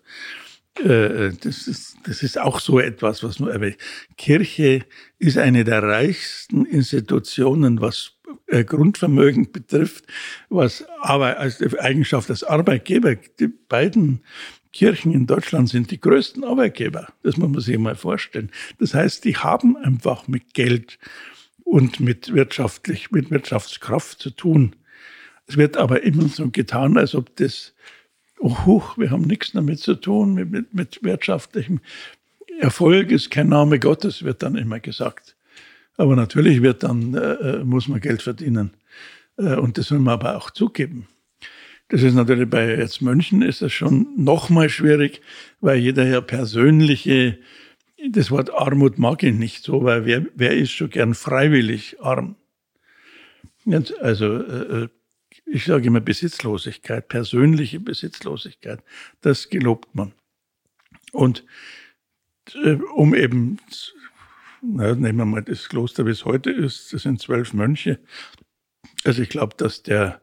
äh, 0.78 1.32
das, 1.42 1.68
ist, 1.68 1.98
das 2.04 2.24
ist 2.24 2.40
auch 2.40 2.60
so 2.60 2.80
etwas, 2.80 3.24
was 3.24 3.40
nur, 3.40 3.54
aber 3.54 3.72
Kirche 4.18 4.86
ist 5.18 5.38
eine 5.38 5.64
der 5.64 5.84
reichsten 5.84 6.66
Institutionen, 6.66 7.82
was 7.82 8.14
äh, 8.48 8.64
Grundvermögen 8.64 9.52
betrifft, 9.52 10.06
was 10.50 10.86
aber 11.02 11.38
als 11.38 11.62
Eigenschaft 11.80 12.30
als 12.30 12.44
Arbeitgeber, 12.44 13.16
die 13.16 13.48
beiden 13.48 14.22
Kirchen 14.72 15.14
in 15.14 15.26
Deutschland 15.26 15.70
sind 15.70 15.92
die 15.92 16.00
größten 16.00 16.44
Arbeitgeber. 16.44 17.08
Das 17.24 17.38
muss 17.38 17.50
man 17.50 17.62
sich 17.62 17.78
mal 17.78 17.96
vorstellen. 17.96 18.52
Das 18.80 18.94
heißt, 18.94 19.26
die 19.26 19.36
haben 19.36 19.78
einfach 19.78 20.28
mit 20.28 20.54
Geld 20.54 21.00
und 21.64 22.00
mit 22.00 22.34
wirtschaftlich, 22.34 23.12
mit 23.12 23.32
Wirtschaftskraft 23.32 24.20
zu 24.20 24.30
tun. 24.30 24.76
Es 25.48 25.58
wird 25.58 25.78
aber 25.78 26.04
immer 26.04 26.28
so 26.28 26.50
getan, 26.50 26.98
als 26.98 27.16
ob 27.16 27.36
das 27.38 27.74
huch, 28.42 28.98
wir 28.98 29.12
haben 29.12 29.24
nichts 29.24 29.52
damit 29.52 29.80
zu 29.80 29.96
tun, 29.96 30.34
mit, 30.34 30.52
mit, 30.52 30.74
mit 30.74 31.04
wirtschaftlichem 31.04 31.82
Erfolg 32.60 33.12
ist 33.12 33.32
kein 33.32 33.50
Name 33.50 33.80
Gottes, 33.80 34.24
wird 34.24 34.44
dann 34.44 34.56
immer 34.56 34.80
gesagt. 34.80 35.36
Aber 35.98 36.16
natürlich 36.16 36.62
wird 36.62 36.84
dann, 36.84 37.14
äh, 37.14 37.34
äh, 37.34 37.64
muss 37.64 37.88
man 37.88 38.00
Geld 38.00 38.22
verdienen. 38.22 38.72
Äh, 39.38 39.56
und 39.56 39.78
das 39.78 39.88
soll 39.88 40.00
man 40.00 40.14
aber 40.14 40.38
auch 40.38 40.50
zugeben. 40.50 41.08
Das 41.90 42.04
ist 42.04 42.14
natürlich 42.14 42.50
bei 42.50 42.76
jetzt 42.76 43.02
Mönchen 43.02 43.42
ist 43.42 43.62
das 43.62 43.74
schon 43.74 44.08
noch 44.16 44.50
mal 44.50 44.70
schwierig, 44.70 45.22
weil 45.60 45.80
jeder 45.80 46.06
ja 46.06 46.22
persönliche, 46.22 47.40
das 48.12 48.30
Wort 48.30 48.54
Armut 48.54 49.00
mag 49.00 49.24
ich 49.24 49.34
nicht 49.34 49.64
so, 49.64 49.84
weil 49.84 50.06
wer, 50.06 50.26
wer 50.36 50.56
ist 50.56 50.72
schon 50.72 50.90
gern 50.90 51.16
freiwillig 51.16 51.98
arm? 52.02 52.36
Also 54.02 54.38
äh, 54.38 54.84
äh 54.84 54.88
ich 55.52 55.66
sage 55.66 55.88
immer 55.88 56.00
Besitzlosigkeit, 56.00 57.08
persönliche 57.08 57.80
Besitzlosigkeit, 57.80 58.84
das 59.22 59.50
gelobt 59.50 59.94
man. 59.96 60.14
Und 61.12 61.46
äh, 62.64 62.78
um 62.96 63.16
eben, 63.16 63.60
na, 64.62 64.94
nehmen 64.96 65.18
wir 65.18 65.26
mal 65.26 65.42
das 65.42 65.70
Kloster, 65.70 66.06
wie 66.06 66.12
es 66.12 66.26
heute 66.26 66.52
ist, 66.52 66.94
das 66.94 67.04
sind 67.04 67.22
zwölf 67.22 67.54
Mönche. 67.54 68.00
Also 69.04 69.22
ich 69.22 69.30
glaube, 69.30 69.56
dass 69.58 69.82
der, 69.82 70.22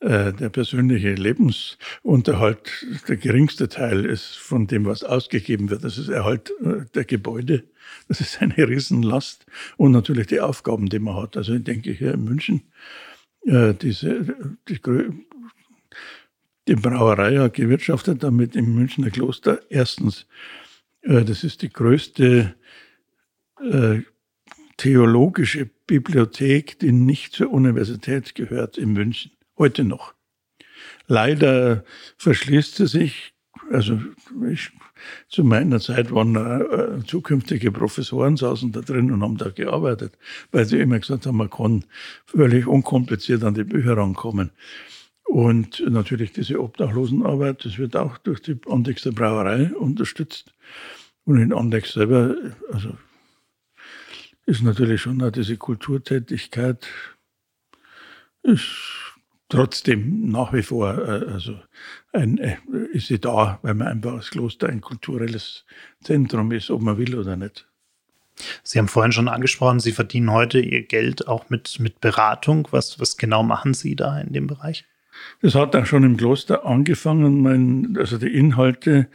äh, 0.00 0.32
der 0.32 0.48
persönliche 0.48 1.14
Lebensunterhalt 1.14 2.86
der 3.08 3.16
geringste 3.16 3.68
Teil 3.68 4.04
ist 4.04 4.36
von 4.36 4.66
dem, 4.66 4.84
was 4.84 5.04
ausgegeben 5.04 5.70
wird. 5.70 5.84
Das 5.84 5.98
ist 5.98 6.08
Erhalt 6.08 6.52
äh, 6.62 6.86
der 6.94 7.04
Gebäude. 7.04 7.64
Das 8.08 8.20
ist 8.20 8.42
eine 8.42 8.56
Riesenlast. 8.56 9.46
Und 9.76 9.92
natürlich 9.92 10.26
die 10.26 10.40
Aufgaben, 10.40 10.88
die 10.88 10.98
man 10.98 11.16
hat. 11.16 11.36
Also 11.36 11.54
ich 11.54 11.64
denke 11.64 11.92
hier 11.92 12.14
in 12.14 12.24
München 12.24 12.62
diese, 13.46 14.36
die, 14.68 14.80
die 16.68 16.74
Brauerei 16.74 17.38
hat 17.38 17.54
gewirtschaftet 17.54 18.22
damit 18.22 18.56
im 18.56 18.74
Münchner 18.74 19.10
Kloster. 19.10 19.60
Erstens, 19.68 20.26
äh, 21.02 21.24
das 21.24 21.44
ist 21.44 21.62
die 21.62 21.70
größte 21.70 22.54
äh, 23.62 24.00
theologische 24.76 25.70
Bibliothek, 25.86 26.78
die 26.80 26.92
nicht 26.92 27.34
zur 27.34 27.50
Universität 27.52 28.34
gehört 28.34 28.78
in 28.78 28.92
München. 28.92 29.32
Heute 29.56 29.84
noch. 29.84 30.14
Leider 31.06 31.84
verschließt 32.18 32.76
sie 32.76 32.86
sich, 32.88 33.32
also 33.70 34.00
ich 34.50 34.70
zu 35.28 35.44
meiner 35.44 35.80
Zeit 35.80 36.12
waren 36.12 36.36
äh, 36.36 37.04
zukünftige 37.04 37.72
Professoren 37.72 38.36
saßen 38.36 38.72
da 38.72 38.80
drin 38.80 39.12
und 39.12 39.22
haben 39.22 39.36
da 39.36 39.50
gearbeitet, 39.50 40.16
weil 40.52 40.64
sie 40.64 40.78
immer 40.78 40.98
gesagt 40.98 41.26
haben, 41.26 41.36
man 41.36 41.50
kann 41.50 41.84
völlig 42.26 42.66
unkompliziert 42.66 43.44
an 43.44 43.54
die 43.54 43.64
Bücher 43.64 43.96
rankommen. 43.96 44.50
Und 45.24 45.82
natürlich 45.88 46.32
diese 46.32 46.60
Obdachlosenarbeit, 46.60 47.64
das 47.64 47.78
wird 47.78 47.96
auch 47.96 48.16
durch 48.18 48.40
die 48.40 48.56
Andexer 48.68 49.12
Brauerei 49.12 49.74
unterstützt. 49.74 50.54
Und 51.24 51.38
in 51.38 51.52
Andex 51.52 51.94
selber, 51.94 52.36
also 52.72 52.96
ist 54.46 54.62
natürlich 54.62 55.00
schon 55.00 55.20
auch 55.22 55.32
diese 55.32 55.56
Kulturtätigkeit, 55.56 56.86
ist 58.44 59.05
trotzdem 59.48 60.30
nach 60.30 60.52
wie 60.52 60.62
vor, 60.62 60.98
äh, 60.98 61.32
also 61.32 61.58
ein, 62.12 62.38
äh, 62.38 62.56
ist 62.92 63.08
sie 63.08 63.18
da, 63.18 63.58
weil 63.62 63.74
man 63.74 63.88
einfach 63.88 64.14
als 64.14 64.30
Kloster 64.30 64.68
ein 64.68 64.80
kulturelles 64.80 65.64
Zentrum 66.02 66.52
ist, 66.52 66.70
ob 66.70 66.82
man 66.82 66.98
will 66.98 67.16
oder 67.16 67.36
nicht. 67.36 67.66
Sie 68.62 68.78
haben 68.78 68.88
vorhin 68.88 69.12
schon 69.12 69.28
angesprochen, 69.28 69.80
Sie 69.80 69.92
verdienen 69.92 70.30
heute 70.30 70.60
Ihr 70.60 70.82
Geld 70.82 71.26
auch 71.26 71.48
mit, 71.48 71.80
mit 71.80 72.00
Beratung. 72.00 72.68
Was, 72.70 73.00
was 73.00 73.16
genau 73.16 73.42
machen 73.42 73.72
Sie 73.72 73.96
da 73.96 74.20
in 74.20 74.32
dem 74.32 74.46
Bereich? 74.46 74.84
Das 75.40 75.54
hat 75.54 75.74
auch 75.74 75.86
schon 75.86 76.04
im 76.04 76.18
Kloster 76.18 76.66
angefangen. 76.66 77.40
Mein, 77.40 77.96
also 77.98 78.18
die 78.18 78.34
Inhalte, 78.34 79.08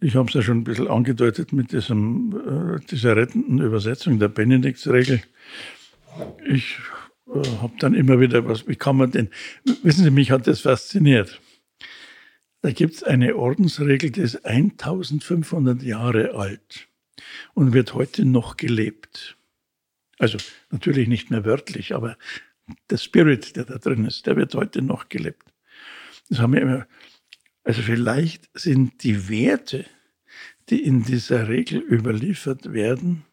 ich 0.00 0.14
habe 0.14 0.28
es 0.28 0.34
ja 0.34 0.42
schon 0.42 0.58
ein 0.58 0.64
bisschen 0.64 0.86
angedeutet 0.86 1.52
mit 1.52 1.72
diesem, 1.72 2.76
äh, 2.76 2.86
dieser 2.86 3.16
rettenden 3.16 3.60
Übersetzung 3.60 4.20
der 4.20 4.28
Benediktsregel. 4.28 5.22
Ich 6.46 6.78
habe 7.34 7.74
dann 7.78 7.94
immer 7.94 8.20
wieder 8.20 8.46
was, 8.46 8.68
wie 8.68 8.76
kann 8.76 8.96
man 8.96 9.10
denn, 9.10 9.30
wissen 9.82 10.04
Sie, 10.04 10.10
mich 10.10 10.30
hat 10.30 10.46
das 10.46 10.60
fasziniert. 10.60 11.40
Da 12.62 12.70
gibt 12.70 12.94
es 12.94 13.02
eine 13.02 13.36
Ordensregel, 13.36 14.10
die 14.10 14.20
ist 14.20 14.44
1500 14.44 15.82
Jahre 15.82 16.34
alt 16.34 16.88
und 17.54 17.72
wird 17.72 17.94
heute 17.94 18.24
noch 18.24 18.56
gelebt. 18.56 19.36
Also 20.18 20.38
natürlich 20.70 21.08
nicht 21.08 21.30
mehr 21.30 21.44
wörtlich, 21.44 21.94
aber 21.94 22.16
der 22.90 22.98
Spirit, 22.98 23.56
der 23.56 23.64
da 23.64 23.78
drin 23.78 24.04
ist, 24.04 24.26
der 24.26 24.36
wird 24.36 24.54
heute 24.54 24.82
noch 24.82 25.08
gelebt. 25.08 25.52
Das 26.28 26.38
haben 26.38 26.52
wir 26.52 26.62
immer. 26.62 26.86
Also 27.64 27.82
vielleicht 27.82 28.48
sind 28.54 29.02
die 29.02 29.28
Werte, 29.28 29.84
die 30.68 30.82
in 30.82 31.02
dieser 31.02 31.48
Regel 31.48 31.80
überliefert 31.80 32.72
werden, 32.72 33.24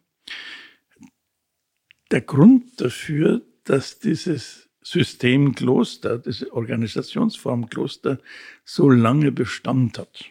der 2.10 2.20
Grund 2.22 2.80
dafür, 2.80 3.42
dass 3.70 4.00
dieses 4.00 4.68
System 4.82 5.54
Kloster, 5.54 6.18
diese 6.18 6.52
Organisationsform 6.52 7.70
Kloster 7.70 8.18
so 8.64 8.90
lange 8.90 9.30
Bestand 9.30 9.96
hat. 9.96 10.24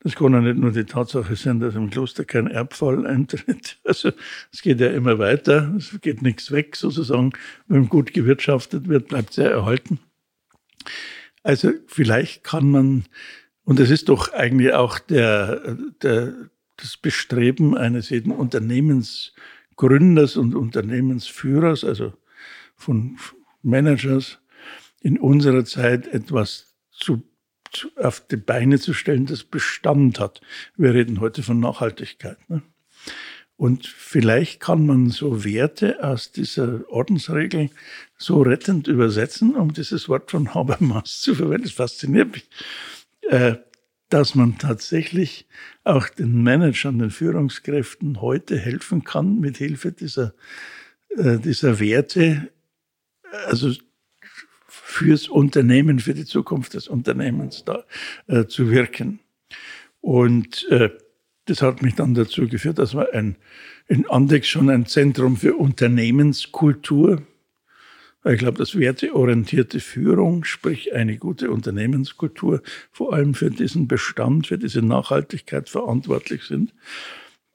Das 0.00 0.14
kann 0.14 0.32
ja 0.32 0.40
nicht 0.40 0.56
nur 0.56 0.72
die 0.72 0.84
Tatsache 0.84 1.36
sein, 1.36 1.60
dass 1.60 1.74
im 1.74 1.90
Kloster 1.90 2.24
kein 2.24 2.46
Erbfall 2.46 3.06
eintritt. 3.14 3.78
Also 3.84 4.10
es 4.50 4.62
geht 4.62 4.80
ja 4.80 4.88
immer 4.88 5.18
weiter, 5.18 5.74
es 5.76 6.00
geht 6.00 6.22
nichts 6.22 6.50
weg 6.50 6.76
sozusagen. 6.76 7.32
Wenn 7.68 7.90
gut 7.90 8.14
gewirtschaftet 8.14 8.88
wird, 8.88 9.08
bleibt 9.08 9.36
ja 9.36 9.44
erhalten. 9.44 9.98
Also 11.42 11.72
vielleicht 11.88 12.42
kann 12.42 12.70
man, 12.70 13.04
und 13.64 13.78
es 13.80 13.90
ist 13.90 14.08
doch 14.08 14.32
eigentlich 14.32 14.72
auch 14.72 14.98
der, 14.98 15.76
der, 16.00 16.32
das 16.78 16.96
Bestreben 16.96 17.76
eines 17.76 18.08
jeden 18.08 18.32
Unternehmensgründers 19.76 20.36
und 20.36 20.54
Unternehmensführers, 20.54 21.84
also 21.84 22.12
von 22.76 23.18
Managers, 23.62 24.38
in 25.00 25.18
unserer 25.18 25.64
Zeit 25.64 26.06
etwas 26.08 26.74
zu 26.90 27.22
auf 27.96 28.20
die 28.26 28.36
Beine 28.36 28.78
zu 28.78 28.92
stellen, 28.92 29.24
das 29.24 29.44
Bestand 29.44 30.20
hat. 30.20 30.42
Wir 30.76 30.92
reden 30.92 31.20
heute 31.20 31.42
von 31.42 31.58
Nachhaltigkeit. 31.58 32.36
Ne? 32.50 32.60
Und 33.56 33.86
vielleicht 33.86 34.60
kann 34.60 34.84
man 34.84 35.08
so 35.08 35.42
Werte 35.42 36.04
aus 36.04 36.32
dieser 36.32 36.86
Ordensregel 36.90 37.70
so 38.18 38.42
rettend 38.42 38.88
übersetzen, 38.88 39.56
um 39.56 39.72
dieses 39.72 40.10
Wort 40.10 40.30
von 40.30 40.52
Habermas 40.52 41.22
zu 41.22 41.34
verwenden. 41.34 41.64
Das 41.64 41.72
fasziniert 41.72 42.32
mich, 42.32 42.46
äh, 43.30 43.54
dass 44.12 44.34
man 44.34 44.58
tatsächlich 44.58 45.46
auch 45.84 46.08
den 46.08 46.42
Managern, 46.42 46.98
den 46.98 47.10
Führungskräften 47.10 48.20
heute 48.20 48.58
helfen 48.58 49.04
kann, 49.04 49.40
mit 49.40 49.56
Hilfe 49.56 49.92
dieser, 49.92 50.34
äh, 51.16 51.38
dieser 51.38 51.80
Werte, 51.80 52.50
also 53.46 53.72
fürs 54.68 55.28
Unternehmen, 55.28 55.98
für 55.98 56.12
die 56.12 56.26
Zukunft 56.26 56.74
des 56.74 56.88
Unternehmens 56.88 57.64
da 57.64 57.84
äh, 58.26 58.44
zu 58.44 58.70
wirken. 58.70 59.20
Und 60.02 60.68
äh, 60.70 60.90
das 61.46 61.62
hat 61.62 61.80
mich 61.80 61.94
dann 61.94 62.12
dazu 62.12 62.46
geführt, 62.48 62.78
dass 62.78 62.94
wir 62.94 63.14
ein, 63.14 63.36
in 63.88 64.08
Andex 64.10 64.48
schon 64.48 64.68
ein 64.68 64.84
Zentrum 64.86 65.38
für 65.38 65.56
Unternehmenskultur, 65.56 67.22
ich 68.24 68.38
glaube, 68.38 68.58
dass 68.58 68.78
werteorientierte 68.78 69.80
Führung, 69.80 70.44
sprich 70.44 70.94
eine 70.94 71.16
gute 71.18 71.50
Unternehmenskultur, 71.50 72.62
vor 72.92 73.12
allem 73.12 73.34
für 73.34 73.50
diesen 73.50 73.88
Bestand, 73.88 74.46
für 74.46 74.58
diese 74.58 74.82
Nachhaltigkeit 74.82 75.68
verantwortlich 75.68 76.44
sind. 76.44 76.72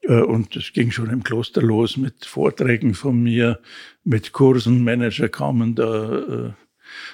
Äh, 0.02 0.20
und 0.20 0.54
das 0.56 0.72
ging 0.72 0.90
schon 0.90 1.10
im 1.10 1.24
Kloster 1.24 1.62
los 1.62 1.96
mit 1.96 2.26
Vorträgen 2.26 2.94
von 2.94 3.22
mir, 3.22 3.60
mit 4.04 4.32
Kursen. 4.32 4.84
Manager 4.84 5.28
kamen 5.28 5.74
da 5.74 6.18
äh, 6.18 6.52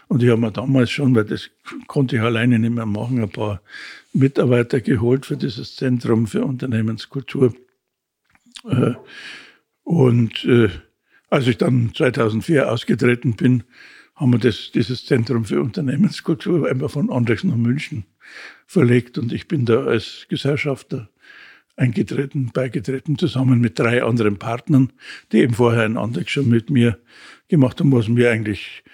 und 0.08 0.22
ich 0.22 0.30
habe 0.30 0.40
mir 0.40 0.52
damals 0.52 0.90
schon, 0.90 1.14
weil 1.14 1.24
das 1.24 1.50
konnte 1.86 2.16
ich 2.16 2.22
alleine 2.22 2.58
nicht 2.58 2.74
mehr 2.74 2.86
machen, 2.86 3.22
ein 3.22 3.30
paar 3.30 3.60
Mitarbeiter 4.12 4.80
geholt 4.80 5.26
für 5.26 5.36
dieses 5.36 5.76
Zentrum 5.76 6.26
für 6.26 6.44
Unternehmenskultur. 6.44 7.54
Äh, 8.68 8.94
und 9.82 10.46
als 11.34 11.48
ich 11.48 11.58
dann 11.58 11.92
2004 11.92 12.70
ausgetreten 12.70 13.34
bin, 13.34 13.64
haben 14.14 14.32
wir 14.32 14.38
das, 14.38 14.70
dieses 14.72 15.04
Zentrum 15.04 15.44
für 15.44 15.60
Unternehmenskultur 15.60 16.68
einfach 16.68 16.90
von 16.90 17.10
Andres 17.10 17.42
nach 17.42 17.56
München 17.56 18.04
verlegt 18.66 19.18
und 19.18 19.32
ich 19.32 19.48
bin 19.48 19.64
da 19.64 19.84
als 19.84 20.26
Gesellschafter 20.28 21.10
eingetreten, 21.76 22.52
beigetreten, 22.54 23.18
zusammen 23.18 23.60
mit 23.60 23.76
drei 23.76 24.04
anderen 24.04 24.38
Partnern, 24.38 24.92
die 25.32 25.38
eben 25.38 25.54
vorher 25.54 25.82
ein 25.82 25.96
Andex 25.96 26.30
schon 26.30 26.48
mit 26.48 26.70
mir 26.70 27.00
gemacht 27.48 27.80
haben, 27.80 27.90
was 27.90 28.06
mir 28.06 28.30
eigentlich 28.30 28.84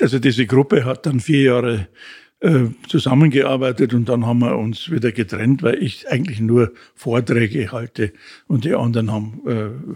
also 0.00 0.18
diese 0.18 0.44
Gruppe 0.46 0.84
hat 0.84 1.06
dann 1.06 1.20
vier 1.20 1.42
Jahre 1.42 1.88
äh, 2.40 2.66
zusammengearbeitet 2.88 3.94
und 3.94 4.08
dann 4.08 4.26
haben 4.26 4.40
wir 4.40 4.58
uns 4.58 4.90
wieder 4.90 5.12
getrennt, 5.12 5.62
weil 5.62 5.82
ich 5.82 6.10
eigentlich 6.10 6.40
nur 6.40 6.72
Vorträge 6.94 7.72
halte 7.72 8.12
und 8.48 8.64
die 8.64 8.74
anderen 8.74 9.12
haben 9.12 9.40
äh, 9.46 9.94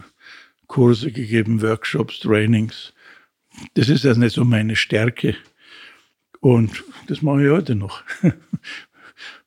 Kurse 0.66 1.12
gegeben, 1.12 1.62
Workshops, 1.62 2.20
Trainings. 2.20 2.92
Das 3.74 3.88
ist 3.88 4.04
also 4.04 4.20
nicht 4.20 4.34
so 4.34 4.44
meine 4.44 4.76
Stärke. 4.76 5.36
Und 6.40 6.84
das 7.06 7.22
mache 7.22 7.44
ich 7.44 7.50
heute 7.50 7.74
noch. 7.74 8.02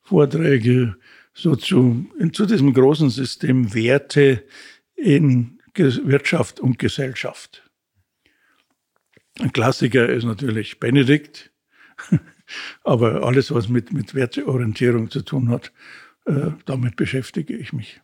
Vorträge 0.02 0.96
so 1.34 1.56
zu, 1.56 2.10
zu 2.34 2.46
diesem 2.46 2.74
großen 2.74 3.10
System 3.10 3.74
Werte 3.74 4.44
in 4.96 5.60
Wirtschaft 5.76 6.60
und 6.60 6.80
Gesellschaft. 6.80 7.64
Ein 9.40 9.54
Klassiker 9.54 10.10
ist 10.10 10.26
natürlich 10.26 10.80
Benedikt, 10.80 11.52
aber 12.84 13.24
alles, 13.24 13.54
was 13.54 13.70
mit, 13.70 13.94
mit 13.94 14.14
Werteorientierung 14.14 15.10
zu 15.10 15.22
tun 15.22 15.50
hat, 15.50 15.72
äh, 16.26 16.52
damit 16.66 16.98
beschäftige 16.98 17.56
ich 17.56 17.72
mich. 17.72 18.02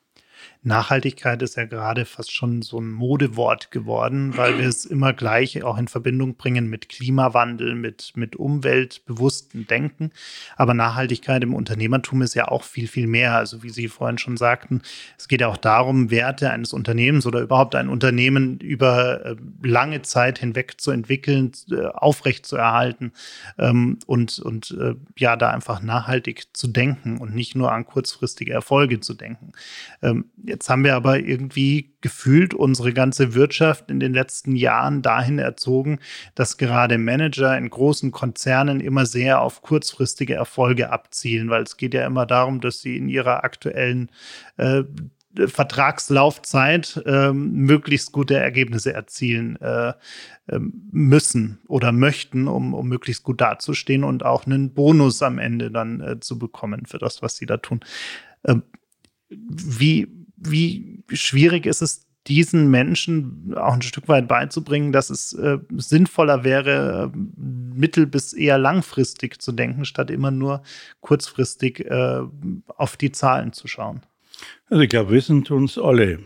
Nachhaltigkeit 0.65 1.43
ist 1.43 1.57
ja 1.57 1.65
gerade 1.65 2.05
fast 2.05 2.31
schon 2.31 2.63
so 2.63 2.79
ein 2.79 2.91
Modewort 2.91 3.69
geworden, 3.69 4.35
weil 4.35 4.57
wir 4.57 4.67
es 4.67 4.83
immer 4.83 5.13
gleich 5.13 5.63
auch 5.63 5.77
in 5.77 5.87
Verbindung 5.87 6.37
bringen 6.37 6.67
mit 6.67 6.89
Klimawandel, 6.89 7.75
mit, 7.75 8.13
mit 8.15 8.35
umweltbewusstem 8.35 9.67
Denken. 9.67 10.09
Aber 10.55 10.73
Nachhaltigkeit 10.73 11.43
im 11.43 11.53
Unternehmertum 11.53 12.23
ist 12.23 12.33
ja 12.33 12.47
auch 12.47 12.63
viel, 12.63 12.87
viel 12.87 13.05
mehr. 13.05 13.35
Also 13.35 13.61
wie 13.61 13.69
Sie 13.69 13.87
vorhin 13.87 14.17
schon 14.17 14.37
sagten, 14.37 14.81
es 15.19 15.27
geht 15.27 15.41
ja 15.41 15.49
auch 15.49 15.57
darum, 15.57 16.09
Werte 16.09 16.49
eines 16.49 16.73
Unternehmens 16.73 17.27
oder 17.27 17.41
überhaupt 17.41 17.75
ein 17.75 17.87
Unternehmen 17.87 18.57
über 18.59 19.23
äh, 19.23 19.35
lange 19.61 20.01
Zeit 20.01 20.39
hinweg 20.39 20.81
zu 20.81 20.89
entwickeln, 20.89 21.51
äh, 21.69 21.85
aufrecht 21.85 22.47
zu 22.47 22.55
erhalten 22.55 23.11
ähm, 23.59 23.99
und, 24.07 24.39
und 24.39 24.75
äh, 24.79 24.95
ja, 25.15 25.35
da 25.35 25.51
einfach 25.51 25.83
nachhaltig 25.83 26.47
zu 26.53 26.67
denken 26.67 27.19
und 27.19 27.35
nicht 27.35 27.55
nur 27.55 27.71
an 27.71 27.85
kurzfristige 27.85 28.51
Erfolge 28.51 28.99
zu 28.99 29.13
denken. 29.13 29.51
Ähm, 30.55 30.65
Jetzt 30.65 30.69
haben 30.69 30.85
wir 30.85 30.95
aber 30.95 31.19
irgendwie 31.19 31.97
gefühlt 31.99 32.53
unsere 32.53 32.93
ganze 32.93 33.33
Wirtschaft 33.33 33.91
in 33.91 33.99
den 33.99 34.13
letzten 34.13 34.55
Jahren 34.55 35.01
dahin 35.01 35.37
erzogen, 35.37 35.99
dass 36.33 36.57
gerade 36.57 36.97
Manager 36.97 37.57
in 37.57 37.69
großen 37.69 38.11
Konzernen 38.11 38.79
immer 38.79 39.05
sehr 39.05 39.41
auf 39.41 39.61
kurzfristige 39.61 40.35
Erfolge 40.35 40.91
abzielen, 40.91 41.49
weil 41.49 41.63
es 41.63 41.75
geht 41.75 41.93
ja 41.93 42.05
immer 42.05 42.25
darum, 42.25 42.61
dass 42.61 42.79
sie 42.79 42.95
in 42.95 43.09
ihrer 43.09 43.43
aktuellen 43.43 44.09
äh, 44.55 44.83
Vertragslaufzeit 45.35 47.03
äh, 47.05 47.33
möglichst 47.33 48.13
gute 48.13 48.37
Ergebnisse 48.37 48.93
erzielen 48.93 49.57
äh, 49.57 49.91
ähm, 50.47 50.87
müssen 50.91 51.59
oder 51.67 51.91
möchten, 51.91 52.47
um, 52.47 52.73
um 52.73 52.87
möglichst 52.87 53.23
gut 53.23 53.41
dazustehen 53.41 54.05
und 54.05 54.23
auch 54.23 54.45
einen 54.45 54.73
Bonus 54.73 55.21
am 55.21 55.37
Ende 55.37 55.69
dann 55.69 55.99
äh, 55.99 56.19
zu 56.21 56.39
bekommen 56.39 56.85
für 56.85 56.99
das, 56.99 57.21
was 57.21 57.35
sie 57.35 57.45
da 57.45 57.57
tun. 57.57 57.81
Ähm, 58.45 58.63
wie 59.29 60.07
wie 60.37 61.03
schwierig 61.11 61.65
ist 61.65 61.81
es, 61.81 62.05
diesen 62.27 62.71
Menschen 62.71 63.53
auch 63.55 63.73
ein 63.73 63.81
Stück 63.83 64.07
weit 64.07 64.27
beizubringen, 64.27 64.91
dass 64.91 65.09
es 65.09 65.33
äh, 65.33 65.59
sinnvoller 65.77 66.43
wäre, 66.43 67.11
äh, 67.13 67.17
mittel- 67.37 68.07
bis 68.07 68.33
eher 68.33 68.57
langfristig 68.57 69.41
zu 69.41 69.51
denken, 69.51 69.85
statt 69.85 70.09
immer 70.09 70.31
nur 70.31 70.63
kurzfristig 71.01 71.85
äh, 71.85 72.21
auf 72.77 72.97
die 72.97 73.11
Zahlen 73.11 73.53
zu 73.53 73.67
schauen. 73.67 74.01
Also 74.69 74.81
ich 74.81 74.89
glaube, 74.89 75.11
wissen 75.11 75.43
tun 75.43 75.65
es 75.65 75.77
alle. 75.77 76.19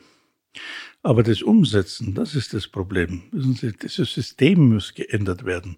Aber 1.03 1.24
das 1.24 1.41
Umsetzen, 1.41 2.14
das 2.14 2.36
ist 2.36 2.53
das 2.53 2.68
Problem. 2.68 3.24
Wissen 3.32 3.53
Sie, 3.55 3.72
dieses 3.74 4.14
System 4.14 4.74
muss 4.74 4.93
geändert 4.93 5.45
werden. 5.45 5.78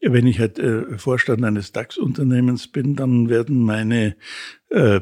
Wenn 0.00 0.26
ich 0.26 0.38
halt 0.38 0.58
äh, 0.58 0.96
Vorstand 0.96 1.44
eines 1.44 1.72
DAX-Unternehmens 1.72 2.68
bin, 2.68 2.94
dann 2.96 3.28
werden 3.28 3.62
meine 3.62 4.16
äh, 4.68 5.00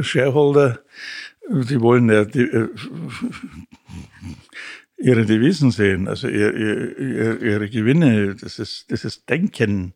Shareholder, 0.00 0.80
die 1.50 1.80
wollen 1.80 2.08
ja 2.10 2.24
die, 2.24 2.42
äh, 2.42 2.68
ihre 4.96 5.26
Devisen 5.26 5.70
sehen, 5.70 6.08
also 6.08 6.28
ihr, 6.28 6.54
ihr, 6.54 7.42
ihre 7.42 7.68
Gewinne, 7.68 8.36
das 8.36 8.58
ist, 8.58 8.90
das 8.90 9.04
ist 9.04 9.28
Denken. 9.28 9.94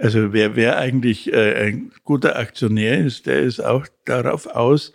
Also 0.00 0.32
wer, 0.32 0.56
wer 0.56 0.78
eigentlich 0.78 1.32
äh, 1.32 1.66
ein 1.66 1.92
guter 2.04 2.36
Aktionär 2.36 3.04
ist, 3.04 3.26
der 3.26 3.40
ist 3.40 3.60
auch 3.60 3.86
darauf 4.04 4.46
aus, 4.46 4.92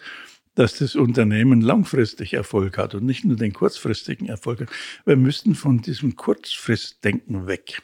dass 0.56 0.78
das 0.78 0.96
Unternehmen 0.96 1.62
langfristig 1.62 2.34
Erfolg 2.34 2.78
hat 2.78 2.96
und 2.96 3.06
nicht 3.06 3.26
nur 3.26 3.36
den 3.36 3.54
kurzfristigen 3.54 4.28
Erfolg 4.28 4.62
hat. 4.62 4.70
Wir 5.06 5.18
müssten 5.18 5.54
von 5.54 5.82
diesem 5.82 6.16
Kurzfristdenken 6.16 7.46
weg, 7.46 7.82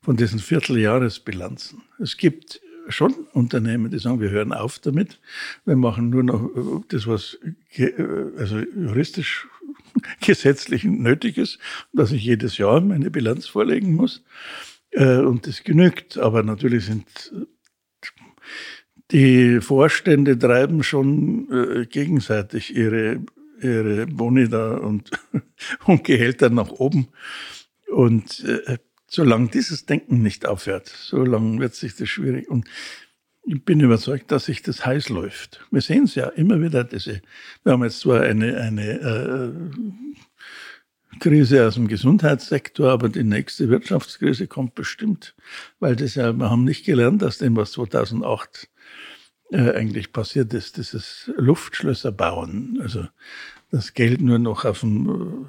von 0.00 0.16
diesen 0.16 0.38
Vierteljahresbilanzen. 0.38 1.82
Es 2.00 2.16
gibt 2.16 2.60
schon 2.88 3.14
Unternehmen, 3.32 3.90
die 3.90 3.98
sagen, 3.98 4.20
wir 4.20 4.30
hören 4.30 4.52
auf 4.52 4.78
damit, 4.78 5.20
wir 5.64 5.76
machen 5.76 6.10
nur 6.10 6.22
noch 6.22 6.44
äh, 6.44 6.84
das, 6.88 7.06
was 7.06 7.38
äh, 7.76 7.92
also 8.38 8.58
juristisch 8.58 9.48
gesetzlich 10.20 10.84
nötig 10.84 11.38
ist, 11.38 11.58
dass 11.92 12.12
ich 12.12 12.24
jedes 12.24 12.58
Jahr 12.58 12.80
meine 12.80 13.10
Bilanz 13.10 13.46
vorlegen 13.46 13.94
muss. 13.94 14.22
Äh, 14.90 15.18
und 15.18 15.46
das 15.46 15.64
genügt. 15.64 16.18
Aber 16.18 16.42
natürlich 16.42 16.86
sind 16.86 17.32
die 19.10 19.60
Vorstände 19.60 20.38
treiben 20.38 20.82
schon 20.82 21.86
gegenseitig 21.90 22.74
ihre, 22.74 23.20
ihre 23.60 24.06
Boni 24.06 24.48
da 24.48 24.76
und, 24.78 25.10
und 25.84 26.04
Gehälter 26.04 26.48
nach 26.48 26.70
oben. 26.70 27.08
Und 27.90 28.42
solange 29.12 29.48
dieses 29.48 29.84
Denken 29.84 30.22
nicht 30.22 30.46
aufhört, 30.46 30.88
solange 30.88 31.60
wird 31.60 31.74
sich 31.74 31.94
das 31.94 32.08
schwierig. 32.08 32.48
Und 32.48 32.66
ich 33.44 33.62
bin 33.62 33.80
überzeugt, 33.80 34.32
dass 34.32 34.46
sich 34.46 34.62
das 34.62 34.86
heiß 34.86 35.10
läuft. 35.10 35.66
Wir 35.70 35.82
sehen 35.82 36.04
es 36.04 36.14
ja 36.14 36.28
immer 36.28 36.60
wieder, 36.60 36.84
diese, 36.84 37.20
wir 37.62 37.72
haben 37.72 37.84
jetzt 37.84 38.00
zwar 38.00 38.22
eine, 38.22 38.56
eine 38.56 39.00
äh, 39.00 39.52
Krise 41.18 41.66
aus 41.66 41.74
dem 41.74 41.88
Gesundheitssektor, 41.88 42.90
aber 42.90 43.10
die 43.10 43.22
nächste 43.22 43.68
Wirtschaftskrise 43.68 44.46
kommt 44.46 44.74
bestimmt, 44.74 45.34
weil 45.78 45.94
das 45.94 46.14
ja, 46.14 46.32
wir 46.32 46.48
haben 46.48 46.64
nicht 46.64 46.86
gelernt 46.86 47.22
aus 47.22 47.36
dem, 47.36 47.54
was 47.56 47.72
2008 47.72 48.70
äh, 49.50 49.72
eigentlich 49.72 50.12
passiert 50.12 50.54
ist, 50.54 50.78
dieses 50.78 51.30
Luftschlösser 51.36 52.12
bauen, 52.12 52.78
also 52.80 53.06
das 53.72 53.94
Geld 53.94 54.20
nur 54.20 54.38
noch 54.38 54.66
auf 54.66 54.80
dem, 54.80 55.46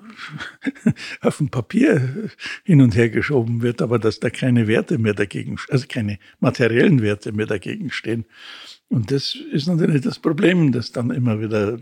auf 1.22 1.38
dem 1.38 1.50
Papier 1.50 2.32
hin 2.64 2.82
und 2.82 2.96
her 2.96 3.10
geschoben 3.10 3.62
wird, 3.62 3.82
aber 3.82 4.00
dass 4.00 4.20
da 4.20 4.30
keine 4.30 4.68
Werte 4.68 4.98
mehr 4.98 5.14
dagegen, 5.14 5.58
also 5.70 5.86
keine 5.88 6.18
materiellen 6.40 7.02
Werte 7.02 7.34
mehr 7.34 7.46
dagegen 7.46 7.92
stehen. 7.92 8.26
Und 8.88 9.12
das 9.12 9.36
ist 9.36 9.68
natürlich 9.68 10.02
das 10.02 10.20
Problem, 10.20 10.72
dass 10.72 10.94
dann 10.94 11.12
immer 11.12 11.42
wieder, 11.42 11.80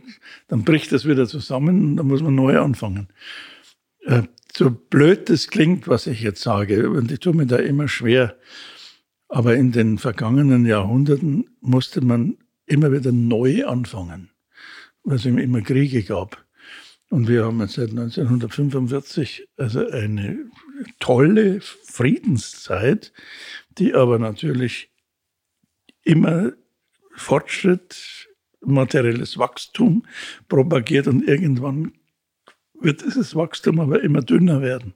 dann 0.48 0.64
bricht 0.64 0.92
das 0.92 1.08
wieder 1.08 1.28
zusammen 1.28 1.92
und 1.92 1.98
dann 1.98 2.08
muss 2.08 2.24
man 2.24 2.34
neu 2.34 2.60
anfangen. 2.60 3.10
Äh, 4.02 4.24
so 4.54 4.72
blöd 4.72 5.30
das 5.30 5.48
klingt, 5.48 5.88
was 5.88 6.08
ich 6.08 6.22
jetzt 6.22 6.42
sage, 6.42 6.90
und 6.90 7.12
ich 7.12 7.20
tue 7.20 7.36
mir 7.36 7.46
da 7.46 7.58
immer 7.58 7.88
schwer, 7.88 8.36
aber 9.30 9.56
in 9.56 9.72
den 9.72 10.00
vergangenen 10.00 10.66
Jahrhunderten 10.66 11.52
musste 11.62 12.02
man 12.02 12.38
immer 12.66 12.92
wieder 12.92 13.12
neu 13.12 13.66
anfangen, 13.66 14.31
weil 15.04 15.16
es 15.18 15.26
immer 15.26 15.62
Kriege 15.62 16.04
gab. 16.04 16.46
Und 17.10 17.28
wir 17.28 17.44
haben 17.44 17.60
seit 17.68 17.90
1945 17.90 19.48
also 19.58 19.86
eine 19.90 20.50
tolle 21.00 21.60
Friedenszeit, 21.60 23.12
die 23.78 23.94
aber 23.94 24.18
natürlich 24.18 24.90
immer 26.04 26.54
Fortschritt, 27.16 28.30
materielles 28.62 29.38
Wachstum 29.38 30.06
propagiert 30.48 31.08
und 31.08 31.28
irgendwann 31.28 31.94
wird 32.80 33.04
dieses 33.04 33.36
Wachstum 33.36 33.80
aber 33.80 34.02
immer 34.02 34.22
dünner 34.22 34.62
werden. 34.62 34.94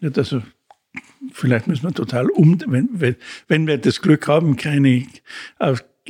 Ja, 0.00 0.10
also 0.14 0.42
vielleicht 1.32 1.66
müssen 1.66 1.84
wir 1.84 1.92
total 1.92 2.28
um, 2.30 2.60
wenn, 2.66 3.16
wenn, 3.48 3.66
wir 3.66 3.78
das 3.78 4.00
Glück 4.00 4.28
haben, 4.28 4.56
keine, 4.56 5.06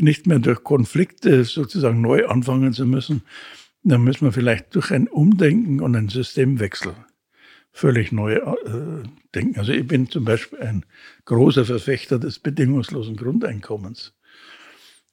nicht 0.03 0.27
mehr 0.27 0.39
durch 0.39 0.65
Konflikte 0.65 1.45
sozusagen 1.45 2.01
neu 2.01 2.27
anfangen 2.27 2.73
zu 2.73 2.87
müssen, 2.87 3.23
dann 3.83 4.03
müssen 4.03 4.25
wir 4.25 4.33
vielleicht 4.33 4.75
durch 4.75 4.91
ein 4.91 5.09
Umdenken 5.09 5.81
und 5.81 5.97
einen 5.97 6.09
Systemwechsel 6.09 6.95
völlig 7.73 8.13
neu 8.13 8.35
äh, 8.35 9.03
denken. 9.35 9.59
Also 9.59 9.73
ich 9.73 9.87
bin 9.87 10.11
zum 10.11 10.25
Beispiel 10.25 10.61
ein 10.61 10.85
großer 11.27 11.65
Verfechter 11.65 12.19
des 12.19 12.41
bedingungslosen 12.41 13.17
Grundeinkommens 13.17 14.15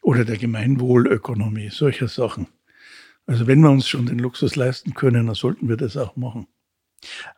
oder 0.02 0.26
der 0.26 0.38
Gemeinwohlökonomie, 0.38 1.70
solcher 1.70 2.08
Sachen. 2.08 2.48
Also 3.28 3.48
wenn 3.48 3.62
wir 3.62 3.72
uns 3.72 3.88
schon 3.88 4.06
den 4.06 4.20
Luxus 4.20 4.56
leisten 4.56 4.94
können, 4.94 5.28
dann 5.28 5.36
sollten 5.36 5.70
wir 5.70 5.78
das 5.78 5.98
auch 5.98 6.16
machen. 6.16 6.48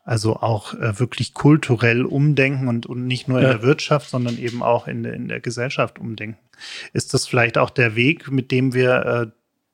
Also 0.03 0.38
auch 0.38 0.74
äh, 0.74 0.99
wirklich 0.99 1.34
kulturell 1.34 2.05
umdenken 2.05 2.68
und, 2.68 2.86
und 2.86 3.05
nicht 3.07 3.28
nur 3.28 3.39
in 3.39 3.45
der 3.45 3.61
Wirtschaft, 3.61 4.09
sondern 4.09 4.38
eben 4.38 4.63
auch 4.63 4.88
in, 4.88 5.05
in 5.05 5.28
der 5.28 5.39
Gesellschaft 5.39 5.99
umdenken. 5.99 6.39
Ist 6.93 7.13
das 7.13 7.28
vielleicht 7.28 7.57
auch 7.57 7.70
der 7.70 7.95
Weg, 7.95 8.32
mit 8.32 8.51
dem 8.51 8.74
wir 8.74 9.05
äh, 9.05 9.28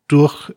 durch 0.07 0.51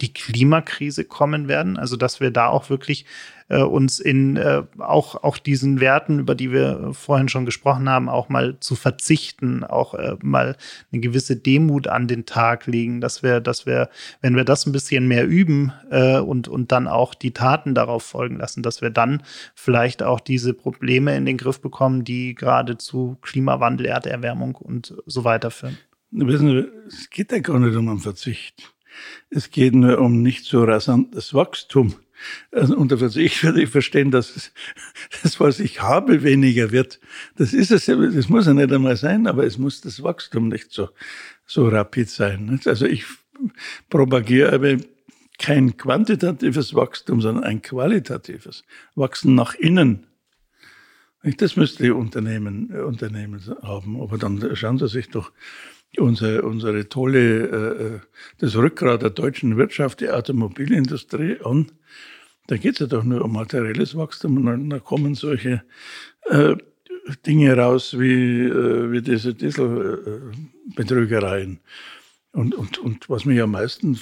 die 0.00 0.12
Klimakrise 0.12 1.04
kommen 1.04 1.48
werden. 1.48 1.76
Also 1.76 1.96
dass 1.96 2.20
wir 2.20 2.30
da 2.30 2.48
auch 2.48 2.70
wirklich 2.70 3.06
äh, 3.48 3.62
uns 3.62 4.00
in 4.00 4.36
äh, 4.36 4.62
auch, 4.78 5.22
auch 5.22 5.38
diesen 5.38 5.80
Werten, 5.80 6.18
über 6.18 6.34
die 6.34 6.52
wir 6.52 6.90
vorhin 6.92 7.28
schon 7.28 7.44
gesprochen 7.44 7.88
haben, 7.88 8.08
auch 8.08 8.28
mal 8.28 8.58
zu 8.60 8.74
verzichten, 8.74 9.64
auch 9.64 9.94
äh, 9.94 10.16
mal 10.22 10.56
eine 10.92 11.00
gewisse 11.00 11.36
Demut 11.36 11.86
an 11.86 12.08
den 12.08 12.26
Tag 12.26 12.66
legen, 12.66 13.00
dass 13.00 13.22
wir, 13.22 13.40
dass 13.40 13.66
wir, 13.66 13.88
wenn 14.20 14.36
wir 14.36 14.44
das 14.44 14.66
ein 14.66 14.72
bisschen 14.72 15.06
mehr 15.06 15.26
üben 15.26 15.72
äh, 15.90 16.18
und, 16.18 16.48
und 16.48 16.72
dann 16.72 16.88
auch 16.88 17.14
die 17.14 17.32
Taten 17.32 17.74
darauf 17.74 18.02
folgen 18.02 18.36
lassen, 18.36 18.62
dass 18.62 18.82
wir 18.82 18.90
dann 18.90 19.22
vielleicht 19.54 20.02
auch 20.02 20.20
diese 20.20 20.54
Probleme 20.54 21.16
in 21.16 21.26
den 21.26 21.36
Griff 21.36 21.60
bekommen, 21.60 22.04
die 22.04 22.34
gerade 22.34 22.78
zu 22.78 23.18
Klimawandel, 23.22 23.86
Erderwärmung 23.86 24.54
und 24.54 24.94
so 25.06 25.24
weiter 25.24 25.50
führen. 25.50 25.78
Wissen 26.10 26.48
Sie, 26.48 26.68
es 26.86 27.10
geht 27.10 27.32
ja 27.32 27.40
gar 27.40 27.58
nicht 27.58 27.76
um 27.76 27.88
einen 27.88 27.98
Verzicht. 27.98 28.74
Es 29.30 29.50
geht 29.50 29.74
nur 29.74 29.98
um 29.98 30.22
nicht 30.22 30.44
so 30.44 30.62
rasantes 30.62 31.34
Wachstum. 31.34 31.94
Also 32.50 32.96
Verzicht 32.96 33.42
würde 33.42 33.62
ich 33.62 33.70
verstehen, 33.70 34.10
dass 34.10 34.52
das, 35.22 35.40
was 35.40 35.60
ich 35.60 35.82
habe, 35.82 36.22
weniger 36.22 36.72
wird. 36.72 37.00
Das 37.36 37.52
ist 37.52 37.70
es, 37.70 37.86
das 37.86 38.28
muss 38.28 38.46
ja 38.46 38.54
nicht 38.54 38.72
einmal 38.72 38.96
sein, 38.96 39.26
aber 39.26 39.44
es 39.44 39.58
muss 39.58 39.80
das 39.80 40.02
Wachstum 40.02 40.48
nicht 40.48 40.72
so, 40.72 40.88
so 41.46 41.68
rapid 41.68 42.08
sein. 42.08 42.60
Also 42.64 42.86
ich 42.86 43.04
propagiere 43.88 44.52
aber 44.52 44.76
kein 45.38 45.76
quantitatives 45.76 46.74
Wachstum, 46.74 47.20
sondern 47.20 47.44
ein 47.44 47.62
qualitatives 47.62 48.64
Wachsen 48.94 49.34
nach 49.34 49.54
innen. 49.54 50.06
Das 51.38 51.56
müsste 51.56 51.84
die 51.84 51.90
Unternehmen, 51.90 52.70
Unternehmen 52.70 53.40
haben. 53.62 54.00
Aber 54.00 54.18
dann 54.18 54.54
schauen 54.54 54.78
Sie 54.78 54.88
sich 54.88 55.08
doch 55.08 55.32
unsere, 55.98 56.42
unsere 56.42 56.88
tolle, 56.88 57.20
äh, 57.20 57.84
äh, 57.96 58.00
das 58.38 58.56
Rückgrat 58.56 59.02
der 59.02 59.10
deutschen 59.10 59.56
Wirtschaft, 59.56 60.00
die 60.00 60.10
Automobilindustrie 60.10 61.38
an. 61.42 61.72
Da 62.46 62.56
geht 62.56 62.74
es 62.74 62.80
ja 62.80 62.86
doch 62.86 63.04
nur 63.04 63.24
um 63.24 63.32
materielles 63.32 63.96
Wachstum 63.96 64.36
und 64.36 64.46
dann, 64.46 64.84
kommen 64.84 65.14
solche 65.14 65.62
äh, 66.24 66.56
Dinge 67.26 67.56
raus 67.56 67.98
wie, 67.98 68.44
äh, 68.44 68.92
wie 68.92 69.02
diese 69.02 69.34
Dieselbetrügereien. 69.34 71.60
Und, 72.32 72.54
und, 72.54 72.78
und 72.78 73.08
was 73.08 73.24
mich 73.24 73.40
am 73.40 73.52
meisten 73.52 73.98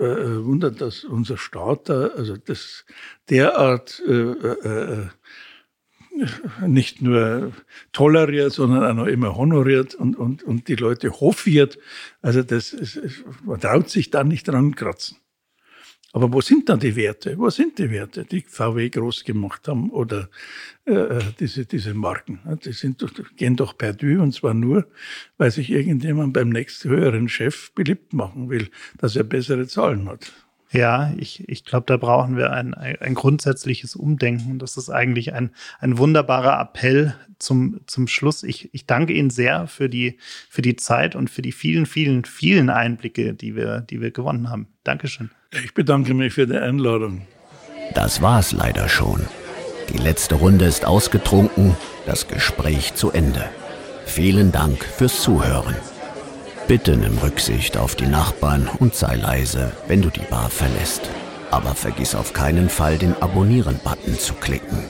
äh, 0.00 0.44
wundert, 0.44 0.80
dass 0.80 1.04
unser 1.04 1.38
Staat 1.38 1.88
da, 1.88 2.08
also 2.08 2.36
das 2.36 2.84
derart 3.30 4.02
äh, 4.06 4.12
äh, 4.12 5.06
nicht 6.66 7.02
nur 7.02 7.52
toleriert, 7.92 8.52
sondern 8.52 8.84
auch 8.84 8.94
noch 8.94 9.06
immer 9.06 9.36
honoriert 9.36 9.94
und, 9.94 10.16
und, 10.16 10.42
und 10.42 10.68
die 10.68 10.74
Leute 10.74 11.20
hofiert. 11.20 11.78
Also 12.22 12.42
das 12.42 12.72
ist, 12.72 13.00
man 13.44 13.60
traut 13.60 13.90
sich 13.90 14.10
da 14.10 14.24
nicht 14.24 14.48
dran 14.48 14.74
kratzen. 14.74 15.18
Aber 16.16 16.32
wo 16.32 16.40
sind 16.40 16.70
dann 16.70 16.80
die 16.80 16.96
Werte? 16.96 17.36
Wo 17.36 17.50
sind 17.50 17.78
die 17.78 17.90
Werte, 17.90 18.24
die 18.24 18.40
VW 18.40 18.88
groß 18.88 19.22
gemacht 19.24 19.68
haben 19.68 19.90
oder 19.90 20.30
äh, 20.86 21.18
diese, 21.38 21.66
diese 21.66 21.92
Marken? 21.92 22.38
Die 22.64 22.72
sind, 22.72 23.04
gehen 23.36 23.54
doch 23.54 23.76
perdu 23.76 24.22
und 24.22 24.32
zwar 24.32 24.54
nur, 24.54 24.86
weil 25.36 25.50
sich 25.50 25.68
irgendjemand 25.68 26.32
beim 26.32 26.48
nächsten 26.48 26.88
höheren 26.88 27.28
Chef 27.28 27.70
beliebt 27.74 28.14
machen 28.14 28.48
will, 28.48 28.70
dass 28.96 29.14
er 29.14 29.24
bessere 29.24 29.66
Zahlen 29.66 30.08
hat. 30.08 30.32
Ja, 30.72 31.12
ich, 31.18 31.46
ich 31.50 31.66
glaube, 31.66 31.84
da 31.86 31.98
brauchen 31.98 32.38
wir 32.38 32.50
ein, 32.50 32.72
ein, 32.72 32.96
ein 32.96 33.14
grundsätzliches 33.14 33.94
Umdenken. 33.94 34.58
Das 34.58 34.78
ist 34.78 34.88
eigentlich 34.88 35.34
ein, 35.34 35.50
ein 35.80 35.98
wunderbarer 35.98 36.58
Appell 36.58 37.14
zum, 37.38 37.80
zum 37.86 38.08
Schluss. 38.08 38.42
Ich, 38.42 38.72
ich 38.72 38.86
danke 38.86 39.12
Ihnen 39.12 39.28
sehr 39.28 39.66
für 39.66 39.90
die, 39.90 40.16
für 40.48 40.62
die 40.62 40.76
Zeit 40.76 41.14
und 41.14 41.28
für 41.28 41.42
die 41.42 41.52
vielen, 41.52 41.84
vielen, 41.84 42.24
vielen 42.24 42.70
Einblicke, 42.70 43.34
die 43.34 43.54
wir, 43.54 43.82
die 43.82 44.00
wir 44.00 44.12
gewonnen 44.12 44.48
haben. 44.48 44.68
Dankeschön. 44.82 45.30
Ich 45.64 45.74
bedanke 45.74 46.14
mich 46.14 46.34
für 46.34 46.46
die 46.46 46.56
Einladung. 46.56 47.22
Das 47.94 48.20
war's 48.20 48.52
leider 48.52 48.88
schon. 48.88 49.26
Die 49.88 49.98
letzte 49.98 50.34
Runde 50.34 50.64
ist 50.64 50.84
ausgetrunken, 50.84 51.76
das 52.06 52.28
Gespräch 52.28 52.94
zu 52.94 53.10
Ende. 53.10 53.44
Vielen 54.04 54.52
Dank 54.52 54.84
fürs 54.84 55.22
Zuhören. 55.22 55.76
Bitte 56.68 56.96
nimm 56.96 57.18
Rücksicht 57.18 57.76
auf 57.76 57.94
die 57.94 58.06
Nachbarn 58.06 58.68
und 58.80 58.94
sei 58.94 59.16
leise, 59.16 59.72
wenn 59.86 60.02
du 60.02 60.10
die 60.10 60.26
Bar 60.28 60.50
verlässt. 60.50 61.02
Aber 61.50 61.74
vergiss 61.74 62.14
auf 62.14 62.32
keinen 62.32 62.68
Fall, 62.68 62.98
den 62.98 63.14
Abonnieren-Button 63.22 64.18
zu 64.18 64.34
klicken. 64.34 64.84